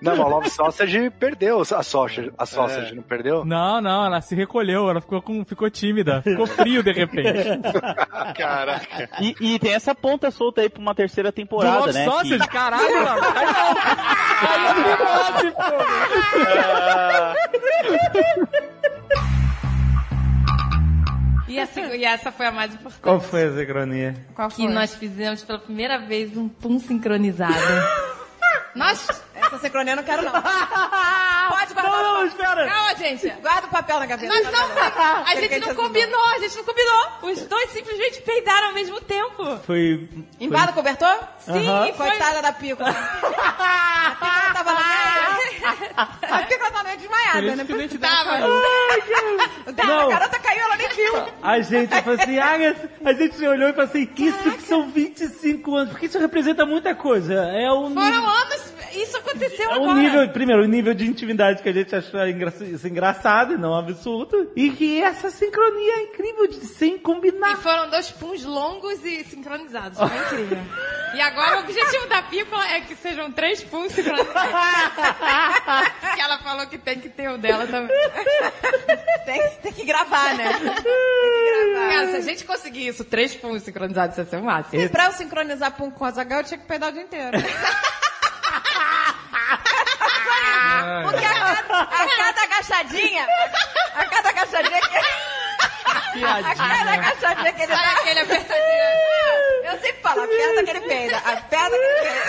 [0.00, 3.44] Não, mas o Love Sausage perdeu a sausage, a sausage não perdeu?
[3.44, 7.58] Não, não, ela se recolheu, ela ficou, com, ficou tímida, ficou frio de repente.
[8.36, 9.08] Caraca.
[9.20, 12.04] E, e tem essa ponta solta aí pra uma terceira Do temporada, Love né?
[12.04, 13.20] Sausage, que- caralho, mano.
[13.34, 14.84] Aí não.
[14.84, 15.62] Aí fimose, pô.
[21.48, 23.00] E, a seg- e essa foi a mais importante.
[23.02, 24.14] Qual foi a sincronia?
[24.34, 27.54] Qual Que nós fizemos pela primeira vez um pum sincronizado.
[28.76, 29.06] nós...
[29.48, 30.32] Essa sincronia eu não quero, não.
[31.48, 31.92] Pode guardar.
[31.92, 32.66] Não, não, o espera.
[32.68, 33.28] Calma, gente.
[33.40, 34.32] Guarda o papel na gaveta.
[34.32, 37.06] Nós não, a Aquele gente não combinou, a gente não combinou.
[37.22, 39.58] Os dois simplesmente peidaram ao mesmo tempo.
[39.66, 40.08] Foi.
[40.38, 41.18] Embaixo do cobertor?
[41.40, 41.92] Sim, Aham.
[41.94, 42.08] foi.
[42.08, 42.90] Coitada da Pícola.
[44.08, 44.88] a Pícola tava meio.
[46.22, 47.64] A Pícola tava meio desmaiada, né?
[47.88, 48.32] Que Tava.
[50.02, 51.14] A garota caiu, ela nem viu.
[51.42, 54.88] A gente falou assim, ah, a gente olhou e falou assim, que isso que são
[54.90, 57.34] 25 anos, porque isso representa muita coisa.
[57.34, 59.80] É o nível, Foram anos, isso aconteceu é agora.
[59.90, 63.58] o nível, primeiro, o nível de intimidade que a gente achou engra- isso engraçado e
[63.58, 64.50] não absurdo.
[64.56, 67.52] E que essa sincronia é incrível de sem combinar.
[67.52, 69.98] E foram dois puns longos e sincronizados.
[69.98, 70.58] Foi incrível.
[71.14, 74.34] E agora o objetivo da Pícola é que sejam três puns sincronizados.
[76.14, 77.96] que ela falou que tem que ter o dela também.
[79.24, 80.48] Tem, tem que gravar, né?
[80.54, 81.88] Tem que gravar.
[81.90, 84.80] Cara, se a gente conseguir isso, três puns sincronizados, isso ia ser o máximo.
[84.80, 87.36] E pra eu sincronizar pum com a Zagal, eu tinha que peidar o dia inteiro.
[91.04, 93.26] Porque a cada, a cada agachadinha,
[93.94, 94.96] a cada agachadinha que...
[96.24, 97.92] A cada agachadinha que ele Sabe dá...
[97.92, 98.84] aquele apertadinho?
[99.64, 102.22] Eu sempre falo, aperta que ele peida, aperta que ele peida.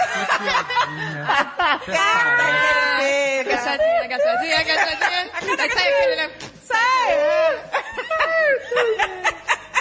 [1.73, 3.53] Aperta que ele peida.
[3.53, 5.31] Agachadinha, agachadinha, agachadinha.
[5.57, 6.15] Vai sair aquele...
[6.15, 6.29] né?
[6.63, 7.09] Sai!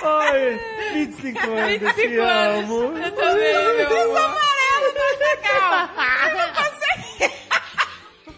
[0.01, 0.60] Oi,
[0.93, 2.64] 25 anos, 25 te anos.
[2.64, 2.98] amo.
[2.98, 4.16] Eu também, meu amor.
[4.16, 5.70] amarelo, tá legal.
[6.36, 7.48] Não consegue.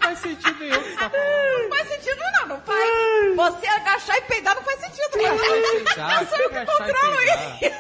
[0.00, 1.62] Não faz sentido nenhum que você tá falando.
[1.62, 3.36] Não faz sentido não, não faz.
[3.36, 5.10] Você agachar e peidar não faz sentido.
[5.12, 7.70] peidar, Não sou eu que controlo isso.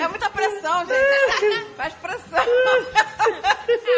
[0.00, 1.74] É muita pressão, gente.
[1.76, 2.44] Faz pressão.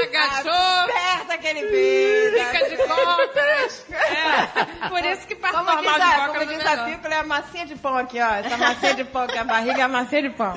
[0.04, 0.52] Agachou.
[0.52, 2.44] Aperta aquele peida.
[2.46, 3.86] Fica de cócoras.
[3.90, 4.88] É.
[4.88, 6.86] Por isso que passa Como normal diz, de a, como é diz a melhor.
[6.86, 8.34] pícola, é a massinha de pão aqui, ó.
[8.34, 10.54] Essa massinha de pão, que a barriga é a massinha de pão.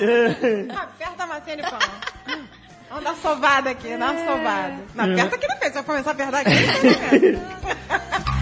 [0.77, 1.79] Aperta a massinha de pão.
[2.93, 4.75] Vamos dar sovada aqui, dá uma sovada.
[4.93, 5.73] Não, aperta que ele fez.
[5.73, 7.39] Se eu começar a apertar aqui, ele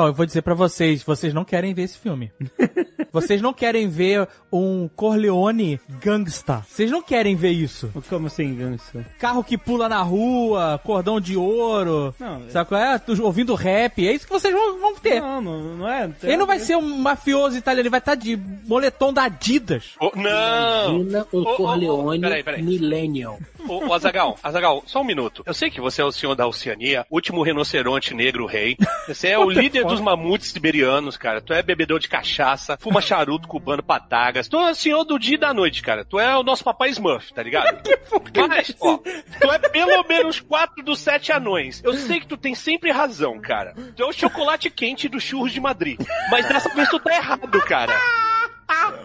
[0.00, 2.32] Então, eu vou dizer pra vocês, vocês não querem ver esse filme.
[3.12, 6.64] Vocês não querem ver um Corleone gangsta.
[6.68, 7.92] Vocês não querem ver isso.
[8.08, 9.04] Como assim, gangsta?
[9.18, 12.14] Carro que pula na rua, cordão de ouro.
[12.20, 13.00] Não, Sabe qual é?
[13.20, 14.06] Ouvindo rap.
[14.06, 15.20] É isso que vocês vão, vão ter.
[15.20, 16.08] Não, não, não é.
[16.22, 19.96] Ele não vai ser um mafioso italiano, ele vai estar de moletom da Adidas.
[20.00, 21.00] Ô, não!
[21.00, 22.62] Imagina um Ô, ô, ô, Corleone peraí, peraí.
[22.62, 23.38] Millennial.
[23.68, 25.42] Ô, ô Azagal, Azagal, só um minuto.
[25.44, 28.76] Eu sei que você é o senhor da Oceania, último rinoceronte negro rei.
[29.06, 29.84] Você é o líder?
[29.90, 31.40] Dos mamutes siberianos, cara.
[31.40, 34.48] Tu é bebedor de cachaça, fuma charuto cubano patagas.
[34.48, 36.04] Tu é o senhor do dia e da noite, cara.
[36.04, 37.78] Tu é o nosso papai Smurf, tá ligado?
[38.48, 41.82] Mas, ó, tu é pelo menos quatro dos sete anões.
[41.84, 43.74] Eu sei que tu tem sempre razão, cara.
[43.96, 46.00] Tu é o chocolate quente dos churros de Madrid.
[46.30, 47.94] Mas dessa vez tu tá errado, cara.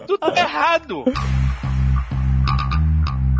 [0.06, 1.04] Tu tá errado.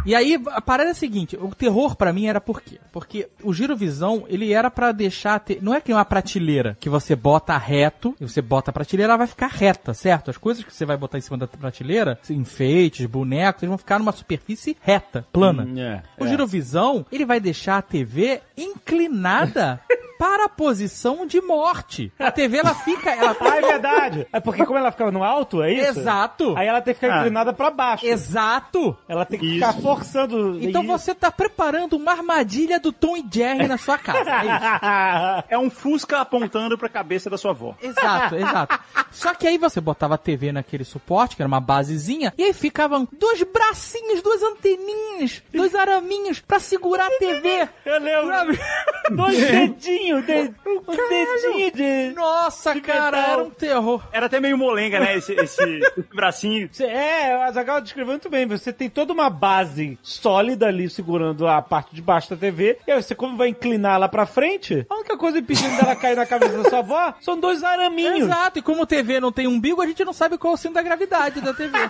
[0.07, 2.79] E aí, a parada é a seguinte, o terror pra mim era por quê?
[2.93, 6.89] Porque o girovisão, ele era pra deixar, ter, não é que nem uma prateleira que
[6.89, 10.31] você bota reto, e você bota a prateleira, ela vai ficar reta, certo?
[10.31, 13.99] As coisas que você vai botar em cima da prateleira, enfeites, bonecos, eles vão ficar
[13.99, 15.65] numa superfície reta, plana.
[15.65, 16.29] Hum, é, o é.
[16.29, 19.81] girovisão, ele vai deixar a TV inclinada
[20.19, 22.13] para a posição de morte.
[22.19, 23.11] A TV, ela fica...
[23.11, 24.27] Ela Ah, é verdade.
[24.33, 26.01] É porque como ela ficava no alto, é isso?
[26.01, 26.55] Exato.
[26.57, 27.19] Aí ela tem que ficar Ah.
[27.21, 28.07] inclinada pra baixo.
[28.07, 28.97] Exato.
[29.09, 30.59] Ela tem que ficar forçando.
[30.63, 34.31] Então você tá preparando uma armadilha do Tom e Jerry na sua casa.
[34.31, 35.47] É isso.
[35.49, 37.75] É um Fusca apontando pra cabeça da sua avó.
[37.81, 38.79] Exato, exato.
[39.11, 42.53] Só que aí você botava a TV naquele suporte, que era uma basezinha, e aí
[42.53, 47.69] ficavam dois bracinhos, duas anteninhas, dois araminhos pra segurar a TV.
[47.85, 48.59] Eu lembro.
[49.11, 52.15] Dois dedinhos, de, um dedinho de.
[52.15, 54.03] Nossa, cara, era um terror.
[54.13, 55.17] Era até meio molenga, né?
[55.17, 55.63] Esse, esse,
[55.99, 56.71] esse bracinho.
[56.81, 58.47] É, o Azagal descreveu muito bem.
[58.47, 62.79] Você tem toda uma base sólida ali segurando a parte de baixo da TV.
[62.87, 66.17] E aí você, como vai inclinar ela pra frente, a única coisa impedindo dela cair
[66.17, 68.21] na cabeça da sua avó são dois araminhos.
[68.21, 70.57] Exato, e como a TV não tem umbigo, a gente não sabe qual é o
[70.59, 71.77] sino da gravidade da TV.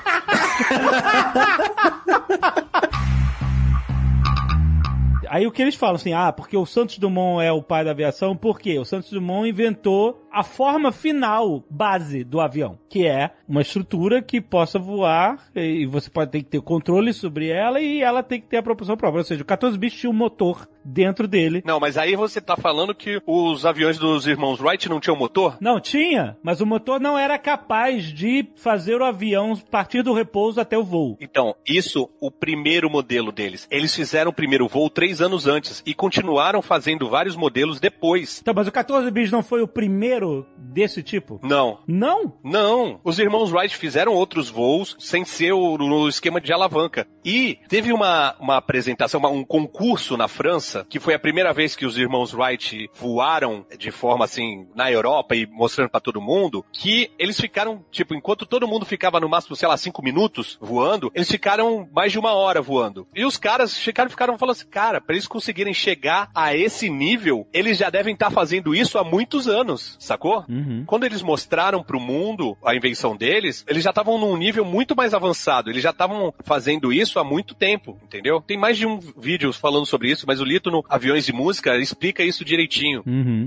[5.29, 7.91] Aí o que eles falam assim, ah, porque o Santos Dumont é o pai da
[7.91, 8.79] aviação, por quê?
[8.79, 14.39] O Santos Dumont inventou a forma final, base do avião, que é uma estrutura que
[14.39, 18.47] possa voar e você pode ter que ter controle sobre ela e ela tem que
[18.47, 19.21] ter a propulsão própria.
[19.21, 21.63] Ou seja, o 14 bicho tinha um motor dentro dele.
[21.65, 25.57] Não, mas aí você tá falando que os aviões dos irmãos Wright não tinham motor?
[25.59, 30.61] Não, tinha, mas o motor não era capaz de fazer o avião partir do repouso
[30.61, 31.17] até o voo.
[31.19, 33.67] Então, isso, o primeiro modelo deles.
[33.71, 38.41] Eles fizeram o primeiro voo três anos antes e continuaram fazendo vários modelos depois.
[38.43, 40.26] Então, mas o 14 bis não foi o primeiro
[40.57, 41.41] desse tipo?
[41.43, 41.79] Não.
[41.87, 42.35] Não?
[42.43, 43.01] Não.
[43.05, 47.07] Os irmãos Wright fizeram outros voos sem ser o, no esquema de alavanca.
[47.25, 51.75] E teve uma, uma apresentação, uma- um concurso na França, que foi a primeira vez
[51.75, 56.65] que os irmãos Wright voaram de forma assim na Europa e mostrando pra todo mundo,
[56.73, 61.11] que eles ficaram, tipo, enquanto todo mundo ficava no máximo, sei lá, cinco minutos voando,
[61.15, 63.07] eles ficaram mais de uma hora voando.
[63.15, 67.47] E os caras ficaram, ficaram falando assim, cara, pra eles conseguirem chegar a esse nível,
[67.53, 70.45] eles já devem estar fazendo isso há muitos anos, sacou?
[70.87, 75.15] Quando eles mostraram pro mundo a invenção deles, eles já estavam num nível muito mais
[75.15, 75.71] avançado.
[75.71, 78.41] Eles já estavam fazendo isso há muito tempo, entendeu?
[78.41, 81.77] Tem mais de um vídeo falando sobre isso, mas o Lito no Aviões de Música
[81.77, 83.03] explica isso direitinho.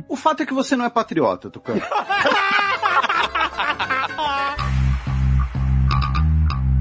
[0.08, 1.82] O fato é que você não é patriota, Tucano.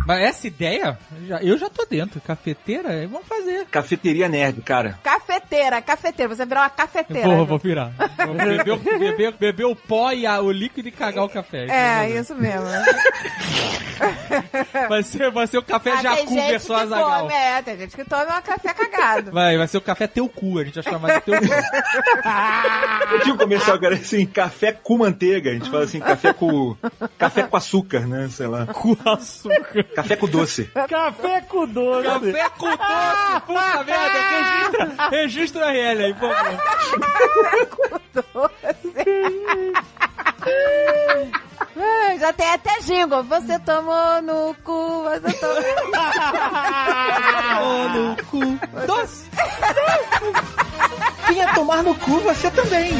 [0.09, 2.19] Mas essa ideia, eu já- eu já tô dentro.
[2.23, 3.67] Cafeteira, vamos fazer.
[3.67, 4.99] Cafeteria nerd, cara.
[5.05, 6.35] Cafeteira, cafeteira.
[6.35, 7.29] Você virar uma cafeteira.
[7.29, 7.93] Vou, vou virar.
[8.25, 11.67] Vou beber, o- beber, beber o pó e a- o líquido e cagar o café.
[11.69, 12.67] É, isso mesmo.
[14.89, 17.21] Vai ser, vai ser o café Ah, tem Jacu gente versão que Azagal.
[17.23, 19.33] come, é, tem gente que toma um café cagado.
[19.33, 21.45] Vai, vai ser o café teu cu, a gente vai chamar de teu cu.
[23.13, 25.51] Eu tinha um comercial que era assim, café com manteiga.
[25.51, 26.77] A gente fala assim, café com.
[27.19, 28.29] Café com açúcar, né?
[28.31, 28.67] Sei lá.
[28.67, 29.83] Com açúcar.
[29.99, 30.71] Café com doce.
[30.89, 32.05] Café com doce.
[32.05, 36.31] Café com doce, puta merda, registra, registra o RL aí, por
[38.23, 38.51] favor.
[41.77, 43.25] Ai, Já tem até jingle.
[43.25, 45.63] Você tomou no cu, você tomou
[47.89, 48.39] no cu.
[48.87, 49.25] Doce.
[51.29, 52.93] Vinha tomar no cu você também.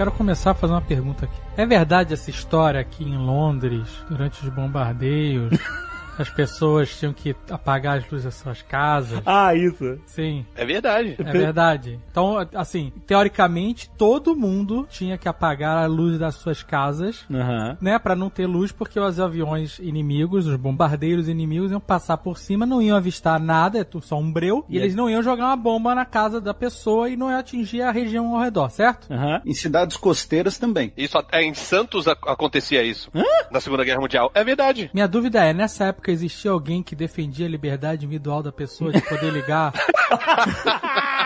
[0.00, 1.38] Quero começar a fazer uma pergunta aqui.
[1.58, 5.52] É verdade essa história aqui em Londres, durante os bombardeios?
[6.20, 9.20] As pessoas tinham que apagar as luzes das suas casas.
[9.24, 9.98] Ah, isso.
[10.06, 10.44] Sim.
[10.54, 11.16] É verdade.
[11.18, 11.98] É verdade.
[12.10, 17.78] Então, assim, teoricamente, todo mundo tinha que apagar a luz das suas casas, Aham.
[17.80, 17.98] né?
[17.98, 22.66] Pra não ter luz, porque os aviões inimigos, os bombardeiros inimigos, iam passar por cima,
[22.66, 25.56] não iam avistar nada, é só um breu, e E eles não iam jogar uma
[25.56, 29.08] bomba na casa da pessoa e não ia atingir a região ao redor, certo?
[29.44, 30.92] Em cidades costeiras também.
[30.96, 33.10] Isso é, em Santos ac- acontecia isso.
[33.50, 34.30] Na Segunda Guerra Mundial.
[34.34, 34.90] É verdade.
[34.92, 39.00] Minha dúvida é, nessa época existia alguém que defendia a liberdade individual da pessoa de
[39.02, 39.72] poder ligar?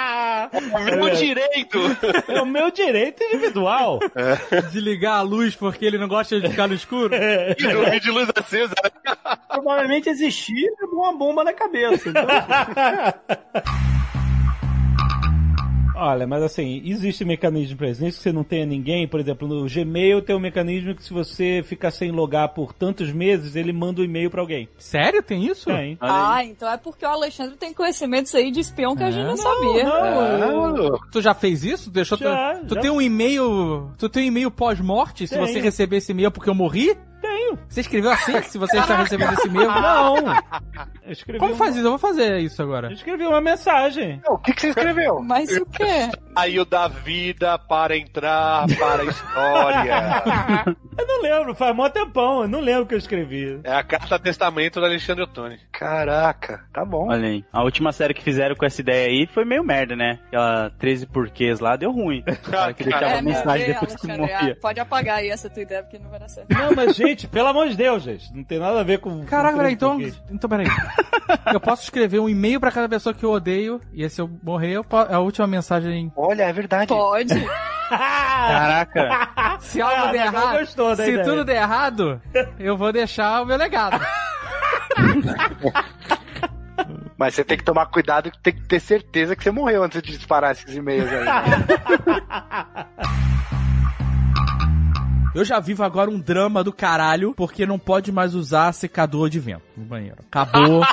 [0.84, 1.78] Meu direito!
[2.28, 3.98] É o meu direito individual.
[4.70, 7.14] De ligar a luz porque ele não gosta de ficar no escuro?
[7.14, 8.74] E dormir de luz acesa.
[9.48, 12.08] Provavelmente existia uma bomba na cabeça.
[12.08, 12.24] Então...
[15.94, 18.02] Olha, mas assim, existe mecanismo pra isso.
[18.02, 21.12] Nem que você não tenha ninguém, por exemplo, no Gmail tem um mecanismo que se
[21.12, 24.68] você ficar sem logar por tantos meses, ele manda um e-mail pra alguém.
[24.76, 25.22] Sério?
[25.22, 25.66] Tem isso?
[25.66, 25.96] Tem.
[26.00, 29.36] Ah, então é porque o Alexandre tem conhecimentos aí de espião que a gente não,
[29.36, 29.84] sabia.
[31.12, 31.90] Tu já fez isso?
[31.90, 32.80] Deixou Já, tu, tu já.
[32.80, 33.90] tem um e-mail.
[33.98, 35.26] Tu tem um e-mail pós-morte?
[35.26, 36.96] Se você receber esse e-mail porque eu morri?
[37.34, 37.58] Tenho.
[37.68, 38.42] Você escreveu assim?
[38.42, 39.68] Se você está recebendo esse e-mail?
[39.72, 40.16] Não.
[41.04, 41.84] Eu escrevi Como um- faz isso?
[41.84, 42.88] Eu vou fazer isso agora.
[42.88, 44.20] Eu escrevi uma mensagem.
[44.28, 45.20] O que, que você escreveu?
[45.22, 46.10] Mas o quê?
[46.36, 50.74] Saiu da vida para entrar para a história.
[50.96, 53.58] Eu não lembro, faz mó tempão, eu não lembro o que eu escrevi.
[53.64, 55.58] É a carta testamento do Alexandre Ottoni.
[55.72, 57.08] Caraca, tá bom.
[57.10, 57.44] Olha aí.
[57.52, 60.20] A última série que fizeram com essa ideia aí foi meio merda, né?
[60.28, 62.22] Aquela 13 porquês lá deu ruim.
[62.48, 64.52] Cara que deixava É, mensagem Deus, depois que morria.
[64.52, 66.48] ah, Pode apagar aí essa tua ideia, porque não vai dar certo.
[66.56, 69.24] Não, mas gente, pelo amor de Deus, gente, não tem nada a ver com...
[69.24, 70.00] Caraca, peraí, então.
[70.30, 70.66] Então, peraí.
[71.52, 74.72] Eu posso escrever um e-mail pra cada pessoa que eu odeio, e se eu morrer,
[74.72, 76.12] eu po- a última mensagem.
[76.26, 76.86] Olha, é verdade.
[76.88, 77.34] Pode.
[77.88, 79.58] Caraca.
[79.60, 80.58] Se algo Ah, der errado.
[80.58, 81.24] gostou da Se ideia.
[81.24, 82.20] tudo der errado,
[82.58, 84.00] eu vou deixar o meu legado.
[87.16, 90.10] Mas você tem que tomar cuidado tem que ter certeza que você morreu antes de
[90.16, 91.24] disparar esses e-mails aí.
[91.24, 91.66] né?
[95.34, 99.38] Eu já vivo agora um drama do caralho, porque não pode mais usar secador de
[99.40, 100.18] vento no banheiro.
[100.30, 100.84] Acabou.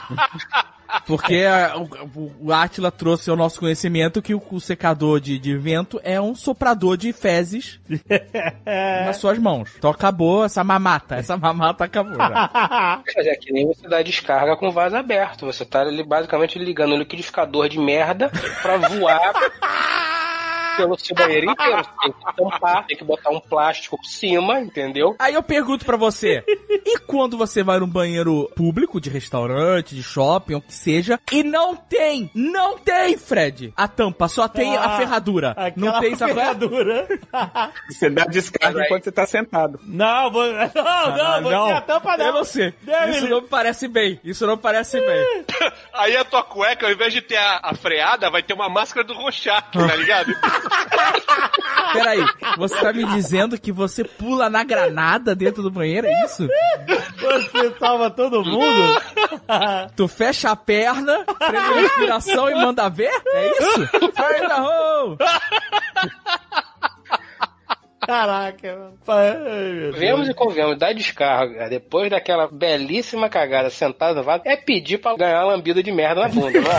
[1.06, 5.56] Porque a- o, o Atila trouxe ao nosso conhecimento que o, o secador de, de
[5.58, 7.80] vento é um soprador de fezes
[9.06, 9.72] nas suas mãos.
[9.78, 11.16] Então acabou essa mamata.
[11.16, 13.02] Essa mamata acabou já.
[13.16, 15.46] Mas é que nem você dá descarga com vaso aberto.
[15.46, 18.30] Você tá ali basicamente ligando um liquidificador de merda
[18.62, 19.22] pra voar
[20.78, 21.78] pelo seu banheiro inteiro.
[21.78, 25.16] Você tem que tampar, tem que botar um plástico por cima, entendeu?
[25.20, 26.44] Aí eu pergunto pra você,
[26.86, 31.44] e quando você vai num banheiro público, de restaurante, de shopping, o que seja, e
[31.44, 35.56] não tem, não tem, Fred, a tampa, só tem a Ah, ferradura.
[35.76, 36.34] Não tem, qual é?
[36.34, 37.08] ferradura.
[37.90, 39.80] Você dá descarga enquanto você tá sentado.
[39.84, 40.44] Não, vou...
[40.52, 42.34] não, não, vou ter a tampa não.
[42.34, 42.74] Não sei.
[42.82, 44.20] Deve- Isso não me parece bem.
[44.24, 45.46] Isso não me parece bem.
[45.94, 49.06] Aí a tua cueca, ao invés de ter a, a freada, vai ter uma máscara
[49.06, 50.32] do Rorschach, tá ligado?
[51.94, 52.24] Peraí,
[52.58, 56.48] você tá me dizendo que você pula na granada dentro do banheiro, é isso?
[57.20, 59.02] Você salva todo mundo?
[59.96, 63.12] Tu fecha a perna, prende a respiração e manda ver?
[63.34, 63.88] É isso?
[63.88, 65.18] Fire the hole!
[68.06, 69.94] Caraca, mano.
[69.94, 75.16] Vemos e convenhamos, dar descarga depois daquela belíssima cagada sentada no vaso é pedir pra
[75.16, 76.72] ganhar uma lambida de merda na bunda, não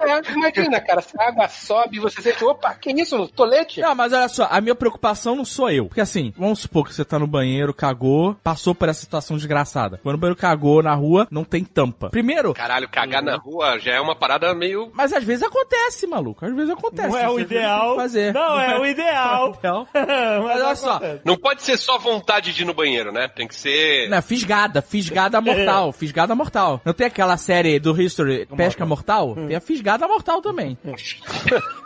[0.00, 0.32] é?
[0.32, 3.80] Imagina, cara, se a água sobe e você sente, opa, que isso, tolete?
[3.80, 5.86] Não, mas olha só, a minha preocupação não sou eu.
[5.86, 9.98] Porque assim, vamos supor que você tá no banheiro, cagou, passou por essa situação desgraçada.
[10.02, 12.10] Quando o banheiro cagou na rua, não tem tampa.
[12.10, 12.54] Primeiro.
[12.54, 14.90] Caralho, cagar na rua já é uma parada meio.
[14.94, 16.44] Mas às vezes acontece, maluco.
[16.44, 17.08] Às vezes acontece.
[17.08, 17.96] Não é o ideal.
[17.96, 18.32] Fazer.
[18.32, 19.58] Não, é o ideal.
[19.94, 21.00] Mas olha só.
[21.24, 23.28] Não pode ser só vontade de ir no banheiro, né?
[23.28, 24.08] Tem que ser.
[24.08, 26.80] Não, fisgada, fisgada mortal, fisgada mortal.
[26.84, 29.34] Não tem aquela série do History Pesca Mortal?
[29.34, 30.76] Tem a fisgada mortal também.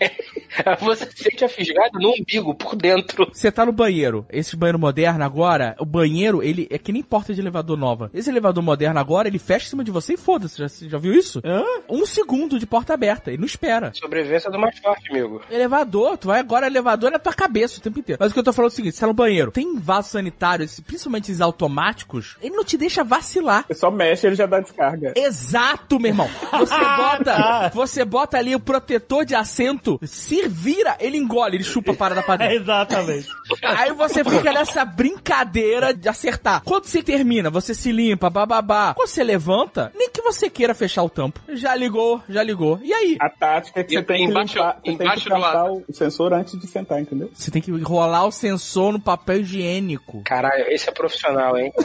[0.80, 3.28] Você sente a fisgada no umbigo, por dentro.
[3.32, 4.24] Você tá no banheiro.
[4.30, 8.10] Esse banheiro moderno agora, o banheiro, ele é que nem porta de elevador nova.
[8.14, 10.58] Esse elevador moderno agora, ele fecha em cima de você e foda-se.
[10.58, 11.42] Já, já viu isso?
[11.88, 13.30] Um segundo de porta aberta.
[13.30, 13.92] Ele não espera.
[13.94, 15.42] Sobrevivência do mais forte, amigo.
[15.50, 18.18] Elevador, tu vai agora, elevador é na tua cabeça o tempo inteiro.
[18.20, 20.08] Mas o que eu tô falando é o seguinte, você tá no banheiro, tem vaso
[20.08, 23.64] sanitário, esse- principalmente esses automáticos, ele não te deixa vacilar.
[23.68, 25.12] Você só mexe, ele já dá descarga.
[25.16, 26.28] Exato, meu irmão.
[26.52, 31.92] Você bota, você bota ali o protetor de assento, se vira, ele engole, ele chupa
[31.92, 32.56] a parada pra dentro.
[32.56, 33.28] Exatamente.
[33.62, 36.62] Aí você fica nessa brincadeira de acertar.
[36.64, 38.92] Quando você termina, você se limpa, bababá.
[38.94, 41.40] Quando você levanta, nem que você queira fechar o tampo.
[41.48, 42.78] Já ligou, já ligou.
[42.82, 43.16] E aí?
[43.20, 45.94] A tática é que você tem que embaixo- limpar, você tem embaixo que do o
[45.94, 47.30] sensor antes de sentar, entendeu?
[47.32, 50.22] Você tem que enrolar o sensor no papel higiênico.
[50.24, 51.72] Caralho, esse é profissional, hein?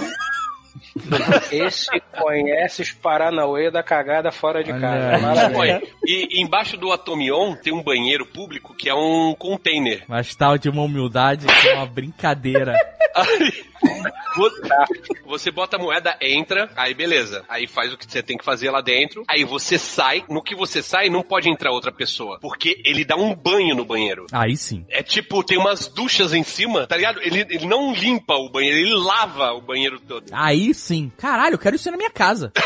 [1.52, 5.18] Esse Conhece os Paranauê da cagada fora de casa.
[5.18, 5.60] Maravilha.
[5.60, 10.04] Olha, e, embaixo do Atomion tem um banheiro público que é um container.
[10.08, 12.76] Mas tal de uma humildade que é uma brincadeira.
[14.36, 14.62] Você,
[15.26, 17.44] você bota a moeda, entra, aí beleza.
[17.50, 19.24] Aí faz o que você tem que fazer lá dentro.
[19.28, 20.24] Aí você sai.
[20.30, 22.40] No que você sai, não pode entrar outra pessoa.
[22.40, 24.26] Porque ele dá um banho no banheiro.
[24.32, 24.86] Aí sim.
[24.90, 27.20] É tipo, tem umas duchas em cima, tá ligado?
[27.22, 30.26] Ele, ele não limpa o banheiro, ele lava o banheiro todo.
[30.32, 31.12] Aí sim.
[31.18, 32.52] Caralho, eu quero isso na minha casa.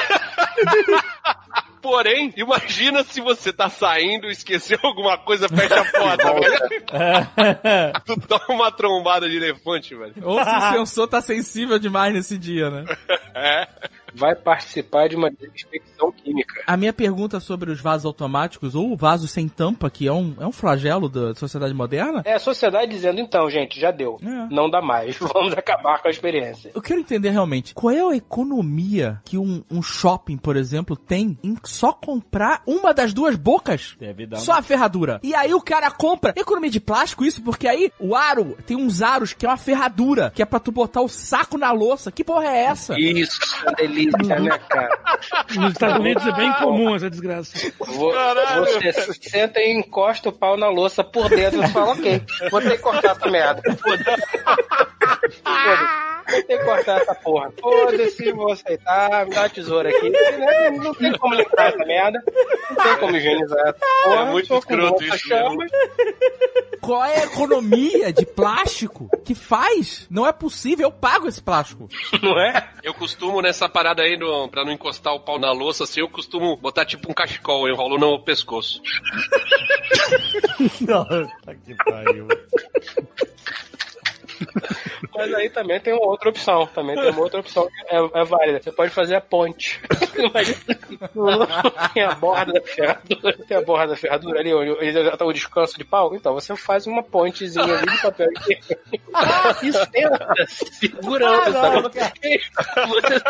[1.86, 8.02] Porém, imagina se você tá saindo, esqueceu alguma coisa, fecha a porta, velho.
[8.04, 10.16] tu toma uma trombada de elefante, velho.
[10.24, 12.86] Ou se o sensor tá sensível demais nesse dia, né?
[13.38, 13.68] É.
[14.16, 16.64] Vai participar de uma desinfecção química.
[16.66, 20.36] A minha pergunta sobre os vasos automáticos, ou o vaso sem tampa, que é um,
[20.40, 24.18] é um flagelo da sociedade moderna, É a sociedade dizendo, então, gente, já deu.
[24.50, 25.18] Não dá mais.
[25.20, 26.72] Vamos acabar com a experiência.
[26.74, 31.38] Eu quero entender realmente qual é a economia que um, um shopping, por exemplo, tem
[31.44, 33.96] em só comprar uma das duas bocas.
[34.00, 35.20] Deve dar Só a ferradura.
[35.24, 39.02] E aí o cara compra economia de plástico, isso, porque aí o aro tem uns
[39.02, 42.12] aros que é uma ferradura, que é pra tu botar o saco na louça.
[42.12, 43.00] Que porra é essa?
[43.00, 43.40] Isso,
[43.78, 45.00] delícia, né, cara?
[45.56, 47.58] Nos Estados Unidos é bem comum essa desgraça.
[47.80, 48.12] Vo-
[48.60, 48.92] Você
[49.30, 52.22] senta e encosta o pau na louça por dentro e fala, ok,
[52.52, 53.62] vou ter que cortar essa merda.
[53.78, 54.22] Foda-se.
[55.44, 56.06] Foda-se.
[56.28, 57.52] Vou ter que cortar essa porra.
[57.62, 60.10] Foda-se, vou aceitar, me dá a tesoura aqui.
[60.10, 60.72] Né?
[60.72, 62.24] Não tem como limpar essa merda.
[62.72, 64.22] Não tem como higienizar essa porra.
[64.22, 65.66] É muito escroto isso chama.
[66.82, 70.08] Qual é a economia de plástico que faz?
[70.10, 71.88] Não é possível, eu pago esse plástico.
[72.22, 72.70] Não é?
[72.84, 76.10] Eu costumo nessa parada aí, no, pra não encostar o pau na louça, assim, eu
[76.10, 78.82] costumo botar tipo um cachecol, eu rolo no pescoço.
[80.82, 82.28] Nossa, que pariu.
[85.14, 86.68] Mas aí também tem uma outra opção.
[86.68, 88.62] Também tem uma outra opção que é, é válida.
[88.62, 89.82] Você pode fazer a ponte.
[91.94, 93.38] Tem a borda da ferradura.
[93.48, 96.16] Tem a borda da ferradura ali, onde já tá o descanso de pau.
[96.16, 98.30] Então você faz uma pontezinha ali de papel.
[99.64, 101.82] E senta segurando, sabe?
[101.82, 103.22] Você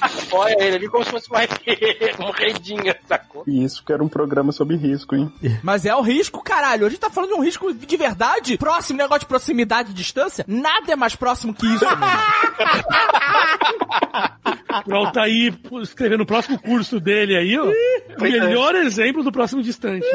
[0.00, 1.40] apoia ele ali como se fosse uma,
[2.18, 3.44] uma redinha, sacou?
[3.46, 5.32] E isso que era um programa sobre risco, hein?
[5.62, 6.86] Mas é o risco, caralho.
[6.86, 8.56] A gente tá falando de um risco de verdade.
[8.56, 10.44] Próximo negócio de proximidade e distância.
[10.48, 11.84] Nada é mais próximo que isso.
[14.86, 17.64] O Altair escrevendo o próximo curso dele aí, ó.
[17.66, 20.06] O melhor exemplo do próximo distante.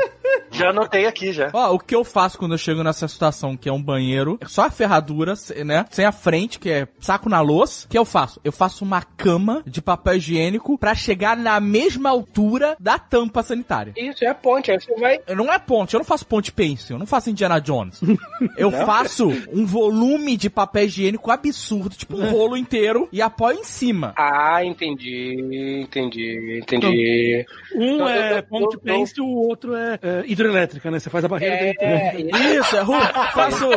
[0.51, 1.49] Já anotei aqui, já.
[1.53, 4.47] Ó, o que eu faço quando eu chego nessa situação, que é um banheiro, é
[4.47, 5.33] só a ferradura,
[5.65, 5.85] né?
[5.91, 7.85] Sem a frente, que é saco na louça.
[7.85, 8.39] O que eu faço?
[8.43, 13.93] Eu faço uma cama de papel higiênico pra chegar na mesma altura da tampa sanitária.
[13.97, 14.71] Isso, é a ponte.
[14.71, 15.19] Aí você vai.
[15.35, 17.99] Não é ponte, eu não faço ponte pencil, eu não faço Indiana Jones.
[18.57, 18.85] Eu Não?
[18.85, 24.13] faço um volume de papel higiênico absurdo, tipo um rolo inteiro, e apoio em cima.
[24.17, 27.45] Ah, entendi, entendi, entendi.
[27.75, 30.99] Um Então, é eu- ponte pence, o outro é, é hidrelétrica, né?
[30.99, 32.37] Você faz a barreira É, dentro.
[32.59, 32.93] Isso, é ru
[33.33, 33.69] faço.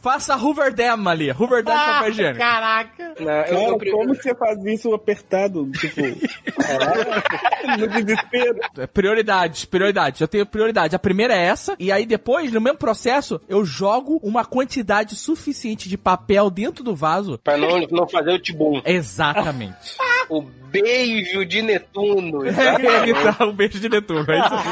[0.00, 2.38] Faça Hoover Dam ali, Hoover Dam de papel higiênico.
[2.38, 3.14] Caraca.
[3.18, 5.68] Não, Cara, eu, eu, como você faz isso apertado?
[5.72, 6.00] Tipo,
[7.78, 8.58] no desespero.
[8.78, 10.20] É, Prioridades, prioridades.
[10.20, 10.94] Eu tenho prioridade.
[10.94, 15.88] A primeira é essa, e aí depois, no mesmo processo, eu jogo uma quantidade suficiente
[15.88, 17.38] de papel dentro do vaso.
[17.38, 18.80] Pra não, não fazer o tibum.
[18.84, 19.96] Exatamente.
[20.28, 22.44] O beijo de Netuno.
[22.46, 24.62] Ele tá um beijo de Netuno, é isso aí.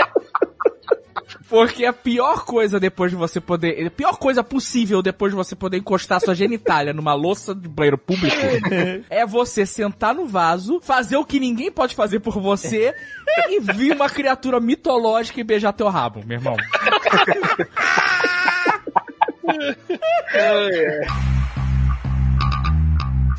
[1.48, 3.86] Porque a pior coisa depois de você poder.
[3.86, 7.98] A pior coisa possível depois de você poder encostar sua genitália numa louça de banheiro
[7.98, 8.36] público
[9.08, 12.94] é você sentar no vaso, fazer o que ninguém pode fazer por você
[13.48, 16.56] e vir uma criatura mitológica e beijar teu rabo, meu irmão.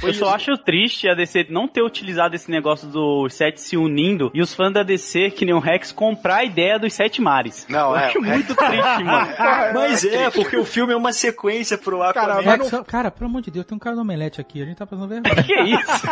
[0.01, 4.29] Eu só acho triste a DC não ter utilizado esse negócio dos sete se unindo
[4.33, 7.65] e os fãs da DC, que nem o Rex, comprar a ideia dos sete mares.
[7.67, 9.27] Não, Eu é, acho muito triste, mano.
[9.73, 12.43] Mas é, porque o filme é uma sequência pro Aquaman.
[12.43, 14.85] Cara, cara, pelo amor de Deus, tem um cara do omelete aqui, a gente tá
[14.85, 15.35] fazendo vergonha.
[15.47, 16.07] Que isso?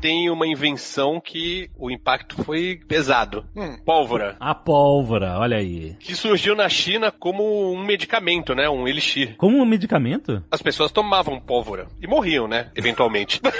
[0.00, 3.44] Tem uma invenção que o impacto foi pesado.
[3.84, 4.36] Pólvora.
[4.38, 5.96] A pólvora, olha aí.
[5.98, 8.68] Que surgiu na China como um medicamento, né?
[8.68, 9.34] Um elixir.
[9.36, 10.42] Como um medicamento?
[10.50, 12.70] As pessoas tomavam pólvora e morriam, né?
[12.76, 13.40] Eventualmente.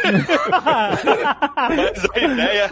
[1.69, 2.69] Mas a ideia.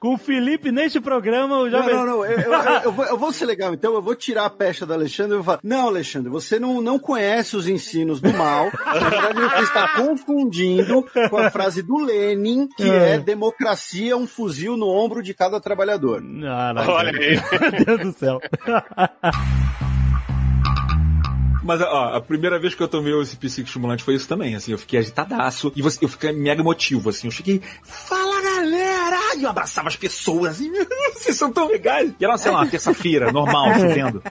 [0.00, 1.94] Com o Felipe neste programa, o Não, jovem...
[1.94, 2.24] não, não.
[2.24, 4.84] Eu, eu- eu- eu vou, eu vou ser legal, então eu vou tirar a pecha
[4.86, 8.70] do Alexandre e vou falar: Não, Alexandre, você não, não conhece os ensinos do mal.
[8.84, 13.14] Na verdade, você está confundindo com a frase do Lenin, que É.
[13.14, 16.22] é democracia, um fuzil no ombro de cada trabalhador.
[16.88, 17.36] Olha aí.
[17.86, 18.40] Meu Deus do céu.
[21.66, 24.78] Mas, ó, a primeira vez que eu tomei esse psicoestimulante foi isso também, assim, eu
[24.78, 29.36] fiquei agitadaço e você, eu fiquei mega emotivo, assim, eu cheguei, fala galera!
[29.36, 30.70] E eu abraçava as pessoas, assim,
[31.14, 32.12] vocês são tão legais!
[32.18, 34.22] E era, sei lá, uma terça-feira, normal, chovendo.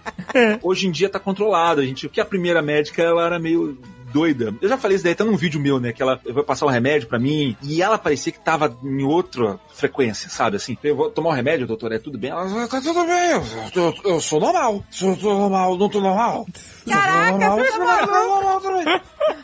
[0.62, 3.78] Hoje em dia tá controlado, a gente, porque a primeira médica, ela era meio
[4.14, 4.54] doida.
[4.62, 5.92] Eu já falei isso daí até num vídeo meu, né?
[5.92, 9.58] Que ela vai passar o remédio pra mim e ela parecia que tava em outra
[9.74, 10.56] frequência, sabe?
[10.56, 12.30] Assim, eu vou tomar o remédio, doutor, é tudo bem?
[12.30, 13.42] Ela, tá tudo bem, eu,
[13.74, 14.82] eu- eu sou normal.
[14.90, 16.46] Sou, normal, não tô normal.
[16.88, 19.00] Caraca, Normal, você sou tá normal, normal também.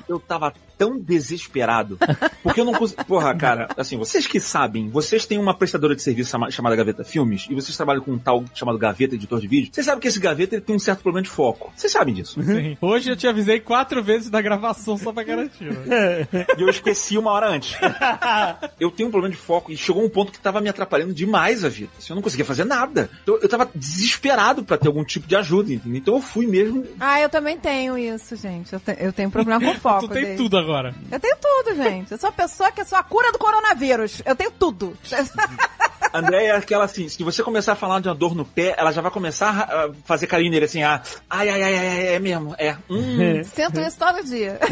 [0.09, 1.99] Eu tava tão desesperado.
[2.43, 3.05] Porque eu não consegui.
[3.05, 7.05] Porra, cara, assim, vocês que sabem, vocês têm uma prestadora de serviço chama- chamada Gaveta
[7.05, 9.71] Filmes e vocês trabalham com um tal chamado Gaveta Editor de Vídeo.
[9.73, 11.73] Vocês sabem que esse Gaveta ele tem um certo problema de foco.
[11.77, 12.43] Vocês sabem disso.
[12.43, 12.77] Sim.
[12.81, 15.65] Hoje eu te avisei quatro vezes da gravação só pra garantir.
[15.73, 16.27] né?
[16.59, 17.77] E eu esqueci uma hora antes.
[18.81, 21.65] Eu tenho um problema de foco e chegou um ponto que tava me atrapalhando demais
[21.65, 21.91] a vida.
[21.99, 23.11] Assim, eu não conseguia fazer nada.
[23.23, 25.99] Então, eu tava desesperado pra ter algum tipo de ajuda, entendeu?
[25.99, 26.85] Então eu fui mesmo.
[26.99, 28.73] Ah, eu também tenho isso, gente.
[28.73, 30.09] Eu, te- eu tenho problema com foco.
[30.09, 30.37] Tu tem dele.
[30.37, 30.95] tudo agora.
[31.11, 32.13] Eu tenho tudo, gente.
[32.13, 34.23] Eu sou a pessoa que sou a cura do coronavírus.
[34.25, 34.97] Eu tenho tudo.
[36.13, 38.91] André é aquela assim, se você começar a falar de uma dor no pé, ela
[38.91, 42.19] já vai começar a fazer carinho nele assim, ah, ai, ai, ai, ai, ai, é
[42.19, 42.77] mesmo, é.
[42.89, 43.45] Hum.
[43.55, 44.59] Sinto isso todo dia.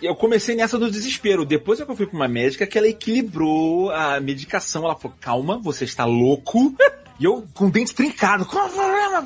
[0.00, 1.44] Eu comecei nessa do desespero.
[1.44, 4.84] Depois é que eu fui pra uma médica que ela equilibrou a medicação.
[4.84, 6.72] Ela falou, calma, você está louco.
[7.18, 8.46] E eu com o dente trincado.
[8.46, 9.22] Qual o problema,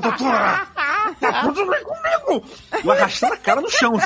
[0.00, 0.66] doutora?
[1.20, 2.44] Tá tudo bem comigo?
[2.84, 3.92] Eu arrastando a cara no chão.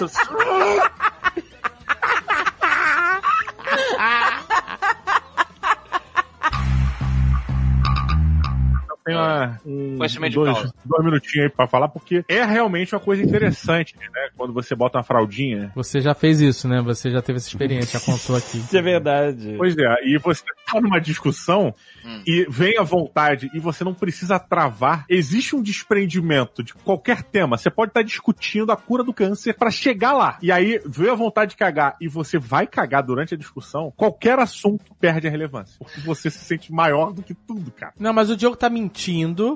[9.07, 9.97] Tem uma, um,
[10.33, 14.31] dois, dois minutinhos aí pra falar, porque é realmente uma coisa interessante, né?
[14.37, 15.71] Quando você bota uma fraldinha.
[15.77, 16.83] Você já fez isso, né?
[16.83, 18.59] Você já teve essa experiência, já contou aqui.
[18.67, 19.55] Isso é verdade.
[19.57, 21.73] Pois é, e você tá numa discussão
[22.05, 22.23] Hum.
[22.25, 25.05] e vem à vontade e você não precisa travar.
[25.09, 27.59] Existe um desprendimento de qualquer tema.
[27.59, 30.39] Você pode estar discutindo a cura do câncer pra chegar lá.
[30.41, 34.39] E aí veio a vontade de cagar e você vai cagar durante a discussão, qualquer
[34.39, 35.77] assunto perde a relevância.
[35.79, 37.93] Porque você se sente maior do que tudo, cara.
[37.99, 38.96] Não, mas o Diogo tá mentindo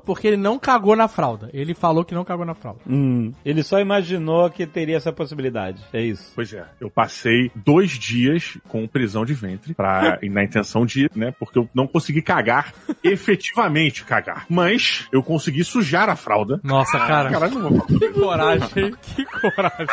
[0.05, 1.51] porque ele não cagou na fralda.
[1.53, 2.81] Ele falou que não cagou na fralda.
[2.87, 5.83] Hum, ele só imaginou que teria essa possibilidade.
[5.93, 6.33] É isso.
[6.35, 11.35] Pois é, eu passei dois dias com prisão de ventre pra, na intenção de, né,
[11.39, 12.73] porque eu não consegui cagar,
[13.03, 14.47] efetivamente cagar.
[14.49, 16.61] Mas eu consegui sujar a fralda.
[16.63, 17.31] Nossa, cara.
[17.31, 17.99] Caralho, não vou falar.
[17.99, 19.87] Que coragem, que coragem.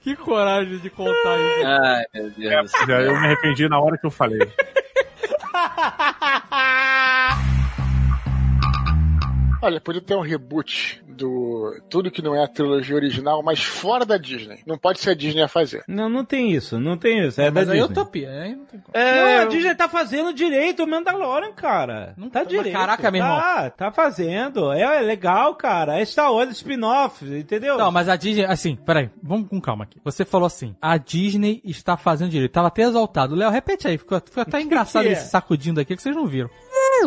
[0.00, 1.66] Que coragem de contar isso.
[1.66, 2.72] Ai, meu Deus.
[2.72, 4.38] Pois é, eu me arrependi na hora que eu falei.
[9.64, 14.04] Olha, podia ter um reboot do tudo que não é a trilogia original, mas fora
[14.04, 14.58] da Disney.
[14.66, 15.82] Não pode ser a Disney a fazer.
[15.88, 17.40] Não, não tem isso, não tem isso.
[17.40, 17.98] É, da Mas aí é Disney.
[17.98, 18.92] utopia, aí não tem como.
[18.94, 22.12] Não, a Disney tá fazendo direito o Mandalorian, cara.
[22.18, 22.76] Não tá direito.
[22.76, 23.40] caraca, meu irmão.
[23.40, 24.70] Tá, tá fazendo.
[24.70, 25.98] É, é legal, cara.
[25.98, 27.78] É Star Wars spin-off, entendeu?
[27.78, 29.98] Não, mas a Disney, assim, peraí, vamos com calma aqui.
[30.04, 32.52] Você falou assim, a Disney está fazendo direito.
[32.52, 33.34] Tava até exaltado.
[33.34, 35.12] Léo, repete aí, ficou, ficou até engraçado que é?
[35.12, 36.50] ele se sacudindo aqui que vocês não viram.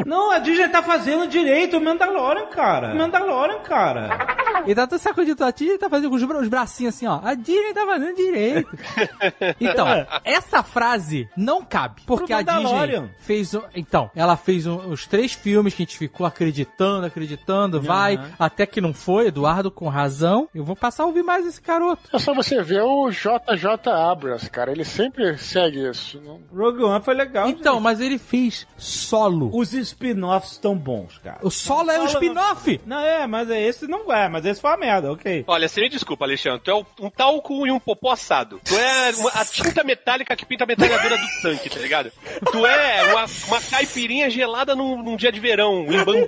[0.05, 2.93] Não, a Disney tá fazendo direito o Mandalorian, cara.
[2.95, 4.37] Mandalorian, cara.
[4.65, 7.19] Ele tá todo sacudindo a Disney tá fazendo com os, bra- os bracinhos assim, ó.
[7.23, 8.67] A Disney tá fazendo direito.
[9.59, 9.85] Então,
[10.23, 12.01] essa frase não cabe.
[12.05, 13.53] Porque a Disney fez.
[13.53, 18.15] um- Então, ela fez um- os três filmes que a gente ficou acreditando, acreditando, vai,
[18.15, 18.29] Aham.
[18.39, 19.27] até que não foi.
[19.27, 20.47] Eduardo com razão.
[20.53, 22.01] Eu vou passar a ouvir mais esse garoto.
[22.13, 24.71] É só você ver o JJ Abrams, cara.
[24.71, 26.21] Ele sempre segue isso.
[26.21, 26.39] Não...
[26.53, 27.47] Rogue One foi legal.
[27.49, 29.49] Então, mas ele fez solo.
[29.53, 31.39] Os spin-offs estão bons, cara.
[31.41, 32.79] O solo é um spin-off.
[32.85, 35.43] Não, é, mas esse não é, mas esse foi uma merda, ok.
[35.47, 36.61] Olha, você me desculpa, Alexandre.
[36.63, 38.59] Tu é um talco e um popô assado.
[38.63, 42.11] Tu é uma- a tinta metálica que pinta a metralhadora do tanque, tá ligado?
[42.51, 46.27] Tu é uma, uma caipirinha gelada num, num dia de verão, em Bangu.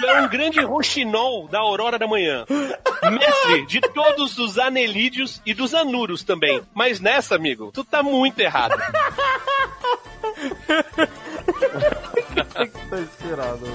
[0.00, 2.44] Tu é um grande roxinol da aurora da manhã.
[3.10, 6.62] Mestre de todos os anelídeos e dos anuros também.
[6.72, 8.76] Mas nessa, amigo, tu tá muito errado.
[12.66, 13.66] tá inspirado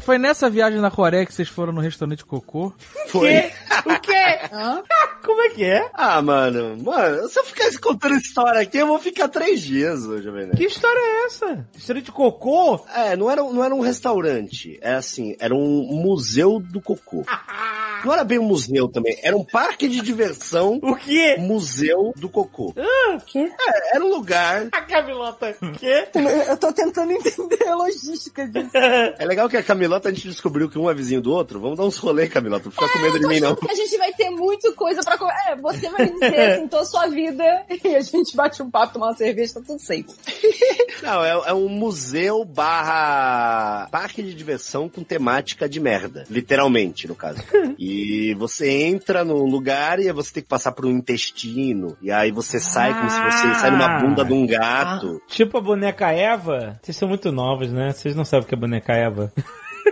[0.00, 2.72] Foi nessa viagem na Coreia que vocês foram no restaurante Cocô?
[3.06, 3.52] Foi.
[3.86, 4.24] O quê?
[5.24, 5.88] Como é que é?
[5.94, 10.04] Ah, mano, mano, se eu ficar contando essa história aqui, eu vou ficar três dias
[10.04, 10.56] hoje, velho.
[10.56, 11.68] Que história é essa?
[11.76, 12.84] História de cocô?
[12.92, 14.76] É, não era, não era um restaurante.
[14.82, 17.24] É assim, era um museu do cocô.
[18.04, 20.80] Não era bem um museu também, era um parque de diversão.
[20.92, 21.36] O quê?
[21.38, 22.74] Museu do cocô.
[22.76, 23.38] Ah, o quê?
[23.38, 24.68] É, era um lugar.
[24.70, 26.06] A Camilota, o quê?
[26.46, 28.70] Eu tô tentando entender a logística disso.
[29.18, 31.60] É legal que a Camilota a gente descobriu que um é vizinho do outro.
[31.60, 32.64] Vamos dar uns rolê, Camilota.
[32.66, 33.56] Não fica com medo de mim, não.
[33.68, 35.32] A gente vai ter muito coisa pra comer.
[35.48, 37.44] É, você vai me dizer assim, toda a sua vida
[37.84, 40.06] e a gente bate um papo, tomar uma cerveja, tá tudo safe.
[41.02, 46.24] Não, é, é um museu barra parque de diversão com temática de merda.
[46.30, 47.40] Literalmente, no caso.
[47.78, 47.91] E
[48.36, 51.96] você entra no lugar e aí você tem que passar por um intestino.
[52.00, 55.20] E aí você sai como se você sai numa bunda de um gato.
[55.26, 56.78] Tipo a boneca Eva?
[56.82, 57.92] Vocês são muito novos, né?
[57.92, 59.32] Vocês não sabem o que é boneca Eva.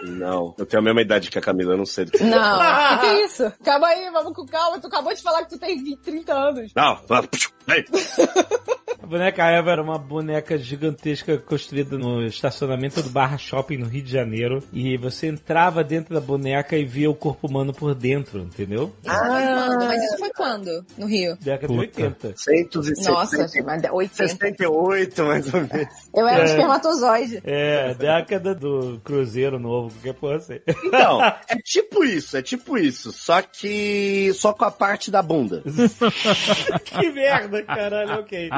[0.03, 2.39] Não, eu tenho a mesma idade que a Camila, eu não sei do que Não,
[2.39, 2.61] o
[2.95, 3.53] que, que é isso?
[3.63, 4.81] Calma aí, vamos com calma.
[4.81, 6.73] Tu acabou de falar que tu tem 20, 30 anos.
[6.75, 6.99] Não.
[9.03, 14.03] A boneca Eva era uma boneca gigantesca construída no estacionamento do Barra Shopping no Rio
[14.03, 14.63] de Janeiro.
[14.73, 18.95] E você entrava dentro da boneca e via o corpo humano por dentro, entendeu?
[19.03, 19.87] Foi quando?
[19.87, 20.87] Mas isso foi quando?
[20.99, 21.37] No Rio?
[21.41, 22.35] Década de 80.
[22.37, 24.17] 160, Nossa, mas 80.
[24.29, 25.89] 68, mais ou menos.
[26.15, 26.45] Eu era um É.
[26.51, 27.43] espermatozoide.
[27.45, 30.61] É, década do Cruzeiro Novo, qualquer porra assim.
[30.85, 33.13] Então, é tipo isso, é tipo isso.
[33.13, 34.31] Só que.
[34.35, 35.63] Só com a parte da bunda.
[36.85, 38.51] que merda, caralho, ok.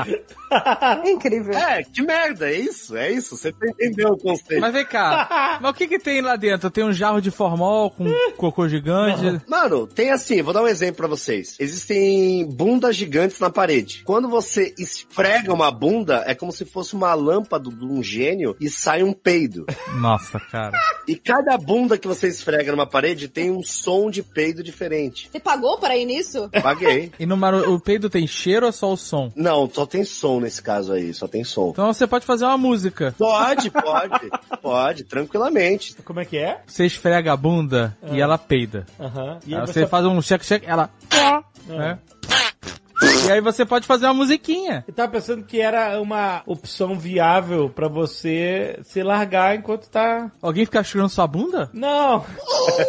[1.05, 1.55] Incrível.
[1.55, 3.37] É, que merda, é isso, é isso.
[3.37, 4.61] Você entendeu o conceito.
[4.61, 6.71] Mas vem cá, mas o que que tem lá dentro?
[6.71, 8.05] Tem um jarro de formol com
[8.37, 9.41] cocô gigante?
[9.49, 11.57] Mano, tem assim, vou dar um exemplo pra vocês.
[11.59, 14.03] Existem bundas gigantes na parede.
[14.05, 18.69] Quando você esfrega uma bunda, é como se fosse uma lâmpada de um gênio e
[18.69, 19.67] sai um peido.
[20.01, 20.79] Nossa, cara.
[21.07, 25.29] E cada bunda que você esfrega numa parede tem um som de peido diferente.
[25.31, 26.49] Você pagou para ir nisso?
[26.63, 27.13] Paguei.
[27.19, 27.55] E no mar...
[27.55, 29.33] o peido tem cheiro ou é só o som?
[29.37, 31.71] Não, só tem som nesse caso aí, só tem som.
[31.71, 33.15] Então você pode fazer uma música.
[33.19, 34.31] Pode, pode,
[34.63, 35.95] pode, tranquilamente.
[36.05, 36.61] Como é que é?
[36.67, 38.87] Você esfrega a bunda e ela peida.
[38.99, 39.39] Aham.
[39.47, 40.91] E Aí aí você você faz um check-check, ela...
[41.67, 41.99] né?
[43.27, 44.85] E aí você pode fazer uma musiquinha.
[44.87, 50.31] Eu tava pensando que era uma opção viável pra você se largar enquanto tá.
[50.41, 51.71] Alguém fica churando sua bunda?
[51.73, 52.25] Não!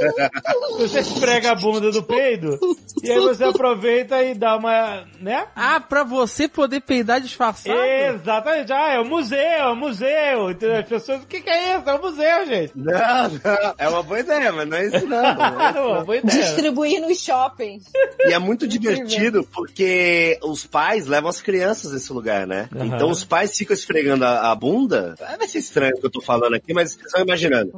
[0.77, 2.57] você esfrega a bunda do peido
[3.03, 5.05] e aí você aproveita e dá uma.
[5.19, 5.47] né?
[5.55, 7.77] Ah, pra você poder peidar disfarçado?
[7.83, 8.71] Exatamente.
[8.71, 10.51] Ah, é o museu, é o museu.
[10.51, 10.77] Entendeu?
[10.77, 11.89] As pessoas, o que, que é isso?
[11.89, 12.73] É o museu, gente.
[12.75, 15.21] Não, não, é uma boa ideia, mas não é isso não.
[15.21, 15.81] não é.
[15.93, 16.43] Uma boa ideia.
[16.43, 17.83] Distribuir nos shoppings.
[18.25, 20.02] E é muito divertido porque
[20.43, 22.69] os pais levam as crianças nesse lugar, né?
[22.75, 22.85] Aham.
[22.85, 25.15] Então os pais ficam esfregando a, a bunda.
[25.19, 27.71] Vai ser estranho o que eu tô falando aqui, mas vocês estão imaginando.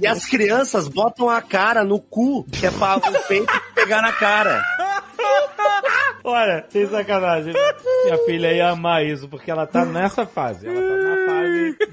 [0.00, 4.12] E as crianças botam a cara no cu, que é pra o peito pegar na
[4.12, 4.62] cara.
[6.22, 7.52] Olha, sem sacanagem.
[8.04, 10.66] Minha filha ia amar isso, porque ela tá nessa fase.
[10.66, 11.29] Ela tá na fase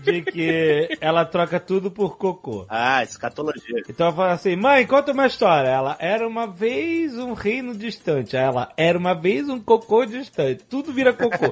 [0.03, 2.65] de que ela troca tudo por cocô.
[2.69, 3.83] Ah, escatologia.
[3.89, 5.69] Então ela fala assim, mãe, conta uma história.
[5.69, 8.35] Ela, era uma vez um reino distante.
[8.35, 10.63] Aí Ela, era uma vez um cocô distante.
[10.69, 11.45] Tudo vira cocô.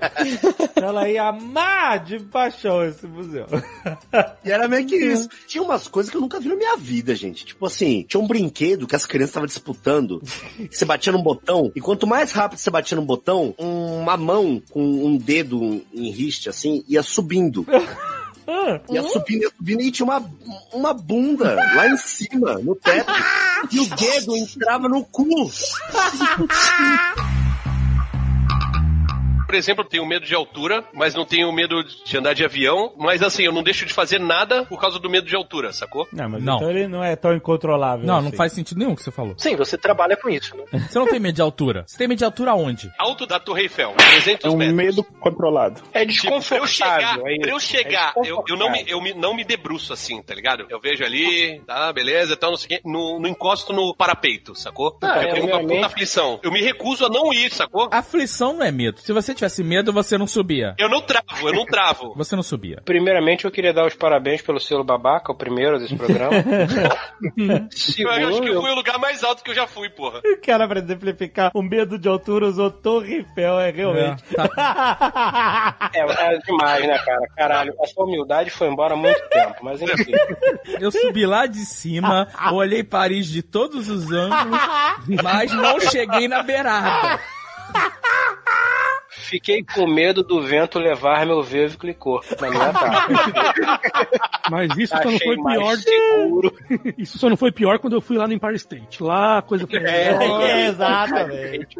[0.66, 3.46] Então ela ia amar de paixão esse museu.
[4.44, 5.30] E era meio que isso.
[5.48, 7.46] Tinha umas coisas que eu nunca vi na minha vida, gente.
[7.46, 10.22] Tipo assim, tinha um brinquedo que as crianças estavam disputando.
[10.70, 14.84] Você batia num botão, e quanto mais rápido você batia num botão, uma mão com
[15.06, 17.66] um dedo em riste, assim, ia subindo.
[18.90, 20.24] Ia subindo, ia subindo, e tinha uma,
[20.72, 23.12] uma bunda lá em cima, no teto.
[23.72, 25.26] E o dedo entrava no cu.
[29.46, 32.94] Por exemplo, eu tenho medo de altura, mas não tenho medo de andar de avião.
[32.98, 36.08] Mas assim, eu não deixo de fazer nada por causa do medo de altura, sacou?
[36.12, 36.56] Não, mas Não.
[36.58, 38.06] então ele não é tão incontrolável.
[38.06, 38.38] Não, não assim.
[38.38, 39.36] faz sentido nenhum o que você falou.
[39.38, 40.64] Sim, você trabalha com isso, né?
[40.90, 41.84] Você não tem medo de altura.
[41.88, 42.92] Você tem medo de altura aonde?
[42.98, 44.76] Alto da Torre Eiffel, 300 É um metros.
[44.76, 45.76] medo controlado.
[45.76, 46.68] Tipo, pra É eu desconfortável.
[46.68, 48.88] chegar, é eu, É chegar eu, eu não me, desconfortável.
[48.88, 50.66] eu me- não me debruço assim, tá ligado?
[50.70, 54.56] Eu vejo ali, tá, beleza, então não sei o quê, no, no encosto no parapeito,
[54.56, 54.98] sacou?
[55.02, 56.40] Ah, eu tenho uma puta aflição.
[56.44, 57.90] Eu me recuso a não ir, sacou?
[57.92, 59.00] Aflição não é medo.
[59.02, 60.76] Se você tivesse medo, você não subia.
[60.78, 62.14] Eu não travo, eu não travo.
[62.16, 62.82] Você não subia.
[62.86, 66.32] Primeiramente, eu queria dar os parabéns pelo selo babaca, o primeiro desse programa.
[67.38, 70.20] Eu acho que Segundo, foi o lugar mais alto que eu já fui, porra.
[70.20, 74.24] O cara, pra exemplificar o medo de altura, usou Torre Eiffel, é realmente.
[75.94, 77.28] é, é demais, né, cara?
[77.36, 80.12] Caralho, a sua humildade foi embora há muito tempo, mas enfim.
[80.80, 84.60] Eu subi lá de cima, olhei Paris de todos os ângulos,
[85.24, 87.20] mas não cheguei na beirada.
[89.18, 92.74] Fiquei com medo do vento levar meu vevo clicou na minha.
[94.50, 95.78] Mas isso só não Achei foi pior.
[95.78, 96.56] seguro.
[96.98, 99.02] Isso só não foi pior quando eu fui lá no Empire State.
[99.02, 99.80] Lá a coisa foi.
[99.80, 101.80] É, exatamente.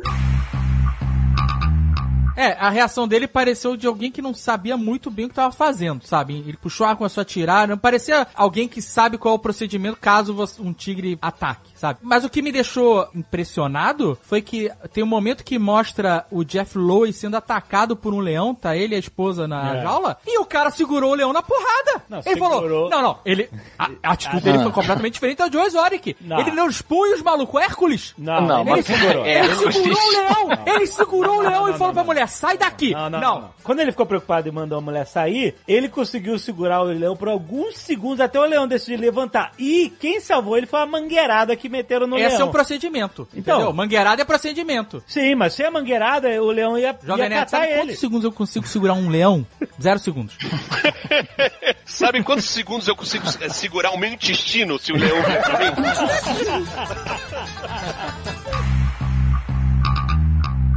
[2.36, 5.54] É, a reação dele pareceu de alguém que não sabia muito bem o que tava
[5.54, 6.34] fazendo, sabe?
[6.34, 9.40] Ele puxou a arma, começou a atirar, não parecia alguém que sabe qual é o
[9.40, 12.00] procedimento caso um tigre ataque, sabe?
[12.02, 16.78] Mas o que me deixou impressionado foi que tem um momento que mostra o Jeff
[16.78, 19.82] Lowe sendo atacado por um leão, tá ele e a esposa na É.
[19.84, 22.02] jaula, e o cara segurou o leão na porrada.
[22.26, 26.16] ele falou, não, não, ele, a, a atitude dele foi completamente diferente da Joe Exotic.
[26.22, 26.40] Não.
[26.40, 28.14] Ele não expunha os malucos, Hércules.
[28.18, 29.26] Não, não, ele, mas segurou.
[29.26, 29.76] ele Hércules.
[29.76, 30.74] segurou o leão, Não.
[30.76, 32.92] ele segurou o leão não, e falou não, pra mulher, sai daqui.
[32.94, 33.50] Não, não, não, não.
[33.64, 37.28] Quando ele ficou preocupado e mandou a mulher sair, ele conseguiu segurar o leão por
[37.28, 39.52] alguns segundos até o leão decidir levantar.
[39.58, 42.42] E quem salvou ele foi a mangueirada que meteram no Esse leão.
[42.42, 43.56] é um procedimento, Então.
[43.58, 43.74] entendeu?
[43.74, 45.04] Mangueirada é procedimento.
[45.08, 47.80] Sim, mas sem a mangueirada, o leão ia, Jovem ia Nerd, catar sabe ele.
[47.82, 49.46] quantos segundos eu consigo segurar um leão?
[49.82, 50.36] Zero segundos.
[51.86, 55.16] Sabe quantos segundos eu consigo eh, segurar o meu intestino se o leão?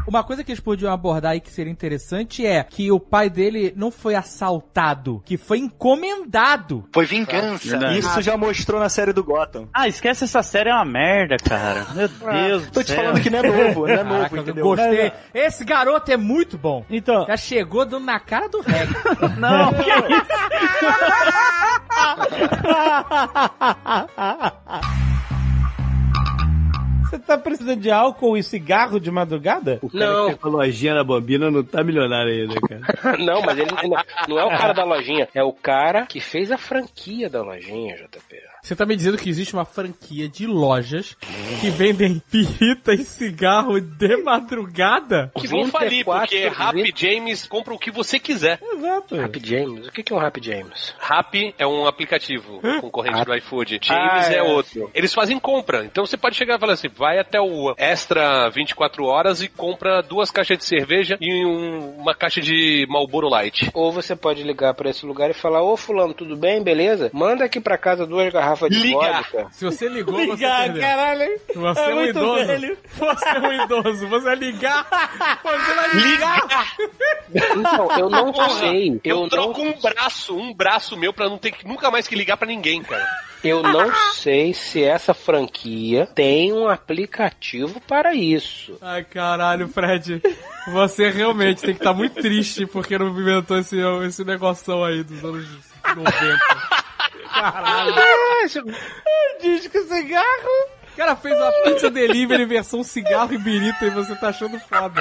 [0.09, 3.75] Uma coisa que eles podiam abordar aí que seria interessante é que o pai dele
[3.77, 6.89] não foi assaltado, que foi encomendado.
[6.95, 7.77] Foi vingança.
[7.93, 9.69] Isso já mostrou na série do Gotham.
[9.71, 11.87] Ah, esquece essa série, é uma merda, cara.
[11.95, 12.97] Meu Deus do Tô te céu.
[12.97, 14.65] falando que não é novo, não é novo, Caraca, eu entendeu?
[14.65, 15.13] Gostei.
[15.35, 16.87] Esse garoto é muito bom.
[16.89, 17.27] Então.
[17.27, 18.95] Já chegou dando na cara do reggae.
[19.39, 19.89] Não, que
[27.09, 29.81] Você tá precisando de álcool e cigarro de madrugada?
[29.93, 30.39] Não.
[30.43, 33.19] A lojinha da bobina não tá milionário ainda, cara.
[33.19, 36.53] Não, mas ele não, não é o cara da lojinha, é o cara que fez
[36.53, 38.37] a franquia da lojinha, JP.
[38.69, 41.17] Você tá me dizendo que existe uma franquia de lojas
[41.59, 45.33] que vendem pirita e cigarro de madrugada?
[45.35, 48.61] Que vão falir, porque Happy James compra o que você quiser.
[48.63, 49.19] Exato.
[49.19, 49.87] Happy James?
[49.87, 50.95] O que é um Happy James?
[51.01, 53.81] Happy é um aplicativo concorrente do iFood.
[53.83, 54.43] James Ah, é é.
[54.43, 54.91] outro.
[54.95, 55.83] Eles fazem compra.
[55.87, 60.03] Então você pode chegar e falar assim: vai até o Extra 24 horas e compra
[60.03, 63.71] duas caixas de cerveja e um- uma caixa de Marlboro Light.
[63.73, 67.11] Ou você pode ligar pra esse lugar e falar, ô fulano, tudo bem, beleza?
[67.15, 69.23] Manda aqui pra casa duas garrafas de Ligar.
[69.23, 69.47] vodka.
[69.53, 70.83] Se você ligou, Ligar, você perdeu.
[70.83, 71.37] caralho, hein?
[71.55, 72.47] Você é, É um muito idoso.
[72.47, 72.79] velho.
[72.99, 74.09] Você é um idoso.
[74.09, 74.87] Você vai ligar.
[75.43, 76.77] Você vai ligar.
[77.35, 78.89] Então, eu não Porra, sei.
[79.05, 82.07] Eu, Eu não, troco um braço, um braço meu pra não ter que, nunca mais
[82.09, 83.07] que ligar pra ninguém, cara.
[83.45, 88.77] eu não sei se essa franquia tem um aplicativo para isso.
[88.81, 90.21] Ai, caralho, Fred.
[90.73, 93.77] Você realmente tem que estar muito triste porque não inventou esse,
[94.07, 95.47] esse negoção aí dos anos
[95.97, 96.39] 90.
[97.29, 97.95] Caralho.
[99.41, 100.69] Disco cigarro.
[100.93, 105.01] O cara fez uma pizza delivery versão cigarro e birita e você tá achando foda.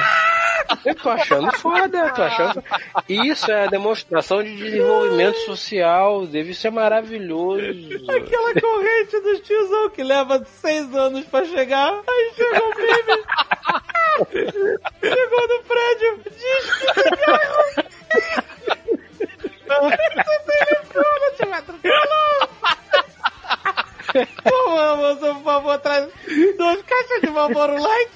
[0.86, 2.64] Eu tô achando foda, eu tô achando.
[3.10, 7.64] Isso é a demonstração de desenvolvimento social, deve ser maravilhoso.
[8.10, 12.02] Aquela corrente do tiozão que leva seis anos pra chegar.
[12.08, 13.24] Aí chegou o meme.
[15.02, 16.22] chegou no prédio.
[16.32, 17.87] Disco cigarro.
[21.38, 22.48] De madrugada.
[24.44, 26.08] Por favor, moça, por favor, traz
[26.58, 28.12] duas caixas de Marlboro Light.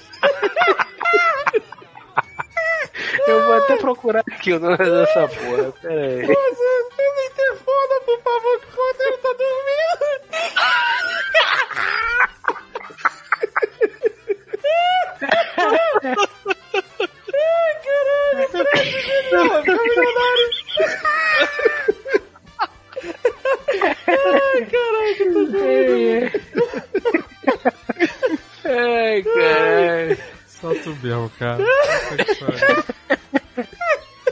[3.28, 6.26] Eu vou até procurar aqui o nome dessa porra, pera aí.
[6.26, 6.68] Moça,
[6.98, 10.22] me interfona, por favor, que o Rodeiro tá dormindo.
[17.42, 20.46] Ai, caralho, Fred, genial, vai ficar milionário.
[24.08, 26.30] Ai, caralho, que tô chorando.
[28.64, 30.18] Ai, caralho.
[30.46, 31.64] Só tu mesmo, cara.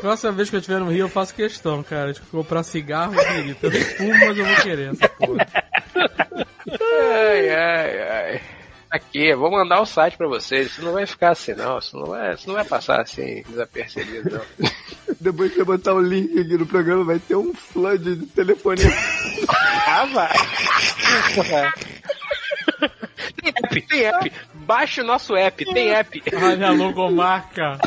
[0.01, 3.51] Próxima vez que eu estiver no Rio, eu faço questão, cara, de comprar cigarro e.
[3.63, 5.47] Eu fumo, mas eu vou querer essa porra.
[9.11, 10.69] Aqui, eu vou mandar o site pra vocês.
[10.69, 11.79] Isso não vai ficar assim, não.
[11.79, 14.71] Isso não vai, isso não vai passar assim, desapercebido, não.
[15.21, 18.87] Depois que você botar o link aqui no programa, vai ter um flood de telefonia.
[19.89, 20.33] ah, vai.
[23.43, 24.33] Tem app, tem app.
[24.55, 26.23] Baixe o nosso app, tem app.
[26.33, 27.79] Olha a logomarca.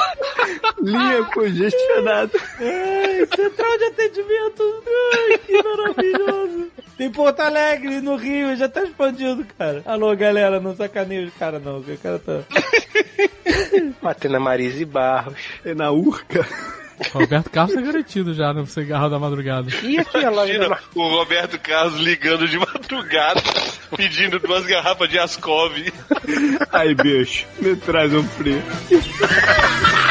[0.81, 2.37] Linha congestionada.
[2.59, 4.83] Ai, central de atendimento.
[5.13, 6.72] Ai, que maravilhoso.
[6.97, 9.81] Tem Porto Alegre, no Rio, já tá expandindo, cara.
[9.85, 12.41] Alô, galera, não sacaneia os caras não, que o cara tá...
[14.01, 15.39] Batendo na Marise Barros.
[15.65, 16.45] É na Urca.
[17.11, 19.69] Roberto Carlos tá garantido já no cigarro da madrugada.
[19.81, 23.41] E aqui a loja da Imagina o Roberto Carlos ligando de madrugada,
[23.97, 25.73] pedindo duas garrafas de Ascov.
[26.71, 28.61] Aí, bicho, me traz um frio.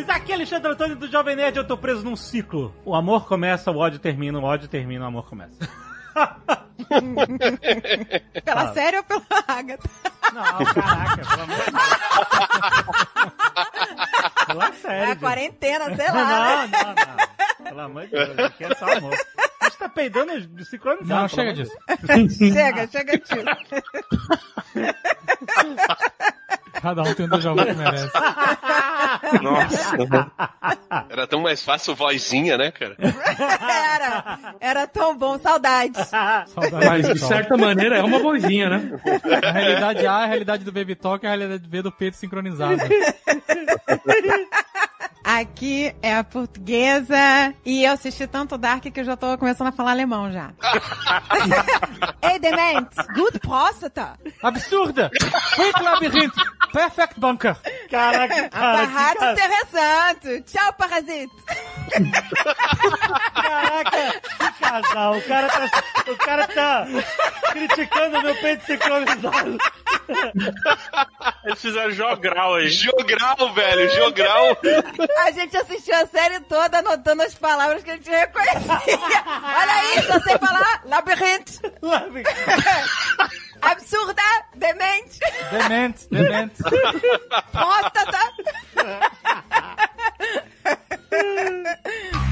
[0.00, 0.16] nerds!
[0.16, 2.74] Aqui é Alexandre Antônio do Jovem Nerd, eu tô preso num ciclo.
[2.84, 5.56] O amor começa, o ódio termina, o ódio termina, o amor começa.
[8.44, 9.88] Pela série ou pela Agatha?
[10.32, 11.84] Não, caraca, pelo amor de Deus.
[14.46, 15.10] Pela série.
[15.10, 16.66] É a quarentena, sei lá.
[16.66, 17.64] Não, não, não.
[17.64, 19.14] Pelo amor de Deus, aqui é só amor.
[19.60, 21.20] A gente tá peidando de sincronizado.
[21.20, 21.76] Não, chega disso.
[22.52, 23.34] Chega, chega disso.
[26.80, 28.10] Cada um tem o jovem que merece.
[29.42, 29.96] Nossa.
[31.08, 32.96] Era tão mais fácil vozinha, né, cara?
[32.98, 36.10] Era, era tão bom, saudades.
[36.72, 39.00] Mas, de certa maneira, é uma vozinha, né?
[39.42, 42.80] A realidade A é a realidade do Baby Talk, a realidade B do peito sincronizado.
[45.22, 49.72] Aqui é a portuguesa e eu assisti tanto Dark que eu já tô começando a
[49.72, 50.50] falar alemão já.
[52.22, 54.18] Ei, Demente, good próstata.
[54.42, 55.10] Absurda!
[55.54, 56.34] Quick Labyrinth!
[56.72, 57.56] Perfect Bunker!
[57.90, 58.86] Caraca, cara.
[58.86, 60.42] Cara- interessante.
[60.42, 61.34] Tchau, parasita.
[63.34, 65.16] Caraca, que casal.
[65.16, 65.70] O cara tá,
[66.12, 66.86] o cara tá
[67.52, 69.58] criticando meu peito sincronizado.
[71.44, 72.68] Eles fizeram jogral aí.
[72.68, 74.56] Jogral, velho, jogral.
[75.18, 78.60] A gente assistiu a série toda anotando as palavras que a gente reconhecia.
[79.26, 81.52] Olha aí, só sei falar labirinto.
[83.62, 84.22] Absurda,
[84.54, 85.18] demente,
[85.50, 86.62] Demente, demente.
[87.52, 88.18] próstata.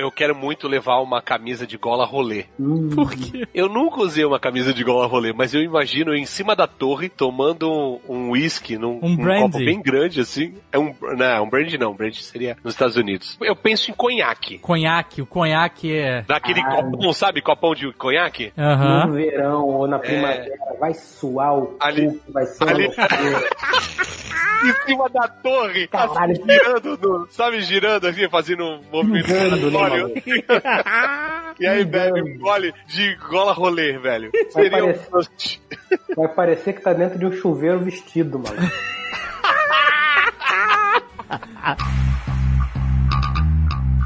[0.00, 2.46] Eu quero muito levar uma camisa de gola rolê.
[2.94, 3.46] Por quê?
[3.54, 6.66] Eu nunca usei uma camisa de gola rolê, mas eu imagino eu em cima da
[6.66, 9.42] torre tomando um- um whisky num Um brandy.
[9.52, 10.54] copo bem grande assim.
[10.72, 13.36] É um não, um brandy não, um brandy seria nos Estados Unidos.
[13.40, 14.58] Eu penso em conhaque.
[14.58, 16.22] Conhaque, o conhaque é.
[16.22, 16.82] Daquele Ah.
[16.82, 17.42] copão, sabe?
[17.42, 18.52] Copão de conhaque?
[18.56, 19.06] Aham.
[19.06, 20.48] No verão ou na primavera,
[20.78, 22.88] vai suar o Ali- cu, vai ser ali-
[24.62, 26.32] em cima da torre, Caralho.
[26.32, 29.78] assim, girando, sabe, girando assim, fazendo um movimento Pingando, né,
[31.60, 34.30] e aí bebe um gole de gola rolê, velho.
[34.54, 35.60] Vai Seria um parecer,
[36.16, 38.56] vai parecer que tá dentro de um chuveiro vestido, mano.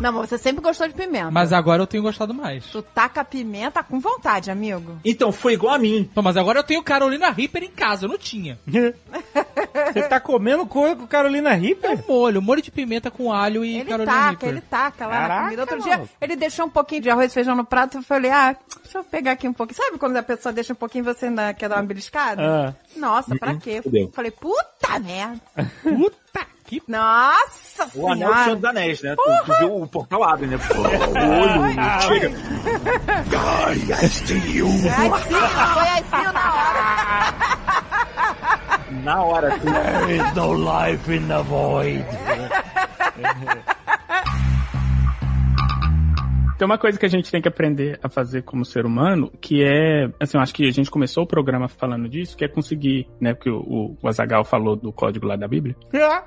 [0.01, 1.31] Não, mas você sempre gostou de pimenta.
[1.31, 2.65] Mas agora eu tenho gostado mais.
[2.67, 4.99] Tu taca pimenta com vontade, amigo.
[5.05, 6.11] Então, foi igual a mim.
[6.15, 8.59] Pô, mas agora eu tenho Carolina Reaper em casa, eu não tinha.
[9.93, 11.91] Você tá comendo coisa com Carolina Reaper?
[11.93, 14.49] É molho, molho de pimenta com alho e Ele Carolina taca, Reaper.
[14.49, 15.63] ele taca lá na Caraca, comida.
[15.63, 16.05] Outro mano.
[16.05, 17.99] dia, ele deixou um pouquinho de arroz e feijão no prato.
[17.99, 19.77] Eu falei, ah, deixa eu pegar aqui um pouquinho.
[19.77, 22.43] Sabe quando a pessoa deixa um pouquinho e você ainda quer dar uma beliscada?
[22.43, 22.75] Ah.
[22.97, 23.81] Nossa, pra quê?
[23.83, 24.11] Fudeu.
[24.13, 25.41] Falei, puta merda.
[25.83, 26.83] Puta que...
[26.89, 29.15] Nossa O anel do Senhor dos Anéis, né?
[29.17, 30.57] Tu, tu viu o portal abre, né?
[30.57, 32.33] O olho chega.
[33.39, 33.79] Ai,
[34.09, 34.41] sim,
[35.75, 37.35] foi assim na hora.
[39.03, 39.59] Na hora.
[39.59, 39.65] Tu...
[39.65, 42.07] There is no life in the void.
[46.59, 49.63] Tem uma coisa que a gente tem que aprender a fazer como ser humano, que
[49.63, 53.09] é, assim, eu acho que a gente começou o programa falando disso, que é conseguir,
[53.21, 55.75] né, porque o, o Azagal falou do código lá da Bíblia,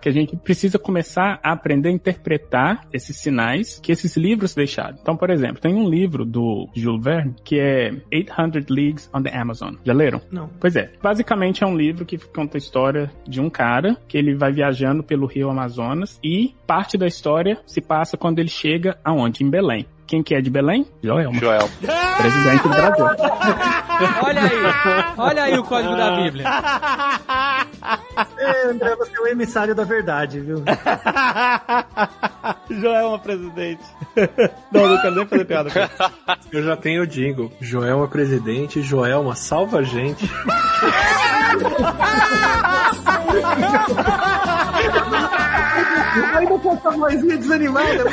[0.02, 4.98] que a gente precisa começar a aprender a interpretar esses sinais que esses livros deixaram.
[5.02, 9.36] Então, por exemplo, tem um livro do Jules Verne que é 800 Leagues on the
[9.36, 9.76] Amazon.
[9.84, 10.22] Já leram?
[10.32, 10.50] Não.
[10.60, 10.92] Pois é.
[11.02, 15.04] Basicamente é um livro que conta a história de um cara que ele vai viajando
[15.04, 19.44] pelo rio Amazonas e parte da história se passa quando ele chega aonde?
[19.44, 19.86] Em Belém.
[20.08, 20.88] Quem que é de Belém?
[21.04, 21.34] Joel.
[21.34, 21.70] Joel.
[22.18, 23.06] Presidente do Brasil.
[24.24, 24.52] Olha aí,
[25.18, 26.46] olha aí o código da Bíblia.
[28.38, 30.64] É, André, você é o emissário da verdade, viu?
[32.70, 33.84] Joel é uma presidente.
[34.72, 36.12] Não, não quero nem fazer piada com isso.
[36.52, 37.52] Eu já tenho o jingle.
[37.62, 40.30] Joelma é presidente, Joelma salva a gente.
[46.36, 48.04] Ainda com essa vozinha desanimada.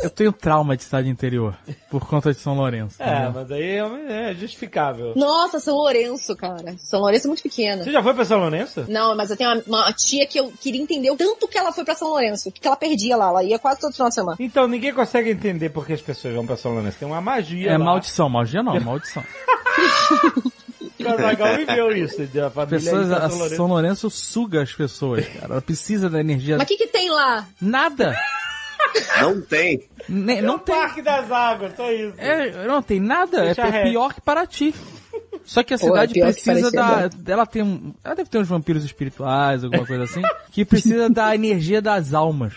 [0.00, 1.56] Eu tenho trauma de cidade interior
[1.90, 3.02] por conta de São Lourenço.
[3.02, 5.12] É, mas aí é, é justificável.
[5.16, 6.76] Nossa, São Lourenço, cara.
[6.78, 7.82] São Lourenço é muito pequena.
[7.82, 8.84] Você já foi pra São Lourenço?
[8.88, 11.72] Não, mas eu tenho uma, uma tia que eu queria entender o tanto que ela
[11.72, 12.48] foi pra São Lourenço.
[12.48, 13.28] O que ela perdia lá.
[13.30, 14.36] Ela ia quase todo final de semana.
[14.38, 16.96] Então, ninguém consegue entender por que as pessoas vão pra São Lourenço.
[16.98, 17.84] Tem uma magia É lá.
[17.84, 19.24] maldição, maldição não, maldição.
[20.98, 22.22] Viveu isso.
[22.44, 23.56] A família Pessoas, a São Lourenço.
[23.56, 25.52] São Lourenço suga as pessoas, cara.
[25.54, 26.56] Ela precisa da energia.
[26.56, 27.46] Mas o que que tem lá?
[27.60, 28.16] Nada.
[29.20, 29.88] Não tem.
[30.08, 30.74] Ne- É não o tem.
[30.74, 32.14] Parque das Águas, só isso.
[32.18, 33.42] É, não tem nada.
[33.44, 34.74] Deixa é pior que Paraty.
[35.44, 37.10] Só que a Pô, é cidade pior que precisa da.
[37.26, 37.92] Ela tem um.
[38.04, 40.22] Ela deve ter uns vampiros espirituais, alguma coisa assim.
[40.52, 42.54] que precisa da energia das almas.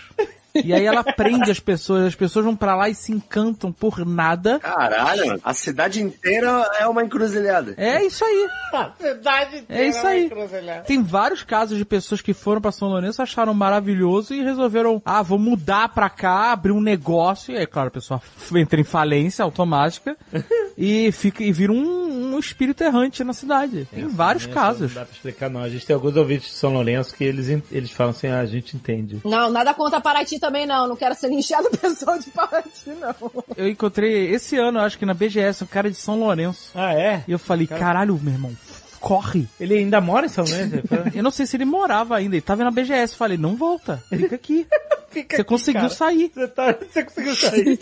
[0.56, 4.06] E aí ela prende as pessoas, as pessoas vão pra lá e se encantam por
[4.06, 4.60] nada.
[4.60, 7.74] Caralho, a cidade inteira é uma encruzilhada.
[7.78, 8.48] É isso aí.
[8.74, 10.28] A cidade inteira É isso aí.
[10.30, 10.84] vai encruzilhar.
[10.84, 15.22] Tem vários casos de pessoas que foram pra São Lourenço, acharam maravilhoso e resolveram, ah,
[15.22, 17.54] vou mudar pra cá, abrir um negócio.
[17.54, 18.22] E aí, claro, a pessoa
[18.56, 20.18] entra em falência automática
[20.78, 23.88] e fica e vira um, um espírito errante na cidade.
[23.94, 24.94] Tem vários Isso casos.
[24.94, 25.62] Não dá pra explicar, não.
[25.62, 28.46] A gente tem alguns ouvintes de São Lourenço que eles, eles falam assim, ah, a
[28.46, 29.22] gente entende.
[29.24, 30.88] Não, nada contra Paraty também não.
[30.88, 33.44] Não quero ser linchado pessoal de Paraty, não.
[33.56, 36.72] Eu encontrei esse ano, acho que na BGS, um cara de São Lourenço.
[36.76, 37.24] Ah, é?
[37.28, 38.52] E eu falei, caralho, meu irmão,
[39.00, 39.48] corre.
[39.60, 40.82] Ele ainda mora em São Lourenço?
[41.16, 43.16] Eu não sei se ele morava ainda, ele tava na BGS.
[43.16, 44.68] Falei, não volta, fica aqui.
[45.12, 45.94] Você conseguiu cara.
[45.94, 46.32] sair.
[46.34, 47.78] Você, tá, você conseguiu sair.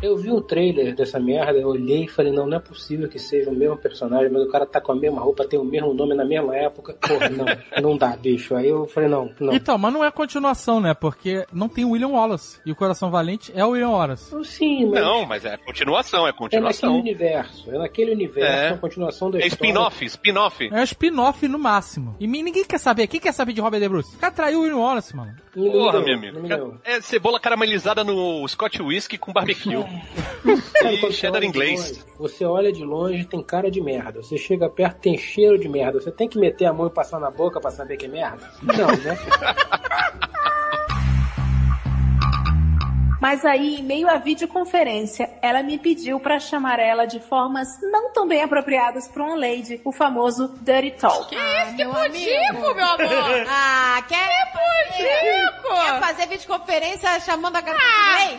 [0.00, 3.18] Eu vi o trailer dessa merda, eu olhei e falei, não, não é possível que
[3.18, 5.92] seja o mesmo personagem, mas o cara tá com a mesma roupa, tem o mesmo
[5.92, 6.94] nome na mesma época.
[6.94, 7.44] Porra, não,
[7.90, 8.54] não dá, bicho.
[8.54, 9.52] Aí eu falei, não, não.
[9.52, 10.94] Então, mas não é continuação, né?
[10.94, 12.60] Porque não tem o William Wallace.
[12.64, 14.32] E o Coração Valente é o William Wallace.
[14.44, 16.96] Sim, mas Não, mas é continuação, é é naquele continuação.
[17.00, 18.66] universo, é naquele universo, É.
[18.66, 19.68] é a continuação da É história.
[19.70, 20.68] spin-off, spin-off.
[20.72, 22.14] É um spin-off no máximo.
[22.20, 23.08] E ninguém quer saber.
[23.08, 24.14] Quem quer saber de Robert De Bruce?
[24.14, 25.34] O cara traiu o William Wallace, mano.
[25.52, 26.78] Porra, meu amigo.
[26.84, 29.74] É cebola caramelizada no Scotch Whisky com barbecue.
[30.44, 31.80] E cheddar olha de inglês.
[31.80, 34.22] longe, Você olha de longe, tem cara de merda.
[34.22, 36.00] Você chega perto, tem cheiro de merda.
[36.00, 38.50] Você tem que meter a mão e passar na boca pra saber que é merda?
[38.62, 39.18] Não, né?
[43.20, 48.12] Mas aí, em meio à videoconferência, ela me pediu pra chamar ela de formas não
[48.12, 51.28] tão bem apropriadas pra uma lady, o famoso Dirty Talk.
[51.28, 53.46] Que isso, que pudico, meu amor.
[53.48, 54.18] Ah, quer...
[54.18, 55.84] Que pudico.
[55.84, 57.84] Quer fazer videoconferência chamando a garota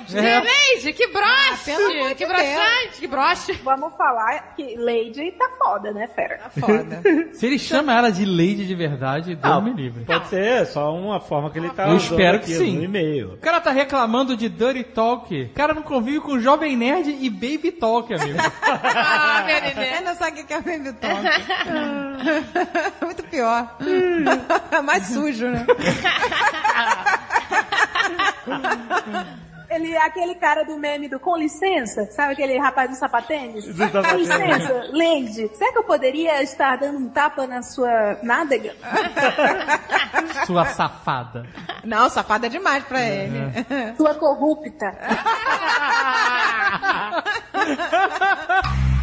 [0.08, 0.28] de Lady?
[0.28, 0.40] É.
[0.40, 2.10] Lady, que broche.
[2.10, 3.54] de que broxante, que broche.
[3.64, 6.38] Vamos falar que Lady tá foda, né, fera?
[6.38, 7.02] Tá foda.
[7.34, 10.06] Se ele chama ela de Lady de verdade, Deus me livre.
[10.06, 12.78] Pode ser, só uma forma que ele tá Eu usando espero que aqui sim.
[12.78, 13.34] no e-mail.
[13.34, 15.44] O cara tá reclamando de Dirty Talk.
[15.44, 18.38] O cara não convive com Jovem Nerd e Baby Talk, amigo.
[18.62, 21.22] Ah, Você não sabe o que é baby talk.
[23.04, 23.78] Muito pior.
[24.84, 25.66] Mais sujo, né?
[29.70, 33.66] Ele é aquele cara do meme do com licença, sabe aquele rapaz do sapatênis?
[33.66, 38.76] Do Com licença, Lady, será que eu poderia estar dando um tapa na sua nádega?
[40.46, 41.46] Sua safada.
[41.84, 43.38] Não, safada é demais pra ele.
[43.96, 44.98] Sua corrupta.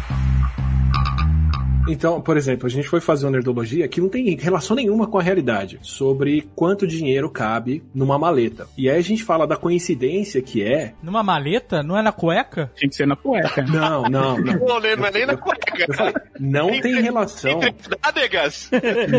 [1.87, 5.17] Então, por exemplo, a gente foi fazer uma nerdologia que não tem relação nenhuma com
[5.17, 8.67] a realidade sobre quanto dinheiro cabe numa maleta.
[8.77, 10.93] E aí a gente fala da coincidência que é.
[11.01, 11.81] Numa maleta?
[11.81, 12.71] Não é na cueca?
[12.75, 13.65] Tinha que ser na cueca.
[13.67, 14.55] Não, não, não.
[14.55, 15.73] Não, não é nem na cueca.
[15.77, 17.59] Eu falei, não tem relação.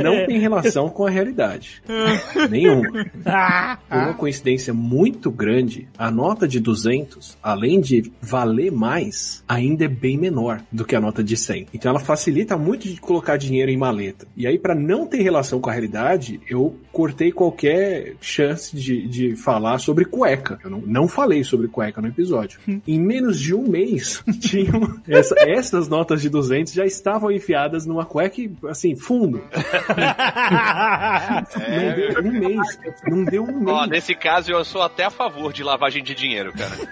[0.02, 1.82] Não tem relação com a realidade.
[2.50, 2.90] Nenhuma.
[3.88, 9.88] Por uma coincidência muito grande, a nota de 200, além de valer mais, ainda é
[9.88, 11.68] bem menor do que a nota de 100.
[11.72, 14.26] Então ela facilita muito de colocar dinheiro em maleta.
[14.36, 19.36] E aí, para não ter relação com a realidade, eu cortei qualquer chance de, de
[19.36, 20.58] falar sobre cueca.
[20.64, 22.58] Eu não, não falei sobre cueca no episódio.
[22.86, 28.04] em menos de um mês, tinham essa- essas notas de 200 já estavam enfiadas numa
[28.04, 29.42] cueca, e, assim, fundo.
[31.68, 32.78] Não deu um mês.
[33.06, 33.68] Não deu um mês.
[33.76, 36.76] Ó, nesse caso eu sou até a favor de lavagem de dinheiro, cara.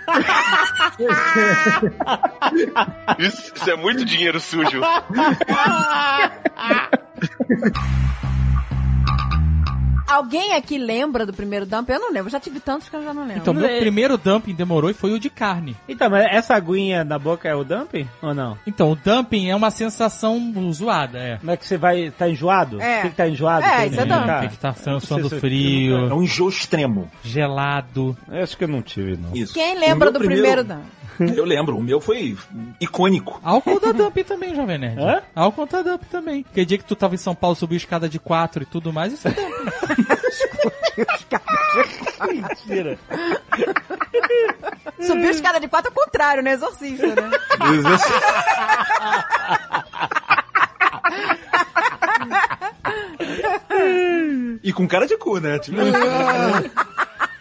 [3.19, 4.81] Isso, isso é muito dinheiro sujo.
[10.09, 11.91] Alguém aqui lembra do primeiro dump?
[11.91, 13.43] Eu não lembro, já tive tantos que eu já não lembro.
[13.43, 15.77] Então, meu primeiro dumping demorou e foi o de carne.
[15.89, 18.57] Então, mas essa aguinha na boca é o dumping ou não?
[18.67, 20.41] Então, o dumping é uma sensação
[20.73, 21.37] zoada, é.
[21.39, 22.13] Como é que você vai.
[22.17, 22.81] Tá enjoado?
[22.81, 23.03] É.
[23.03, 23.67] Tem que tá enjoado?
[23.67, 24.27] É, isso é dumping.
[24.27, 24.41] tá?
[24.41, 25.97] Tem que estar Não sei suando frio.
[26.09, 27.11] É um enjoo extremo.
[27.25, 28.17] Gelado.
[28.31, 29.35] Eu acho que eu não tive, não.
[29.35, 29.55] Isso.
[29.55, 30.85] Quem lembra do meu primeiro dump?
[31.37, 32.37] Eu lembro, o meu foi
[32.81, 33.41] icônico.
[33.43, 34.99] Álcool da Dump também, Jovem Nerd.
[35.35, 36.45] Álcool da Dump também.
[36.51, 39.13] Aquele dia que tu tava em São Paulo, subiu escada de 4 e tudo mais,
[39.13, 39.53] isso é Dump.
[42.33, 42.99] Mentira.
[45.01, 46.53] Subiu escada de quatro ao contrário, né?
[46.53, 47.31] Exorcista, né?
[54.63, 55.59] E com cara de cu, né?
[55.61, 55.77] Tipo...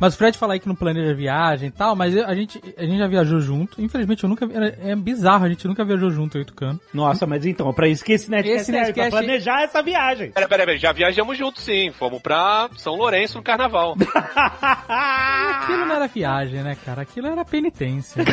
[0.00, 2.58] Mas o Fred fala aí que não planeja viagem e tal, mas eu- a gente,
[2.78, 3.80] a gente já viajou junto.
[3.82, 4.46] Infelizmente, eu nunca.
[4.46, 6.80] vi- É bizarro, a gente nunca viajou junto, eu e o Tucano.
[6.94, 10.30] Nossa, mas então, pra isso que esse Nerdcast Esse serve, pra planejar essa viagem.
[10.32, 11.90] Pera, pera, pera, já viajamos juntos sim.
[11.92, 13.94] Fomos pra São Lourenço no carnaval.
[14.88, 17.02] Aquilo não era viagem, né, cara?
[17.02, 18.24] Aquilo era penitência.
[18.24, 18.32] né?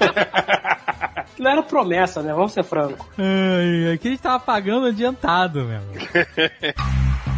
[1.38, 2.32] Não era promessa, né?
[2.32, 3.08] Vamos ser franco.
[3.16, 5.80] Ai, aqui a gente tava pagando adiantado, meu.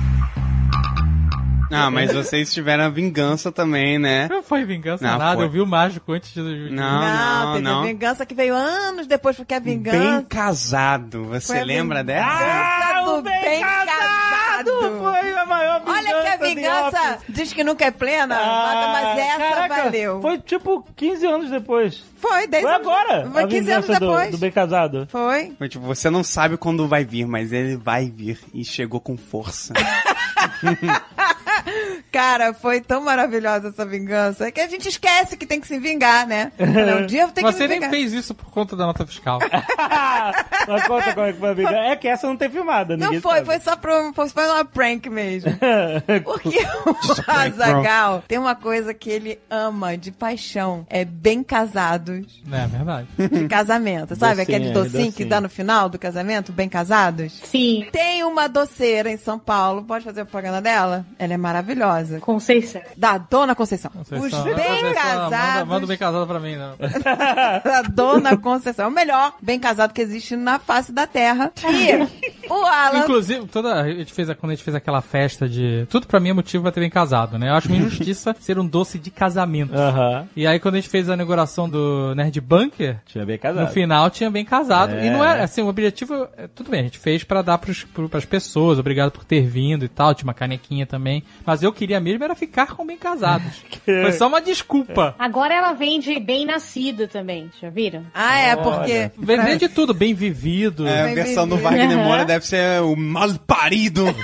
[1.70, 4.26] Ah, mas vocês tiveram a vingança também, né?
[4.28, 5.44] Não foi vingança Não, nada, foi.
[5.44, 6.40] eu vi o mágico antes de...
[6.40, 7.82] Não, Não, não, teve a não.
[7.84, 10.26] vingança que veio anos depois, porque a Bem vingança.
[10.28, 13.16] casado, você Foi a lembra vingança dela?
[13.16, 14.70] do bem, casado.
[14.98, 19.18] Foi a maior Olha que a vingança vingança diz que nunca é plena, Ah, mas
[19.18, 20.20] essa caraca, valeu.
[20.20, 22.02] Foi tipo 15 anos depois.
[22.16, 22.86] Foi, 10 Foi anos.
[22.86, 23.30] agora.
[23.30, 24.30] Foi a 15 anos vingança do- depois.
[24.32, 25.06] Do, bem casado.
[25.10, 25.52] Foi.
[25.56, 29.16] Foi tipo, você não sabe quando vai vir, mas ele vai vir e chegou com
[29.16, 29.72] força.
[32.12, 34.46] Cara, foi tão maravilhosa essa vingança.
[34.46, 36.52] É que a gente esquece que tem que se vingar, né?
[36.58, 37.90] Um dia eu tenho que Você me nem vingar.
[37.90, 39.38] fez isso por conta da nota fiscal.
[40.68, 41.76] Mas conta como é que foi a vingança.
[41.76, 43.46] É que essa não tem filmada, Não ninguém foi, sabe.
[43.46, 45.50] foi só pro, foi uma prank mesmo.
[46.24, 50.86] Porque o Azagal tem uma coisa que ele ama de paixão.
[50.88, 52.42] É bem casados.
[52.50, 53.08] é verdade.
[53.16, 54.36] De casamento, sabe?
[54.36, 55.28] Docinho, Aquele é, docinho, que docinho.
[55.28, 57.32] dá no final do casamento, bem casados?
[57.44, 57.86] Sim.
[57.92, 61.04] Tem uma doceira em São Paulo, pode fazer a propaganda dela?
[61.18, 61.49] Ela é maravilhosa.
[62.20, 62.80] Conceição.
[62.96, 63.90] Da Dona Conceição.
[63.90, 64.26] Conceição.
[64.26, 65.68] Os Conceição, bem Manda, casados.
[65.68, 66.74] manda o bem casado pra mim, não.
[67.64, 68.84] da Dona Conceição.
[68.86, 71.52] É o melhor bem casado que existe na face da Terra.
[71.64, 72.98] E o Alan.
[73.00, 75.86] Inclusive, toda, a gente fez, a- quando a gente fez aquela festa de.
[75.90, 77.48] Tudo pra mim é motivo pra ter bem casado, né?
[77.50, 79.74] Eu acho uma injustiça ser um doce de casamento.
[79.74, 80.26] Aham.
[80.36, 83.66] E aí, quando a gente fez a inauguração do Nerd Bunker, Tinha bem casado.
[83.66, 84.94] no final tinha bem casado.
[84.94, 85.06] É.
[85.06, 86.26] E não era, assim, o objetivo.
[86.36, 89.46] é, Tudo bem, a gente fez pra dar pros, pro, pras pessoas, obrigado por ter
[89.46, 90.14] vindo e tal.
[90.14, 91.22] Tinha uma canequinha também.
[91.44, 93.62] Mas eu queria mesmo era ficar com bem casados.
[93.84, 95.14] Foi só uma desculpa.
[95.18, 98.04] Agora ela vende bem nascido também, já viram?
[98.14, 99.10] Ah, é, porque.
[99.16, 100.86] Vender de tudo, bem vivido.
[100.86, 101.56] É, a Bem versão do.
[101.56, 101.98] Wagner.
[101.98, 104.04] Moura deve ser o mal parido.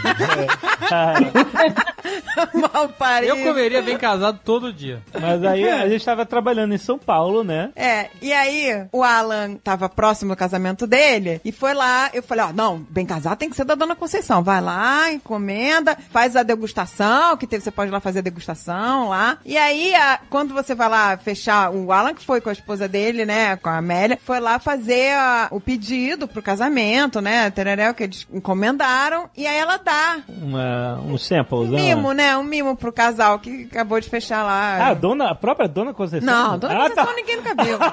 [2.54, 3.36] Mal parido.
[3.36, 5.02] Eu comeria bem casado todo dia.
[5.20, 7.70] Mas aí a gente tava trabalhando em São Paulo, né?
[7.74, 12.44] É, e aí o Alan tava próximo do casamento dele e foi lá, eu falei,
[12.44, 14.42] ó, não, bem casado tem que ser da Dona Conceição.
[14.42, 17.05] Vai lá, encomenda, faz a degustação,
[17.38, 19.38] que teve, você pode ir lá fazer a degustação lá.
[19.44, 22.88] E aí, a- quando você vai lá fechar, o Alan que foi com a esposa
[22.88, 27.94] dele, né, com a Amélia, foi lá fazer a- o pedido pro casamento, né, tereréu,
[27.94, 31.82] que eles encomendaram, e aí ela dá Uma, um samples, um né?
[31.94, 34.76] mimo, né, um mimo pro casal que acabou de fechar lá.
[34.80, 36.26] Ah, a, dona, a própria Dona Conceição?
[36.26, 37.12] Não, Dona ah, Conceição tá.
[37.14, 37.76] ninguém nunca viu.
[37.80, 37.86] é,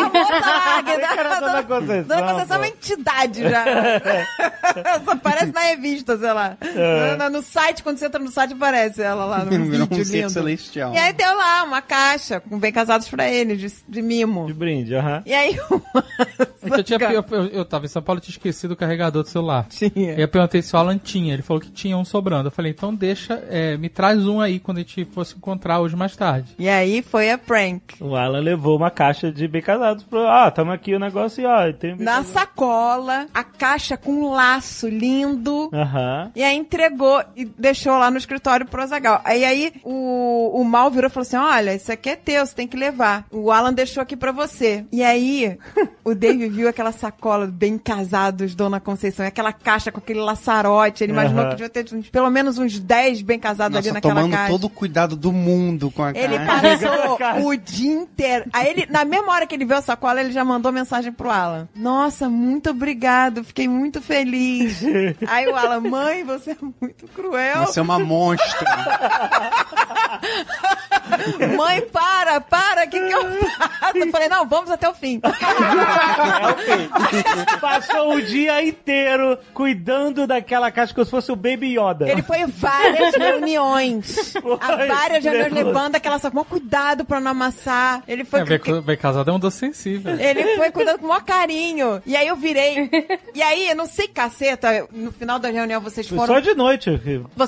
[0.00, 2.72] a que Achei que era dá- Dona Conceição, Dona Conceição é uma pô.
[2.74, 3.64] entidade já.
[5.04, 6.56] Só aparece na revista, sei lá.
[6.60, 7.16] É.
[7.16, 10.04] No, no site, quando você entra no site, aparece ela lá no Virou vídeo um
[10.04, 10.30] ser lindo.
[10.30, 10.94] celestial.
[10.94, 14.46] E aí deu lá uma caixa com bem casados pra ele, de, de mimo.
[14.46, 15.22] De brinde, aham.
[15.26, 15.56] E aí
[16.62, 18.76] É que eu, tinha, eu, eu, eu tava em São Paulo e tinha esquecido o
[18.76, 19.66] carregador do celular.
[19.68, 20.14] Tinha.
[20.14, 21.32] E eu perguntei se o Alan tinha.
[21.34, 22.48] Ele falou que tinha um sobrando.
[22.48, 25.96] Eu falei, então deixa, é, me traz um aí quando a gente fosse encontrar hoje
[25.96, 26.54] mais tarde.
[26.58, 27.94] E aí foi a prank.
[28.00, 30.26] O Alan levou uma caixa de bem casados pro.
[30.26, 31.96] Ah, tamo aqui o negócio e ó, tem.
[31.96, 35.70] Na sacola, a caixa com um laço lindo.
[35.72, 36.30] Aham.
[36.36, 39.20] E aí entregou e deixou lá no escritório pro Azagal.
[39.24, 42.54] Aí aí o, o Mal virou e falou assim: Olha, isso aqui é teu, você
[42.54, 43.24] tem que levar.
[43.30, 44.84] O Alan deixou aqui pra você.
[44.92, 45.56] E aí
[46.04, 51.04] o Dave viu aquela sacola bem casados, Dona Conceição, aquela caixa com aquele laçarote.
[51.04, 51.50] Ele imaginou Aham.
[51.50, 54.52] que devia ter pelo menos uns 10 bem casados ali Nossa, naquela tomando caixa.
[54.52, 56.88] todo o cuidado do mundo com a Ele caixa.
[57.16, 58.44] passou o dia inteiro.
[58.52, 61.30] Aí ele, na mesma hora que ele viu a sacola, ele já mandou mensagem pro
[61.30, 61.68] Alan.
[61.74, 64.82] Nossa, muito obrigado, fiquei muito feliz.
[65.28, 67.59] Aí o Alan, mãe, você é muito cruel.
[67.66, 68.66] Você é uma monstra.
[71.56, 73.98] Mãe, para, para, o que, que eu faço?
[73.98, 75.20] Eu falei, não, vamos até o fim.
[77.60, 82.08] Passou o dia inteiro cuidando daquela caixa como se fosse o Baby Yoda.
[82.08, 84.34] Ele foi em várias reuniões.
[84.60, 86.44] A várias reuniões levando aquela sacola.
[86.44, 88.02] Cuidado pra não amassar.
[88.06, 88.40] Ele foi.
[88.40, 90.18] É, bem, bem casado é um doce sensível.
[90.18, 92.02] Ele foi cuidando com o maior carinho.
[92.06, 92.90] E aí eu virei.
[93.34, 96.34] E aí, eu não sei, caceta, no final da reunião vocês Foi foram.
[96.34, 97.00] Só de noite.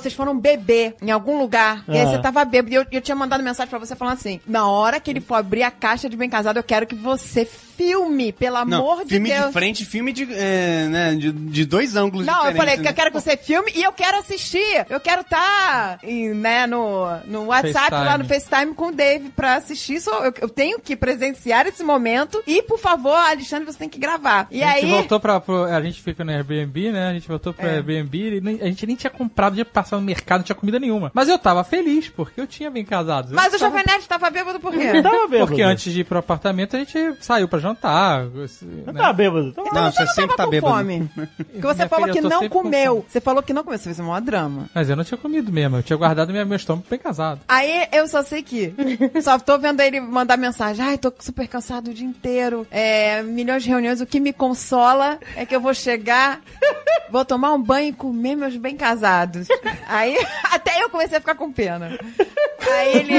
[0.02, 1.84] Vocês foram beber em algum lugar.
[1.88, 2.06] E aí Ah.
[2.10, 2.72] você tava bêbado.
[2.72, 5.34] E eu, eu tinha mandado mensagem pra você falando assim: na hora que ele for
[5.36, 9.10] abrir a caixa de bem casado, eu quero que você filme, pelo amor Não, de
[9.10, 9.46] filme Deus.
[9.46, 12.90] de frente, filme de, é, né, de, de dois ângulos Não, eu falei que né?
[12.90, 14.86] eu quero que você filme e eu quero assistir.
[14.88, 15.98] Eu quero estar
[16.36, 18.04] né, no, no WhatsApp, FaceTime.
[18.04, 20.00] lá no FaceTime com o Dave pra assistir.
[20.00, 22.42] Só, eu, eu tenho que presenciar esse momento.
[22.46, 24.46] E, por favor, Alexandre, você tem que gravar.
[24.50, 24.90] E a gente aí.
[24.90, 25.40] voltou pra.
[25.40, 27.08] pro- a gente fica no Airbnb, né?
[27.08, 27.74] A gente voltou pro É.
[27.76, 30.78] Airbnb e nem- a gente nem tinha comprado, ia passar no mercado, não tinha comida
[30.78, 31.10] nenhuma.
[31.14, 33.30] Mas eu tava feliz, porque eu tinha bem casado.
[33.30, 34.92] Eu Mas o tava- Jovem Nerd tava bêbado por quê?
[35.38, 38.26] Porque antes de ir pro apartamento, a gente saiu pra jantar.
[38.44, 38.92] esse, né?
[38.94, 39.54] Tá bêbado.
[39.58, 41.10] Então você sempre tá com fome.
[41.36, 43.04] Porque você falou filha, que não sempre com comeu.
[43.08, 43.78] Você falou que não comeu.
[43.78, 44.68] Você fez um maior drama.
[44.74, 45.78] Mas eu não não tinha comido mesmo.
[45.78, 47.40] Eu tinha guardado minha, meu estômago bem casado.
[47.48, 48.72] Aí eu só sei que.
[49.20, 50.84] Só tô vendo ele mandar mensagem.
[50.84, 52.64] Ai, tô super cansado o dia inteiro.
[52.70, 54.00] É, milhões de reuniões.
[54.00, 56.40] O que me consola é que eu vou chegar,
[57.10, 59.48] vou tomar um banho e comer meus bem casados.
[59.88, 60.16] Aí
[60.50, 61.98] até eu comecei a ficar com pena.
[62.70, 63.14] Aí ele,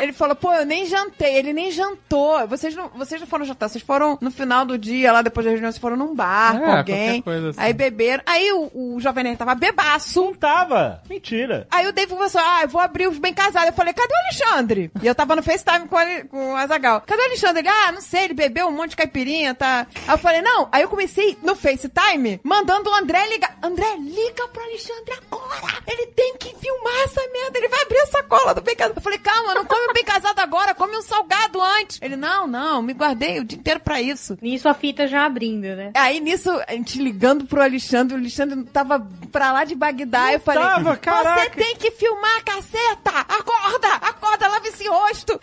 [0.00, 1.34] ele falou, pô, eu nem jantei.
[1.36, 2.46] Ele nem jantou.
[2.46, 5.50] Vocês não, vocês não foram jantar, vocês foram no final do dia, lá depois da
[5.50, 7.24] reunião, vocês foram num bar É, com alguém.
[7.26, 7.54] assim.
[7.60, 8.22] Aí beberam.
[8.26, 10.22] Aí o, o Jovem Nerd tava bebaço.
[10.24, 11.02] Não tava.
[11.08, 11.66] Mentira.
[11.70, 13.68] Aí o Dave falou assim: ah, eu vou abrir os bem casados.
[13.68, 14.90] Eu falei, cadê o Alexandre?
[15.02, 17.02] E eu tava no FaceTime com, ele, com o Azagal.
[17.06, 17.60] Cadê o Alexandre?
[17.60, 19.86] Ele, ah, não sei, ele bebeu um monte de caipirinha, tá?
[20.06, 20.68] Aí eu falei, não.
[20.70, 23.56] Aí eu comecei no FaceTime mandando o André ligar.
[23.62, 25.74] André, liga pro Alexandre agora.
[25.86, 27.58] Ele tem que filmar essa merda.
[27.58, 28.96] Ele vai abrir a sacola do bem casado.
[28.96, 31.98] Eu falei, calma, não come o bem casado agora, come um salgado antes.
[32.02, 34.36] Ele, não, não, me guardei o dia inteiro pra isso.
[34.42, 35.92] Nisso a fita já abrindo, né?
[35.94, 40.32] Aí nisso, a gente ligando pro Alexandre, o Alexandre tava pra lá de Bagdá.
[40.32, 43.10] eu falei, tava, você caraca." tem que filmar, caceta!
[43.28, 43.88] Acorda!
[43.94, 45.38] Acorda, lava esse rosto!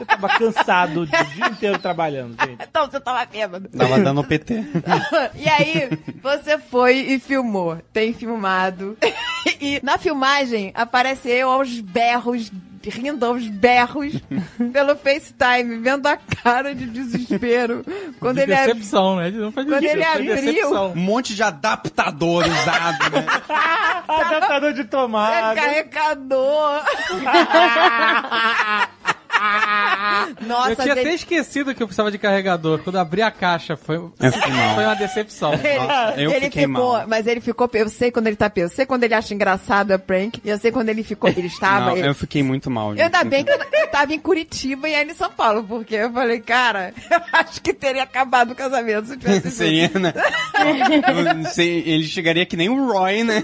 [0.00, 2.62] Eu tava cansado o dia inteiro trabalhando, gente.
[2.62, 3.68] Então você tava bêbado.
[3.68, 4.54] Tava dando PT.
[5.34, 5.90] e aí,
[6.22, 7.78] você foi e filmou.
[7.92, 8.96] Tem filmado.
[9.76, 12.50] e na filmagem, aparece eu aos berros,
[12.84, 14.14] rindo aos berros,
[14.72, 17.84] pelo FaceTime, vendo a cara de desespero.
[18.18, 19.30] Quando de ele ab- decepção, né?
[19.30, 20.92] Não Quando ele abriu- decepção.
[20.92, 23.26] Um monte de adaptador usado, né?
[24.08, 25.54] Adaptador de tomada.
[25.60, 26.82] Carregador.
[30.46, 31.06] Nossa, eu tinha gente.
[31.06, 32.80] até esquecido que eu precisava de carregador.
[32.80, 34.74] Quando abri a caixa, foi, Eu fiquei mal.
[34.74, 35.52] foi uma decepção.
[36.16, 39.14] Ele, ele ficou, mas ele ficou, eu sei quando ele tá eu sei quando ele
[39.14, 42.14] acha engraçado a prank, e eu sei quando ele ficou, ele estava, Não, ele- eu
[42.14, 42.94] fiquei muito mal.
[42.94, 45.94] Eu ainda bem que eu, eu tava em Curitiba e aí em São Paulo, porque
[45.94, 50.12] eu falei, cara, eu acho que teria acabado o casamento se tivesse Seria, né?
[51.36, 53.42] Não sei, Ele chegaria que nem o Roy, né?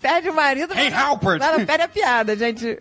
[0.00, 0.72] Perde o marido.
[0.74, 1.38] Hey, mas- Halpert!
[1.40, 2.78] Mas não perde a piada, gente.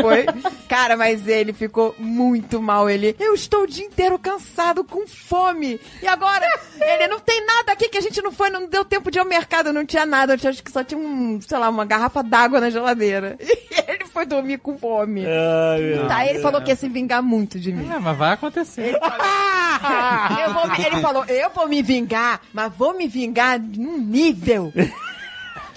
[0.00, 0.26] Foi.
[0.68, 2.88] Cara, mas ele ficou muito mal.
[2.88, 5.80] Ele, eu estou o dia inteiro cansado, com fome.
[6.02, 6.46] E agora,
[6.80, 9.20] ele não tem nada aqui que a gente não foi, não deu tempo de ir
[9.20, 10.34] ao mercado, não tinha nada.
[10.34, 13.36] Eu tinha- acho que só tinha um, sei lá, uma garrafa d'água na geladeira.
[13.70, 15.22] E ele foi dormir com fome.
[15.22, 16.42] meu tá, ele Deus.
[16.42, 17.88] falou que ia se vingar muito de mim.
[17.92, 18.94] É, mas vai acontecer.
[20.46, 24.72] Eu vou me- ele falou, eu vou me vingar, mas vou me vingar num nível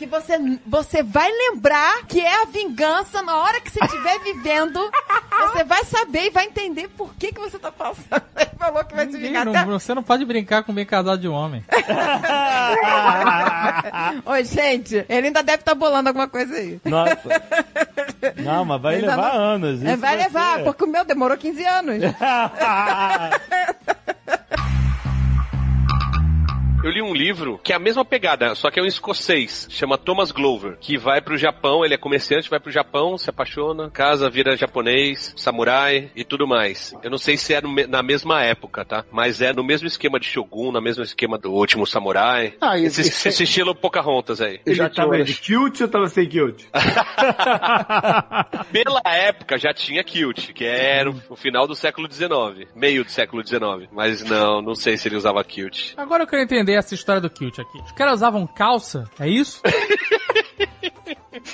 [0.03, 4.79] que você, você vai lembrar que é a vingança na hora que você estiver vivendo.
[5.41, 8.21] Você vai saber e vai entender por que, que você tá passando.
[8.37, 9.45] Ele falou que vai se Ninguém vingar.
[9.45, 11.63] não- até- você não pode brincar com bem casado de homem.
[14.25, 16.79] Oi, gente, ele ainda deve estar bolando alguma coisa aí.
[16.85, 17.41] Nossa.
[18.37, 19.83] Não, mas vai Ainda levar não- anos.
[19.83, 20.63] É, isso vai levar, ser.
[20.63, 21.95] porque o meu demorou 15 anos.
[26.83, 29.97] Eu li um livro que é a mesma pegada, só que é um escocês, chama
[29.97, 34.29] Thomas Glover, que vai pro Japão, ele é comerciante, vai pro Japão, se apaixona, casa,
[34.29, 36.93] vira japonês, samurai e tudo mais.
[37.01, 39.05] Eu não sei se é na mesma época, tá?
[39.09, 42.53] Mas é no mesmo esquema de Shogun, no mesmo esquema do Último Samurai.
[42.59, 44.59] Ah, esse, isso- esse estilo Pocahontas aí.
[44.65, 46.67] Ele tava de cute ou tava sem cute?
[48.73, 53.09] Pela época já tinha kilt, que era o- o final do século XIX, meio do
[53.09, 53.87] século XIX.
[53.89, 55.93] Mas não, não sei se ele usava kilt.
[55.95, 57.79] Agora eu quero entender essa história do kilt aqui.
[57.81, 59.61] Os caras usavam calça, é isso?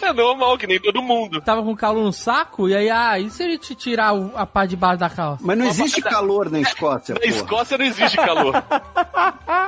[0.02, 1.42] É normal, que nem todo mundo.
[1.42, 4.46] Tava com calor no saco, e aí, ah, e se ele te tirar o- a
[4.46, 5.42] parte de baixo da calça?
[5.46, 7.32] Mas não existe calor na Escócia, Na porra.
[7.34, 8.54] Escócia não existe calor.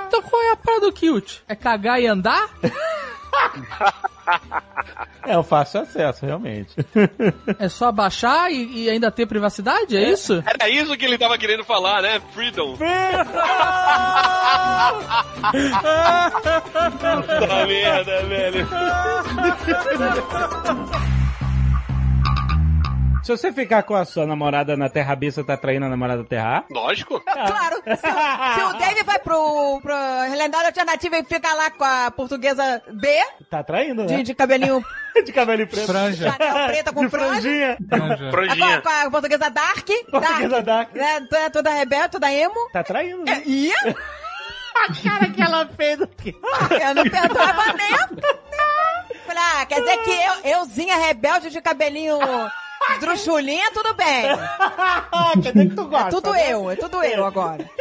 [0.08, 1.38] Então qual é a parada do kilt?
[1.48, 2.50] É cagar e andar?
[5.26, 6.74] É o fácil acesso, realmente.
[7.60, 9.96] É só abaixar e, e ainda ter privacidade?
[9.96, 10.44] É, isso?
[10.46, 12.20] Era isso que ele tava querendo falar, né?
[12.34, 12.76] Freedom.
[17.40, 18.68] Puta merda, velho.
[23.24, 26.24] Se você ficar com a sua namorada na Terra B, você tá traindo a namorada
[26.24, 26.64] Terra A?
[26.74, 27.22] Lógico.
[27.32, 29.94] Claro, se, o- se o Dave vai pro, pro
[30.28, 33.08] realidade alternativa e fica lá com a portuguesa B,
[33.50, 34.18] Tá traindo, né?
[34.18, 34.84] de, de cabelinho
[35.24, 35.86] de cabelinho preto.
[35.88, 36.32] Franja.
[36.32, 37.78] Chanel preta com De franjinha.
[37.92, 39.88] A, com a- com a portuguesa Dark.
[40.10, 40.94] Portuguesa Dark.
[40.96, 42.70] Né, toda, toda rebelde, toda emo.
[42.74, 43.44] Tá traindo, né?
[43.46, 46.36] E A cara que ela fez aqui.
[46.82, 47.92] eu não perdoava nem.
[49.26, 52.18] Falei, ah, quer dizer que eu, euzinha rebelde de cabelinho
[53.00, 54.26] druchulinha, tudo bem.
[55.42, 56.52] Quer dizer que tu gosta, É tudo né?
[56.54, 57.70] eu, é tudo eu agora.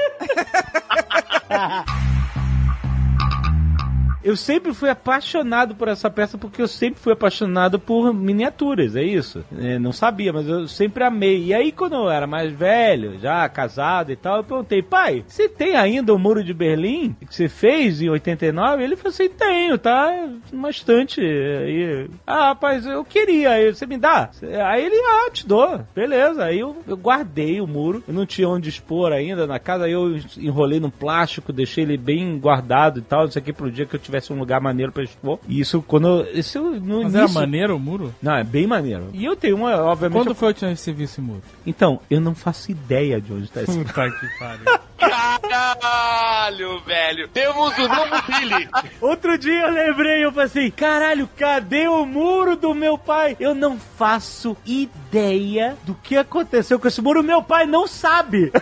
[4.23, 9.03] Eu sempre fui apaixonado por essa peça porque eu sempre fui apaixonado por miniaturas, é
[9.03, 9.43] isso.
[9.59, 11.45] É, não sabia, mas eu sempre amei.
[11.45, 15.49] E aí, quando eu era mais velho, já casado e tal, eu perguntei, pai, você
[15.49, 18.83] tem ainda o Muro de Berlim que você fez em 89?
[18.83, 20.29] Ele falou assim, tenho, tá?
[20.53, 21.21] Uma estante.
[21.21, 24.31] Aí, ah, rapaz, eu queria, aí você me dá?
[24.67, 25.81] Aí ele, ah, te dou.
[25.95, 26.45] Beleza.
[26.45, 29.93] Aí eu, eu guardei o muro, eu não tinha onde expor ainda na casa, aí
[29.93, 33.97] eu enrolei no plástico, deixei ele bem guardado e tal, isso aqui pro dia que
[33.97, 35.39] eu tivesse um lugar maneiro pra expor.
[35.49, 36.07] E isso quando.
[36.07, 38.15] eu- Isso no Mas era início- maneiro o muro?
[38.23, 39.05] Não, é bem maneiro.
[39.13, 40.19] E eu tenho uma, obviamente.
[40.19, 41.43] Quando eu- foi a última vez que você viu esse muro?
[41.67, 44.81] Então, eu não faço ideia de onde tá esse Puta que pariu.
[45.01, 47.29] Caralho, velho.
[47.29, 48.69] Temos o novo Billy.
[49.01, 53.37] Outro dia eu lembrei, eu falei assim, caralho, cadê o muro do meu pai?
[53.41, 58.53] Eu não faço ideia do que aconteceu com esse muro, meu pai não sabe.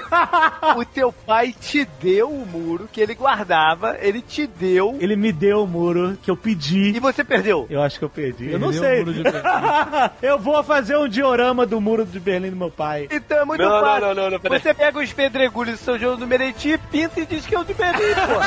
[0.76, 4.96] O teu pai te deu o muro que ele guardava, ele te deu.
[5.00, 6.90] Ele me deu o muro que eu pedi.
[6.96, 7.66] E você perdeu?
[7.70, 8.50] Eu acho que eu perdi.
[8.50, 9.02] Eu não sei.
[9.02, 9.40] o muro de Berlim.
[10.22, 13.08] eu vou fazer um diorama do muro de Berlim do meu pai.
[13.10, 14.00] Então é muito Não, não, fácil.
[14.06, 14.60] não, não, não, peraí.
[14.60, 17.64] Você pega os pedregulhos do São João do Meriti, pinta e diz que é o
[17.64, 18.38] de Berlim, pô.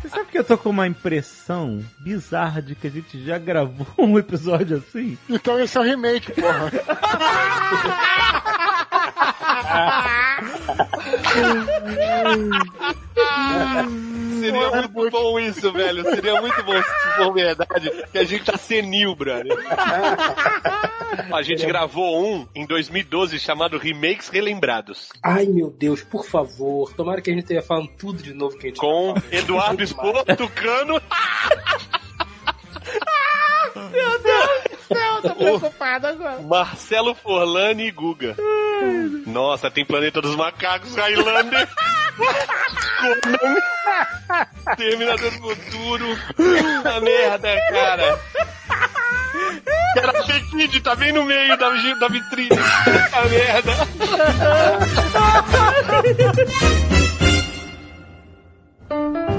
[0.00, 3.86] Você sabe que eu tô com uma impressão bizarra de que a gente já gravou
[3.98, 5.16] um episódio assim?
[5.28, 6.72] Então esse é o remake, porra.
[14.40, 16.04] Seria muito bom isso, velho.
[16.04, 19.56] Seria muito bom se for verdade que a gente tá senil, brother.
[21.32, 25.08] A gente gravou um em 2012 chamado Remakes Relembrados.
[25.22, 26.92] Ai, meu Deus, por favor.
[26.94, 29.22] Tomara que a gente esteja falando tudo de novo que a gente Com tá.
[29.30, 31.00] Eduardo Expor, Tucano.
[33.90, 36.40] Meu Deus do céu, tô preocupado agora.
[36.42, 38.36] Marcelo Forlani e Guga.
[39.26, 41.68] Nossa, tem Planeta dos Macacos, Highlander.
[43.00, 43.56] Conan.
[44.76, 46.18] Terminador do Futuro.
[46.34, 48.18] Puta merda, cara.
[49.94, 52.48] Karate Kid tá bem no meio da, da vitrine.
[52.48, 53.72] Puta merda.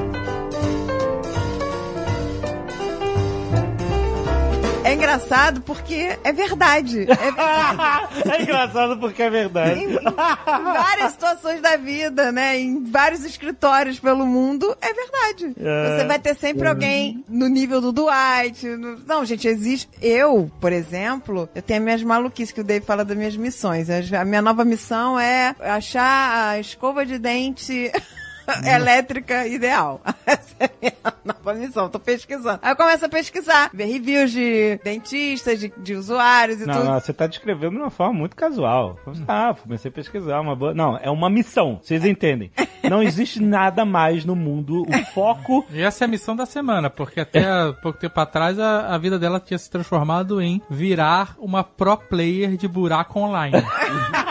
[4.87, 7.05] É engraçado porque é verdade.
[7.09, 9.79] É, É engraçado porque é verdade.
[9.83, 12.59] em várias situações da vida, né?
[12.59, 15.53] Em vários escritórios pelo mundo, é verdade.
[15.59, 15.97] É.
[15.99, 18.67] Você vai ter sempre alguém no nível do Dwight.
[18.67, 19.89] no- Não, gente, existe.
[20.01, 23.87] Eu, por exemplo, eu tenho as minhas maluquices que o Dave fala das minhas missões.
[23.89, 27.91] A minha nova missão é achar a escova de dente.
[28.65, 30.01] elétrica ideal.
[30.25, 30.93] Essa é a minha
[31.25, 31.89] nova missão.
[31.89, 32.59] Tô pesquisando.
[32.61, 36.85] Aí eu começo a pesquisar, ver reviews de dentistas, de, de usuários e Não, tudo.
[36.85, 38.97] não, você tá descrevendo de uma forma muito casual.
[39.27, 40.73] Ah, comecei a pesquisar uma boa.
[40.73, 42.51] Não, é uma missão, vocês entendem.
[42.89, 44.83] Não existe nada mais no mundo.
[44.83, 45.65] O foco.
[45.77, 47.43] E essa é a missão da semana, porque até
[47.81, 52.55] pouco tempo atrás a, a vida dela tinha se transformado em virar uma pro player
[52.57, 53.53] de buraco online.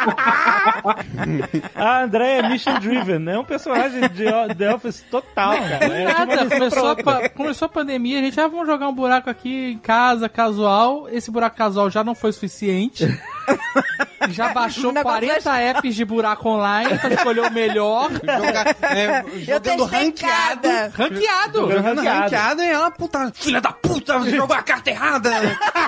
[1.74, 4.24] A André é mission driven, é um personagem de
[4.56, 5.84] The Office total, cara.
[5.86, 8.94] É tipo Nada, missão começou a, começou a pandemia, a gente, ah, vamos jogar um
[8.94, 11.08] buraco aqui em casa, casual.
[11.10, 13.06] Esse buraco casual já não foi suficiente.
[14.28, 18.10] Já baixou O negócio 40 apps de buraco online pra escolher o melhor.
[18.82, 20.88] é, Eu testei cada.
[20.88, 21.60] Ranqueado.
[21.60, 22.20] Jogando ranqueado.
[22.22, 25.30] ranqueado e ela, puta, filha da puta, jogou a carta errada.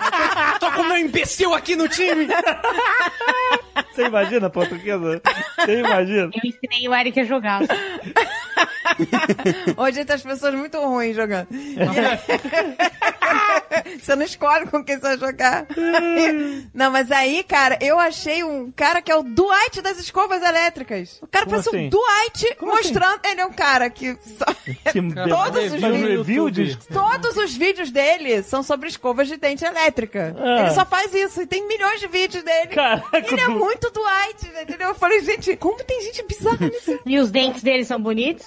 [0.61, 2.29] Tô com o meu imbecil aqui no time.
[3.93, 5.21] Você imagina, portuguesa?
[5.59, 6.31] Você imagina?
[6.33, 7.61] Eu ensinei o Eric a jogar.
[9.77, 11.49] Hoje tem as pessoas muito ruins jogando.
[14.01, 15.67] Você não escolhe com quem você vai jogar.
[16.75, 21.19] não, mas aí, cara, eu achei um cara que é o Dwight das escovas elétricas.
[21.23, 21.87] O cara Como parece assim?
[21.87, 23.21] um Dwight mostrando.
[23.25, 24.17] Ele é um cara que.
[24.39, 24.45] só-
[24.93, 26.77] Que todos, os vídeos, review de...
[26.89, 30.37] todos os vídeos dele são sobre escovas de dente elétrica.
[30.39, 30.61] Ah.
[30.61, 31.43] Ele só faz isso.
[31.43, 32.69] E tem milhões de vídeos dele.
[32.69, 34.89] Caraca, ele é muito Dwight, entendeu?
[34.91, 36.99] Eu falei, gente, como tem gente bizarra nisso?
[37.07, 38.47] E os dentes dele são bonitos?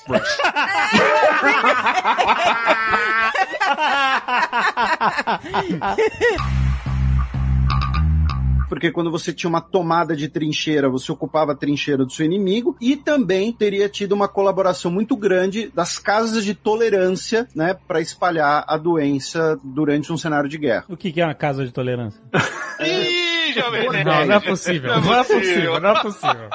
[8.68, 12.76] Porque quando você tinha uma tomada de trincheira, você ocupava a trincheira do seu inimigo
[12.82, 18.66] e também teria tido uma colaboração muito grande das casas de tolerância, né, para espalhar
[18.68, 20.86] a doença durante um cenário de guerra.
[20.90, 22.22] O que que é uma casa de tolerância?
[23.60, 24.04] Jovem Nerd.
[24.06, 25.02] Não, não é possível.
[25.02, 26.50] Não é possível, não é possível.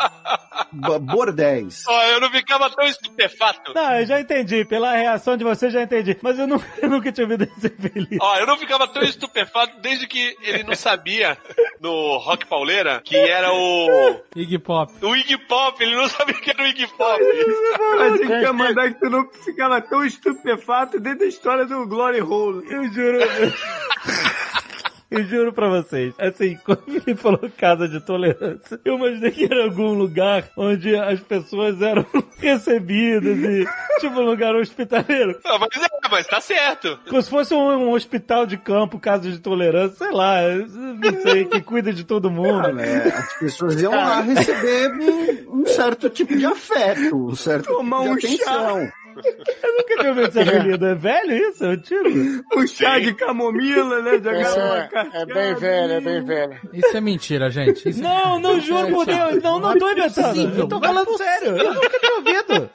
[1.00, 1.84] bordéis.
[1.88, 3.72] Ó, eu não ficava tão estupefato.
[3.74, 4.64] Não, eu já entendi.
[4.64, 6.16] Pela reação de você, já entendi.
[6.22, 8.18] Mas eu, nu- eu nunca tinha ouvido esse feliz.
[8.20, 11.36] Ó, eu não ficava tão estupefato desde que ele não sabia
[11.80, 14.20] no Rock Pauleira que era o.
[14.36, 14.92] Iggy Pop.
[15.04, 17.20] O Iggy Pop, ele não sabia que era o Iggy Pop.
[17.98, 22.20] Mas ele quer mandar que tu não ficava tão estupefato dentro da história do Glory
[22.20, 22.64] Hole.
[22.70, 23.18] Eu juro.
[25.10, 29.64] Eu juro pra vocês, assim, quando ele falou casa de tolerância, eu imaginei que era
[29.64, 32.06] algum lugar onde as pessoas eram
[32.38, 33.66] recebidas e,
[33.98, 35.40] tipo, um lugar hospitaleiro.
[35.44, 36.98] Ah, mas, é, mas tá certo.
[37.08, 41.44] Como se fosse um, um hospital de campo, casa de tolerância, sei lá, não sei,
[41.44, 42.68] que cuida de todo mundo.
[42.68, 43.04] Ah, né?
[43.08, 48.12] As pessoas iam lá receber um, um certo tipo de afeto, um certo Tomar tipo
[48.12, 48.92] um de atenção.
[49.62, 50.86] Eu nunca tinha ouvido esse apelido.
[50.86, 51.64] É velho isso?
[51.64, 52.44] É antigo?
[52.56, 54.12] Um chá de camomila, né?
[54.18, 56.60] Jogar uma É, é bem velho, é bem velho.
[56.72, 57.88] Isso é mentira, gente.
[57.88, 59.42] Isso Não, não juro por Deus.
[59.42, 60.58] Não, não tô inventando.
[60.58, 61.56] Eu tô falando sério.
[61.56, 62.70] Eu nunca tinha ouvido.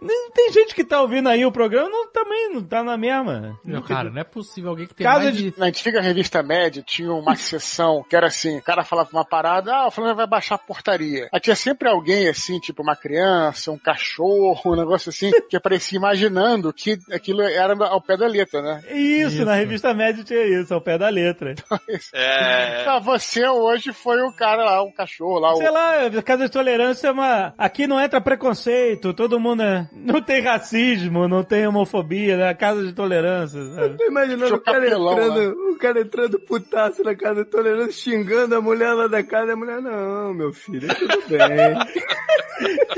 [0.00, 3.58] Não Tem gente que tá ouvindo aí o programa, não, também não tá na mesma.
[3.64, 5.50] Meu cara, não é possível alguém que tem mais de...
[5.50, 5.58] de...
[5.58, 9.74] Na antiga revista Média tinha uma sessão que era assim, o cara falava uma parada,
[9.74, 11.28] ah, o fulano vai baixar a portaria.
[11.32, 15.98] Aí tinha sempre alguém assim, tipo uma criança, um cachorro, um negócio assim, que aparecia
[15.98, 18.82] imaginando que aquilo era ao pé da letra, né?
[18.92, 21.54] Isso, na revista média tinha isso, ao pé da letra.
[22.12, 22.84] É.
[22.86, 25.56] Ah, você hoje foi o cara lá, o cachorro lá, o...
[25.56, 27.54] Sei lá, casa de tolerância é uma.
[27.56, 29.88] Aqui não entra preconceito, todo mundo é...
[29.92, 32.54] não tem racismo, não tem homofobia, né?
[32.54, 33.62] Casa de tolerância.
[33.74, 33.96] Sabe?
[33.96, 38.60] Tô imaginando o cara, entrando, o cara entrando putaço na casa de tolerância, xingando a
[38.60, 41.76] mulher lá da casa, e a mulher, não, meu filho, tudo bem.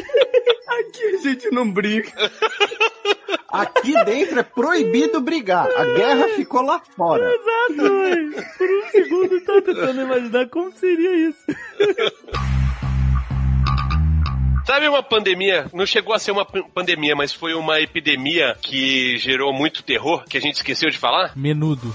[0.68, 2.12] Aqui a gente não briga.
[3.50, 5.68] Aqui dentro é proibido brigar.
[5.76, 7.24] A guerra ficou lá fora.
[7.24, 8.30] Exato, mãe.
[8.58, 11.44] Por um segundo eu tava tentando imaginar como seria isso.
[14.68, 15.64] Sabe uma pandemia?
[15.72, 20.36] Não chegou a ser uma pandemia, mas foi uma epidemia que gerou muito terror, que
[20.36, 21.32] a gente esqueceu de falar?
[21.34, 21.90] Menudo.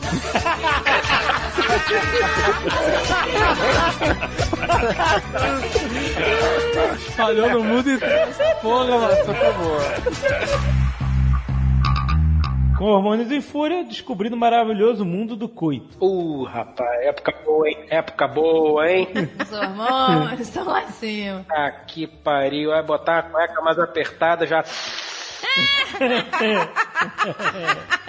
[7.16, 8.00] Falhou no mundo e...
[8.60, 9.18] Porra, mano.
[12.84, 15.98] Com hormônios em fúria, descobrindo o maravilhoso mundo do coito.
[16.02, 17.78] Uh, rapaz, época boa, hein?
[17.90, 19.08] Época boa, hein?
[19.42, 21.46] Os hormônios estão lá em cima.
[21.50, 24.66] Aqui pariu, vai botar a cueca mais apertada já.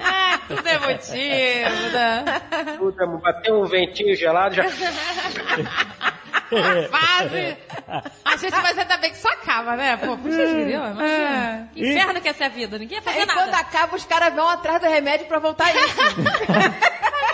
[0.02, 2.24] Ah, tudo é motivo, né?
[2.76, 4.64] Puta, bateu um ventinho gelado já.
[6.90, 7.56] Quase.
[8.24, 9.96] A gente, mas ainda bem que isso acaba, né?
[9.96, 11.68] Pô, puxa grila, imagina.
[11.72, 13.40] Que inferno que é essa vida, ninguém ia fazer E nada.
[13.42, 15.96] quando acaba, os caras vão atrás do remédio pra voltar isso.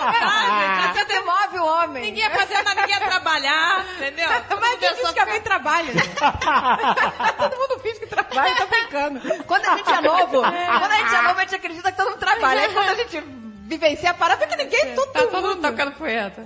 [0.03, 2.05] Ah, Você demove o homem.
[2.07, 4.29] Ninguém ia fazer nada, ninguém ia trabalhar, entendeu?
[4.61, 5.93] Mas quem diz que alguém trabalha?
[7.39, 9.21] todo mundo finge que trabalha, tô brincando.
[9.45, 12.11] Quando a gente é novo, quando a gente é novo, a gente acredita que todo
[12.11, 12.61] mundo trabalha.
[12.63, 13.21] Aí quando a gente
[13.65, 16.43] vivencia a parada, que ninguém, todo, Tá todo mundo tocando poeta.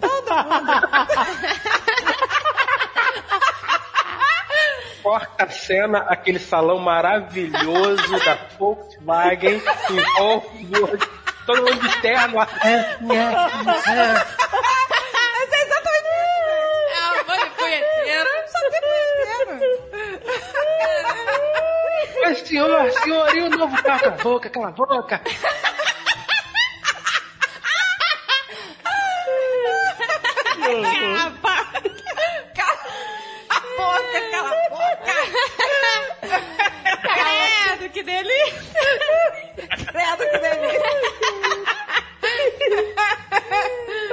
[5.05, 11.07] Corta a cena, aquele salão maravilhoso da Volkswagen em Wolfsburg.
[11.45, 12.41] Todo mundo de terno.
[12.41, 14.15] É, é, é.
[15.31, 16.09] Mas é exatamente
[16.91, 18.31] É um monte de punheteiro.
[18.47, 19.85] Só tem punheteiro.
[22.23, 24.01] Mas senhor, senhor, e o novo carro?
[24.01, 25.21] Cala a boca, cala a boca.
[37.95, 38.81] Que delícia.
[39.93, 40.83] Credo que delícia.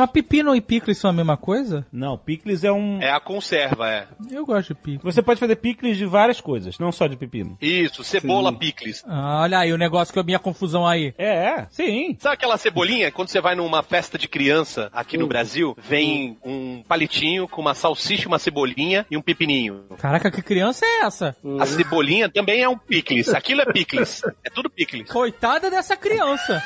[0.00, 1.86] Mas pepino e picles são a mesma coisa?
[1.92, 3.00] Não, picles é um.
[3.02, 4.08] É a conserva, é.
[4.30, 5.14] Eu gosto de picles.
[5.14, 7.58] Você pode fazer picles de várias coisas, não só de pepino.
[7.60, 9.04] Isso, cebola picles.
[9.06, 11.14] Ah, olha aí o negócio que é a minha confusão aí.
[11.18, 12.16] É, sim.
[12.18, 13.12] Sabe aquela cebolinha?
[13.12, 17.74] Quando você vai numa festa de criança aqui no Brasil, vem um palitinho com uma
[17.74, 19.84] salsicha, uma cebolinha e um pepininho.
[19.98, 21.36] Caraca, que criança é essa?
[21.58, 23.28] A cebolinha também é um picles.
[23.28, 24.22] Aquilo é picles.
[24.42, 25.10] É tudo picles.
[25.10, 26.62] Coitada dessa criança.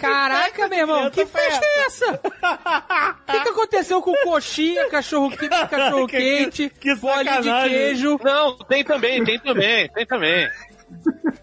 [0.00, 2.12] Caraca, meu irmão, que festa é essa?
[2.14, 7.70] O que, que aconteceu com coxinha, cachorro, que- cachorro quente, bolinha de sacanagem.
[7.78, 8.20] queijo?
[8.22, 10.48] Não, tem também, tem também, tem também.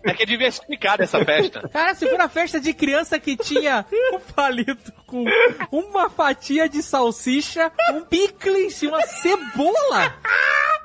[0.04, 1.70] É que é diversificada essa festa.
[1.70, 5.24] Cara, se for a festa de criança que tinha um palito com
[5.72, 10.16] uma fatia de salsicha, um picles e uma cebola.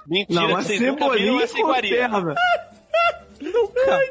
[0.07, 1.41] Mentira, Não, uma vocês nunca viram
[3.49, 3.63] iguaria.
[3.63, 4.03] conserva.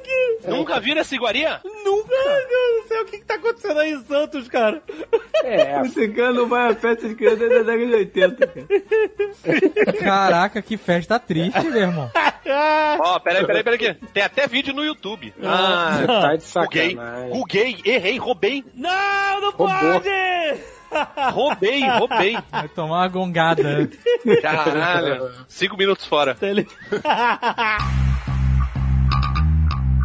[0.42, 0.52] Nunca.
[0.52, 1.60] Nunca viram essa iguaria?
[1.64, 2.10] Nunca.
[2.10, 4.82] Meu Deus do céu, o que, que tá acontecendo aí em Santos, cara?
[5.44, 8.68] É, o cigano vai a festa de criança desde a década de 80, cara.
[10.00, 12.12] Caraca, que festa triste, meu irmão.
[13.00, 14.06] Ó, peraí, peraí, peraí aqui.
[14.14, 15.34] Tem até vídeo no YouTube.
[15.44, 17.30] Ah, tá de sacanagem.
[17.30, 18.64] guguei, errei, roubei.
[18.76, 19.68] Não, não Roubou.
[19.68, 20.10] pode!
[21.34, 22.38] Roubei, roubei.
[22.52, 23.90] Vai tomar uma gongada.
[24.42, 25.32] Caralho.
[25.48, 26.36] Cinco minutos fora.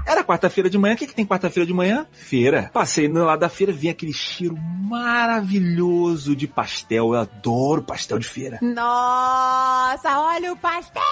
[0.07, 0.94] Era quarta-feira de manhã.
[0.94, 2.07] O que, que tem quarta-feira de manhã?
[2.12, 2.70] Feira.
[2.73, 7.15] Passei no lado da feira, vi aquele cheiro maravilhoso de pastel.
[7.15, 8.59] Eu adoro pastel de feira.
[8.62, 11.02] Nossa, olha o pastel!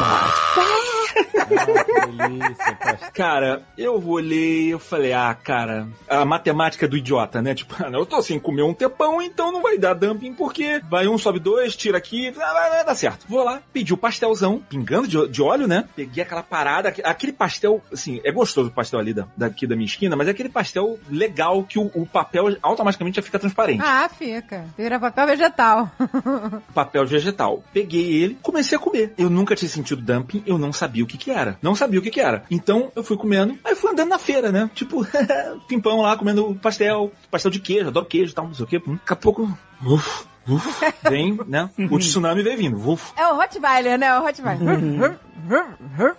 [3.12, 7.54] Cara, eu olhei, eu falei, ah, cara, a matemática do idiota, né?
[7.54, 11.06] Tipo, ah, eu tô sem comer um tepão, então não vai dar dumping, porque vai
[11.06, 13.26] um, sobe dois, tira aqui, vai, vai, vai dar certo.
[13.28, 15.84] Vou lá, pedi o pastelzão, pingando de, de óleo, né?
[15.94, 19.76] Peguei aquela parada, aqu- aquele pastel, assim, é gostoso o pastel ali da, daqui da
[19.76, 23.82] minha esquina, mas é aquele pastel legal que o, o papel automaticamente já fica transparente.
[23.84, 24.64] Ah, fica.
[24.76, 25.90] Vira papel vegetal.
[26.74, 27.62] papel vegetal.
[27.72, 29.12] Peguei ele, comecei a comer.
[29.16, 31.58] Eu nunca tinha sentido dumping, eu não sabia o que que era.
[31.62, 32.44] Não sabia o que que era.
[32.50, 34.70] Então, eu fui comendo, aí fui andando na feira, né?
[34.74, 35.06] Tipo,
[35.68, 38.82] pimpão lá, comendo pastel, pastel de queijo, adoro queijo e tal, não sei o quê.
[38.86, 41.68] Hum, Daqui a pouco, uf, uf, vem, né?
[41.90, 43.12] O tsunami veio vindo, uf.
[43.16, 44.18] É o Rottweiler, né?
[44.18, 45.18] O Rottweiler.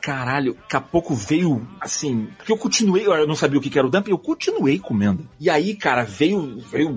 [0.01, 3.77] Caralho, daqui a pouco veio, assim, porque eu continuei, eu não sabia o que que
[3.77, 5.27] era o dumping, eu continuei comendo.
[5.39, 6.91] E aí, cara, veio, veio,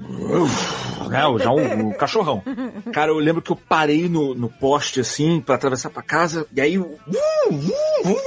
[1.08, 2.42] né, já um, um cachorrão.
[2.92, 6.60] Cara, eu lembro que eu parei no, no poste, assim, pra atravessar pra casa, e
[6.60, 7.48] aí, uh, uh,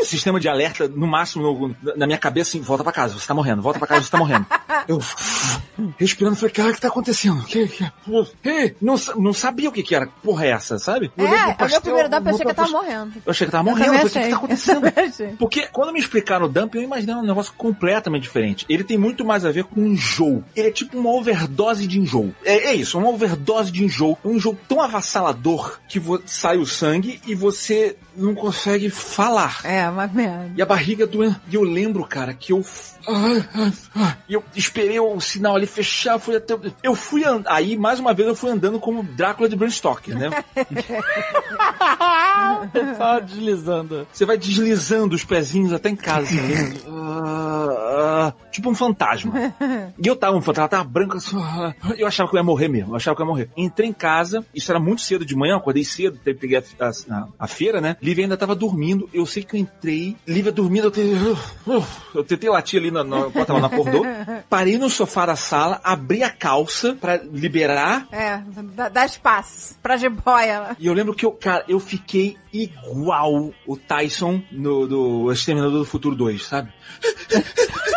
[0.02, 3.28] uh, sistema de alerta, no máximo, no- na minha cabeça, assim, volta pra casa, você
[3.28, 4.46] tá morrendo, volta pra casa, você tá morrendo.
[4.88, 5.00] Eu,
[5.98, 7.44] respirando, falei, cara, o que tá acontecendo?
[7.44, 7.92] Que, que,
[8.44, 11.12] Ei, não, não sabia o que que era, que porra é essa, sabe?
[11.18, 13.14] Eu É, o meu pastel, primeiro dump eu achei que eu tava morrendo.
[13.26, 14.34] Eu achei que eu tava morrendo, falei, o que tá achei.
[14.34, 15.38] acontecendo?
[15.38, 18.66] Porque quando me explicaram o dumping, eu imaginei um negócio completamente diferente.
[18.70, 20.44] Ele tem muito mais a ver com enjoo.
[20.56, 22.34] Ele é tipo uma overdose de enjoo.
[22.44, 24.18] É, é isso, uma overdose de enjoo.
[24.24, 29.62] É um enjoo tão avassalador que sai o sangue e você não consegue falar.
[29.64, 30.52] É, uma merda.
[30.56, 31.36] E a barriga doendo.
[31.50, 32.66] E eu lembro, cara, que eu.
[34.28, 36.58] E eu esperei o sinal ali fechar, fui até.
[36.84, 37.44] Eu fui and...
[37.46, 40.30] Aí, mais uma vez, eu fui andando como Drácula de Bram Stoker, né?
[42.98, 44.08] Só deslizando.
[44.12, 46.74] Você vai deslizando os pezinhos até em casa, assim, né?
[48.20, 49.34] Ah, tipo um fantasma.
[50.00, 52.68] E eu tava um fantasma, tava branco, assim, ah, eu achava que eu ia morrer
[52.68, 53.50] mesmo, eu achava que eu ia morrer.
[53.58, 57.48] Entrei em casa, isso era muito cedo de manhã, acordei cedo, peguei a, a- a-
[57.48, 57.96] feira, né?
[58.02, 61.18] Lívia ainda tava dormindo, eu sei que eu entrei, Lívia dormindo, eu tentei,
[62.14, 64.04] eu tentei latir ali na, na, enquanto ela não acordou,
[64.50, 68.42] parei no sofá da sala, abri a calça pra liberar, É,
[68.76, 73.78] dá, dá espaço pra jiboia e eu lembro que eu, cara, eu fiquei igual o
[73.78, 76.72] Tyson no, do Exterminador do Futuro 2, sabe?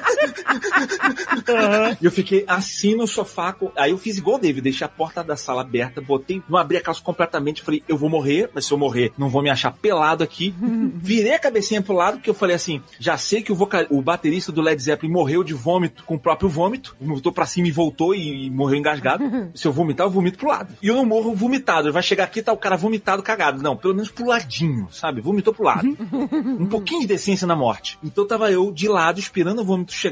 [1.99, 3.55] E eu fiquei assim no sofá.
[3.75, 6.77] Aí eu fiz igual o David, deixei a porta da sala aberta, botei, não abri
[6.77, 9.71] a calça completamente, falei, eu vou morrer, mas se eu morrer, não vou me achar
[9.71, 10.53] pelado aqui.
[10.95, 14.01] Virei a cabecinha pro lado, porque eu falei assim, já sei que o, vocal, o
[14.01, 17.71] baterista do Led Zeppelin morreu de vômito com o próprio vômito, voltou pra cima e
[17.71, 19.23] voltou e, e morreu engasgado.
[19.53, 20.73] Se eu vomitar, eu vomito pro lado.
[20.81, 23.61] E eu não morro vomitado, vai chegar aqui tá o cara vomitado, cagado.
[23.61, 25.21] Não, pelo menos pro ladinho, sabe?
[25.21, 25.87] Vomitou pro lado.
[26.31, 27.97] um pouquinho de decência na morte.
[28.03, 30.10] Então tava eu de lado, esperando o vômito chegar,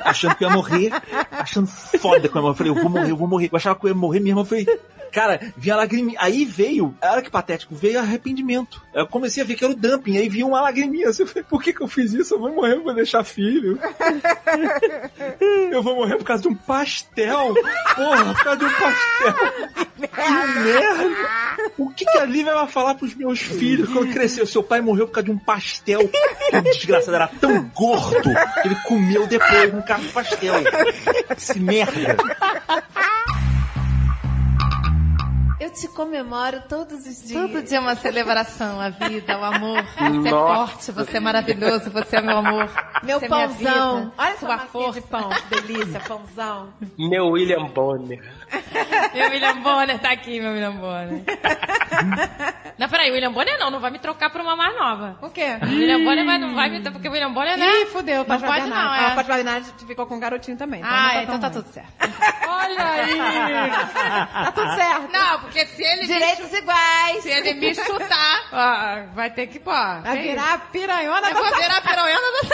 [0.00, 0.92] achando que eu ia morrer,
[1.30, 2.50] achando foda morrer.
[2.50, 3.48] Eu falei, eu vou morrer, eu vou morrer.
[3.52, 4.40] Eu achava que eu ia morrer mesmo.
[4.40, 4.66] Eu falei,
[5.10, 6.18] cara, vinha a lagriminha.
[6.20, 8.82] Aí veio, olha que patético, veio arrependimento.
[8.94, 11.08] Eu comecei a ver que era o dumping, aí vinha uma lagriminha.
[11.08, 12.34] Assim, eu falei, por que que eu fiz isso?
[12.34, 13.78] Eu vou morrer, eu vou deixar filho.
[15.70, 17.54] Eu vou morrer por causa de um pastel.
[17.94, 19.78] Porra, por causa de um pastel.
[19.96, 21.16] Que merda.
[21.76, 24.46] O que, que a Lívia vai falar pros meus filhos quando crescer?
[24.46, 26.00] Seu pai morreu por causa de um pastel.
[26.00, 28.30] O desgraçado era tão gordo
[28.62, 30.54] que ele comeu depois um carro de pastel.
[31.36, 32.16] Esse merda.
[35.68, 37.32] Eu te comemoro todos os dias.
[37.32, 39.84] Todo dia é uma celebração, a vida, o amor.
[39.98, 40.66] Você é Nossa.
[40.72, 42.70] forte, você é maravilhoso, você é meu amor.
[43.02, 43.98] Meu você é pãozão.
[44.00, 45.00] vida, Olha sua força.
[45.00, 46.72] de pão, que delícia, pãozão.
[46.98, 48.18] Meu William Bonner.
[49.14, 51.22] Meu William Bonner tá aqui, meu William Bonner.
[52.78, 55.18] não, peraí, William Bonner não, não vai me trocar por uma mais nova.
[55.22, 55.58] O quê?
[55.62, 57.82] William Bonner vai, não vai me trocar, porque William Bonner, né?
[57.82, 59.14] Ih, fudeu, não pode não, Ah, é.
[59.14, 60.82] Pátio Bernardo ficou com um garotinho também.
[60.82, 61.62] Ah, não tá então tão tá ruim.
[61.62, 61.92] tudo certo.
[62.48, 63.18] Olha aí!
[64.38, 65.12] Tá tudo certo.
[65.12, 66.58] Não, porque se ele Direitos me...
[66.58, 67.22] iguais.
[67.22, 69.70] Se ele me chutar, ó, vai ter que, pô...
[69.70, 72.48] Vai virar piranhona Eu da vou sua virar piranhona da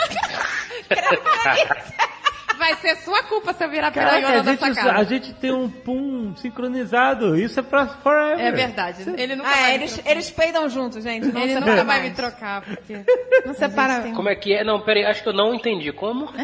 [1.45, 1.67] Vai
[2.59, 4.93] vai ser sua culpa se eu virar Caraca, piranhona a dessa gente, casa.
[4.93, 7.37] a gente tem um pum sincronizado.
[7.39, 8.41] Isso é pra forever.
[8.45, 9.05] É verdade.
[9.17, 11.27] Ele nunca Ah, vai eles, eles peidam juntos, gente.
[11.33, 12.03] Não Ele nunca vai mais.
[12.05, 12.99] me trocar, porque...
[13.47, 14.11] Não separa.
[14.15, 14.65] Como é que é?
[14.65, 15.93] Não, peraí, acho que eu não entendi.
[15.93, 16.29] Como?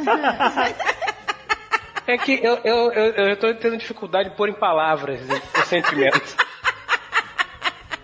[2.06, 5.20] É que eu, eu, eu, eu tô tendo dificuldade de pôr em palavras
[5.56, 6.34] o sentimento.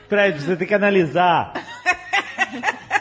[0.09, 1.53] Fred, você tem que analisar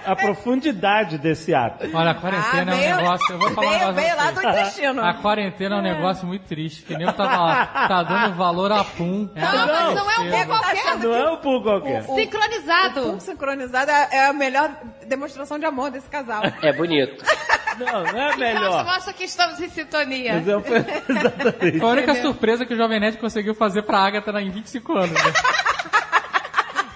[0.05, 1.85] a profundidade desse ato.
[1.93, 3.33] Olha, a quarentena Ah, é um negócio.
[3.33, 4.15] Eu vou falar um veio- negócio.
[4.17, 5.03] lá do intestino.
[5.03, 6.83] A quarentena é um negócio muito triste.
[6.83, 9.29] Que nem eu tava lá, tá dando valor a pum.
[9.35, 10.97] É Não, mas não é um pum qualquer.
[10.97, 12.05] Não é um pum qualquer.
[12.07, 13.01] O Sincronizado.
[13.01, 14.71] pum sincronizado é é a melhor
[15.07, 16.41] demonstração de amor desse casal.
[16.61, 17.23] É bonito.
[17.77, 18.85] Não, não é Nossa, melhor.
[18.85, 20.35] mostra que estamos em sintonia.
[20.35, 20.61] Mas é um-
[21.09, 21.77] Exatamente.
[21.79, 25.11] Foi a única surpresa que o Jovem Nerd conseguiu fazer pra Agatha em 25 anos.
[25.11, 25.33] Né?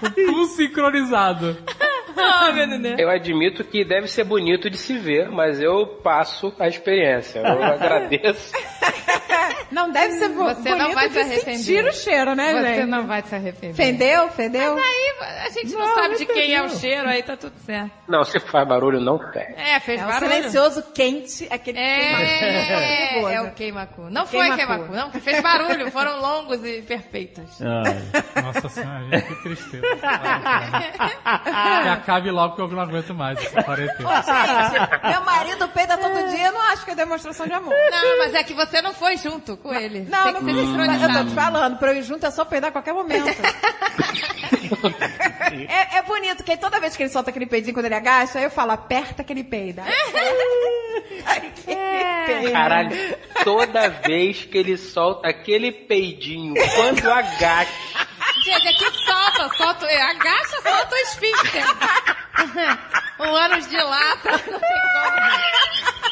[0.02, 1.58] o pum sincronizado.
[2.16, 2.98] Ah, meu Deus.
[2.98, 7.40] Eu admito que deve ser bonito de se ver, mas eu passo a experiência.
[7.40, 8.52] Eu agradeço.
[9.70, 11.56] Não deve ser bo- Você não bonito vai de se arrepender.
[11.58, 12.86] sentir o cheiro, né, Você gente?
[12.86, 13.74] não vai se arrepender.
[13.74, 14.28] Fendeu?
[14.30, 14.74] Fendeu?
[14.74, 17.90] Mas aí a gente não, sabe de quem é o cheiro, aí tá tudo certo.
[18.08, 19.54] Não, se faz barulho, não pega.
[19.60, 20.30] É, fez É um barulho.
[20.32, 23.28] silencioso quente, aquele É, queima-cu.
[23.28, 24.02] é o queimacu.
[24.10, 24.66] Não foi Queima-cu.
[24.66, 27.60] queimacu, não, fez barulho, foram longos e perfeitos.
[27.62, 28.42] Ai.
[28.42, 29.82] Nossa senhora, gente, que tristeza.
[29.94, 30.00] que
[32.00, 34.22] acabe logo que eu não aguento mais essa quarentena.
[34.22, 37.74] Gente, meu marido peida todo dia, eu não acho que é demonstração de amor.
[37.90, 40.00] Não, mas é que você não foi junto com ele.
[40.08, 42.44] Não, Tem não que ser eu tô te falando, pra eu ir junto é só
[42.44, 43.28] peidar a qualquer momento.
[45.68, 48.44] é, é bonito, que toda vez que ele solta aquele peidinho quando ele agacha, aí
[48.44, 49.84] eu falo, aperta que ele peida.
[51.66, 52.50] É.
[52.50, 52.90] Caralho,
[53.44, 57.70] toda vez que ele solta aquele peidinho, quando agacha,
[58.44, 61.62] Gente, aqui solta, solta, agacha, solta o esfíncter.
[63.18, 66.10] O ânus dilata, não tem como.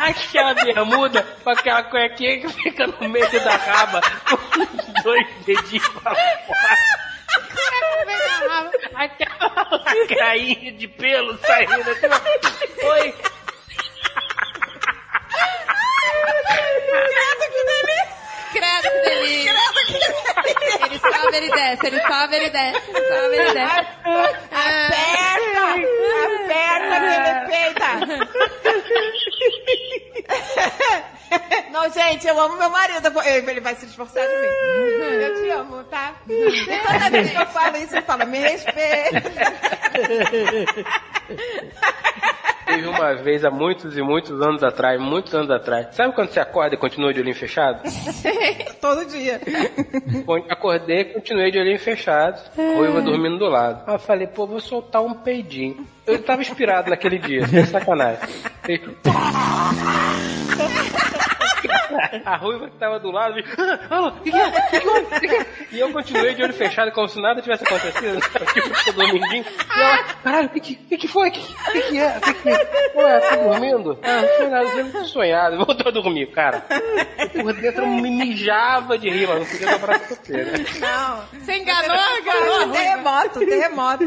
[0.00, 5.88] aquela bermuda com aquela cuequinha que fica no meio da raba, com os dois dedinhos
[5.88, 7.00] pra fora.
[8.94, 12.86] Aquela lacrainha de pelo saindo assim, ó.
[12.86, 13.14] Oi.
[18.52, 19.50] Credo que delícia.
[19.50, 19.59] Ele
[21.00, 23.86] sobe, ele desce, ele sobe, ele desce, ele sobe, ele desce.
[24.50, 25.64] Aperta!
[26.36, 27.90] Aperta que ele peida!
[31.70, 33.20] Não, gente, eu amo meu marido.
[33.24, 34.48] Ele vai se esforçar de mim.
[35.22, 36.14] Eu te amo, tá?
[36.28, 39.22] E toda vez que eu falo isso, ele fala, me respeita.
[42.70, 45.88] Teve uma vez, há muitos e muitos anos atrás, muitos anos atrás.
[45.92, 47.82] Sabe quando você acorda e continua de olhinho fechado?
[48.80, 49.40] Todo dia.
[50.48, 52.40] Acordei e continuei de olhinho fechado.
[52.56, 53.82] Ruiva dormindo do lado.
[53.86, 55.86] Aí eu falei, pô, vou soltar um peidinho.
[56.06, 58.28] Eu tava inspirado naquele dia, sem sacanagem.
[62.24, 63.44] A ruiva que tava do lado, me...
[63.90, 65.40] "Ah, que que é?
[65.40, 68.20] É?" e eu continuei de olho fechado, como se nada tivesse acontecido.
[68.84, 69.44] Tipo, dominguinho.
[69.76, 71.28] E ela, caralho, o que, que, que foi?
[71.28, 71.40] O que,
[71.72, 72.16] que, que é?
[72.18, 72.48] O que, que...
[72.98, 73.98] Ué, tá dormindo?
[74.02, 75.56] Ah, não foi nada, eu sonhado.
[75.64, 76.64] Voltou a dormir, cara.
[77.32, 80.52] Por dentro eu me mijava de rir, mas não podia dobrar a chuteira.
[80.80, 81.40] Não.
[81.40, 82.72] Você enganou, enganou.
[82.72, 84.04] Terremoto, terremoto.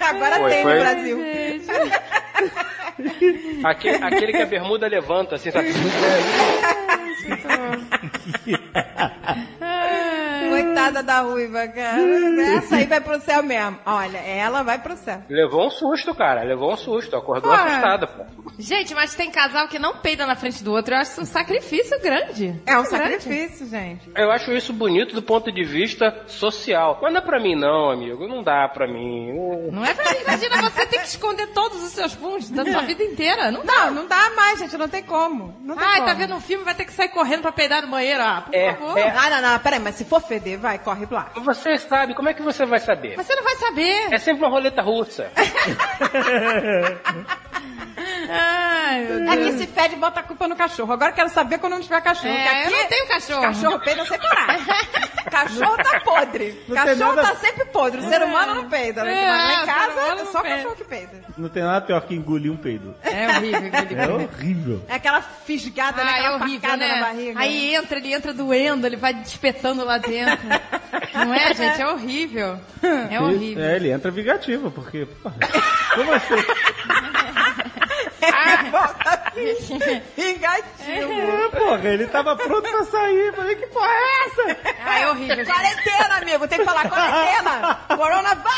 [0.00, 0.74] Agora Foi, tem foi.
[0.74, 1.18] no Brasil.
[3.64, 5.68] Aquele, aquele que a bermuda levanta, assim, sabe?
[7.26, 7.78] 哈
[9.58, 12.00] 哈 Coitada da ruiva, cara.
[12.56, 13.78] Essa aí vai pro céu mesmo.
[13.86, 15.22] Olha, ela vai pro céu.
[15.28, 16.42] Levou um susto, cara.
[16.42, 17.16] Levou um susto.
[17.16, 17.58] Acordou Ué.
[17.58, 18.24] assustada, pô.
[18.58, 20.94] Gente, mas tem casal que não peida na frente do outro.
[20.94, 22.60] Eu acho isso um sacrifício grande.
[22.66, 22.88] É um Grande.
[23.22, 24.10] sacrifício, gente.
[24.16, 26.98] Eu acho isso bonito do ponto de vista social.
[27.00, 28.26] Mas não é pra mim, não, amigo.
[28.26, 29.28] Não dá pra mim.
[29.28, 30.18] Eu- Não é pra mim.
[30.26, 33.50] Imagina você ter que esconder todos os seus puns da sua vida inteira.
[33.50, 33.86] Não dá.
[33.86, 34.76] Não, não dá mais, gente.
[34.76, 35.54] Não tem como.
[35.62, 36.06] Não tem Ai, como.
[36.08, 38.22] tá vendo um filme, vai ter que sair correndo pra peidar no banheiro.
[38.22, 38.98] Ah, por É, favor.
[38.98, 39.08] é.
[39.16, 39.58] Ah, não, não.
[39.60, 41.30] Peraí, mas se for feder, vai, corre lá.
[41.36, 43.16] Você sabe, como é que você vai saber?
[43.16, 44.12] Você não vai saber.
[44.12, 45.30] É sempre uma roleta russa.
[48.30, 50.92] Ai, meu Aqui se fede, bota a culpa no cachorro.
[50.92, 52.28] Agora quero saber quando não tiver cachorro.
[52.34, 53.42] É, aqui eu não tenho cachorro.
[53.42, 54.58] Cachorro peida sem parar.
[55.30, 56.62] cachorro tá podre.
[56.66, 58.00] Não cachorro nada- tá sempre podre.
[58.00, 59.04] O ser humano não peida.
[59.04, 59.22] Né?
[59.22, 60.56] É, Mas lá em casa é só peida.
[60.56, 61.22] cachorro que peida.
[61.36, 62.94] Não tem nada pior que engolir um peido.
[63.02, 63.70] É horrível.
[63.72, 64.82] aquele É horrível.
[64.88, 66.10] É aquela fisgada, né?
[66.12, 66.94] Ah, é Aquela horrível, facada né?
[66.94, 67.40] na barriga.
[67.40, 70.46] Aí entra, ele entra doendo, ele vai espetando lá dentro.
[71.14, 71.80] Não é, gente?
[71.82, 72.58] É horrível.
[73.10, 73.62] É horrível.
[73.64, 75.06] É, ele entra vingativo, porque.
[75.22, 75.34] porra,
[75.94, 76.34] Como assim?
[80.18, 81.12] Engativo.
[81.12, 83.32] É, porra, ele tava pronto pra sair.
[83.34, 84.56] Falei, que porra é essa?
[84.84, 85.46] Ah, é horrível.
[85.46, 86.48] Quarentena, amigo.
[86.48, 87.78] Tem que falar quarentena.
[87.96, 88.48] Coronavírus.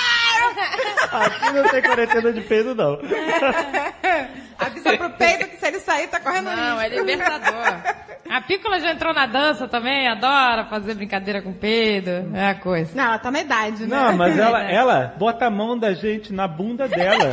[1.13, 2.99] Aqui não tem quarentena de peido, não.
[4.61, 6.83] Avisa pro peido que você ele sair, tá correndo Não, risco.
[6.83, 8.11] é libertador.
[8.31, 12.93] A Pícola já entrou na dança também, adora fazer brincadeira com peido, é a coisa.
[12.95, 13.97] Não, ela tá na idade, né?
[13.97, 17.33] Não, mas ela, ela bota a mão da gente na bunda dela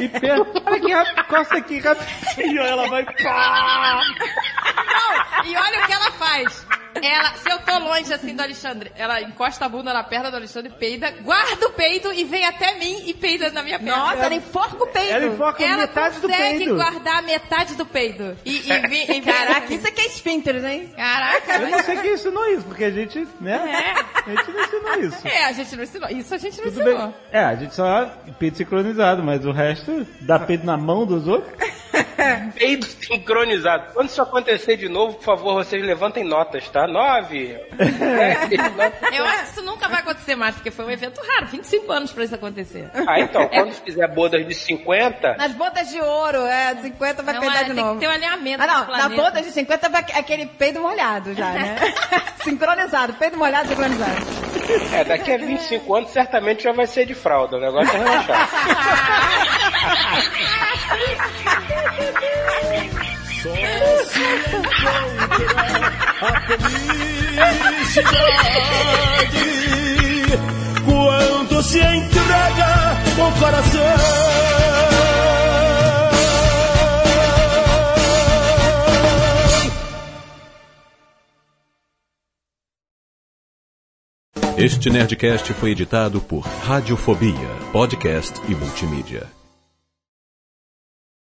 [0.00, 4.00] e olha aqui, rap- costa aqui rapidinho, ela vai pá!
[4.86, 6.66] Não, e olha o que ela faz.
[7.00, 10.36] Ela, se eu tô longe assim do Alexandre, ela encosta a bunda na perna do
[10.36, 13.96] Alexandre, peida, guarda o peido e vem até mim e peida na minha perna.
[13.96, 15.10] Nossa, ela enforca o peido.
[15.10, 16.74] Ela enforca Ela metade do consegue peido.
[16.76, 18.36] guardar metade do peido.
[18.44, 20.92] E, e, e vem- Caraca, isso aqui é esfínteres, hein?
[20.96, 23.94] Caraca, Eu não sei quem ensinou isso, porque a gente, né?
[24.26, 25.28] A gente não ensinou isso.
[25.28, 26.08] É, a gente não ensinou.
[26.10, 27.06] Isso a gente não Tudo ensinou.
[27.06, 27.14] bem.
[27.32, 31.52] É, a gente só peito sincronizado, mas o resto dá peito na mão dos outros.
[32.54, 33.92] Peido sincronizado.
[33.92, 36.81] Quando isso acontecer de novo, por favor, vocês levantem notas, tá?
[36.86, 37.58] Nove.
[39.12, 41.46] Eu acho que isso nunca vai acontecer mais, porque foi um evento raro.
[41.46, 42.90] 25 anos pra isso acontecer.
[43.06, 47.40] Ah, então, quando fizer bodas de 50, Nas bodas de ouro, é, 50 vai Não,
[47.40, 47.94] peidar é, de tem novo.
[47.94, 51.50] que ter um alinhamento Ah, não, na boda de 50 vai aquele peido molhado já,
[51.50, 51.76] né?
[52.44, 54.12] sincronizado, peido molhado, sincronizado.
[54.94, 57.56] é, daqui a 25 anos certamente já vai ser de fralda.
[57.56, 58.48] O negócio é relaxar.
[63.42, 64.90] Só se encontra
[67.40, 68.22] a felicidade
[70.84, 73.82] quando se entrega o coração.
[84.56, 87.34] Este Nerdcast foi editado por Radiofobia,
[87.72, 89.41] podcast e multimídia.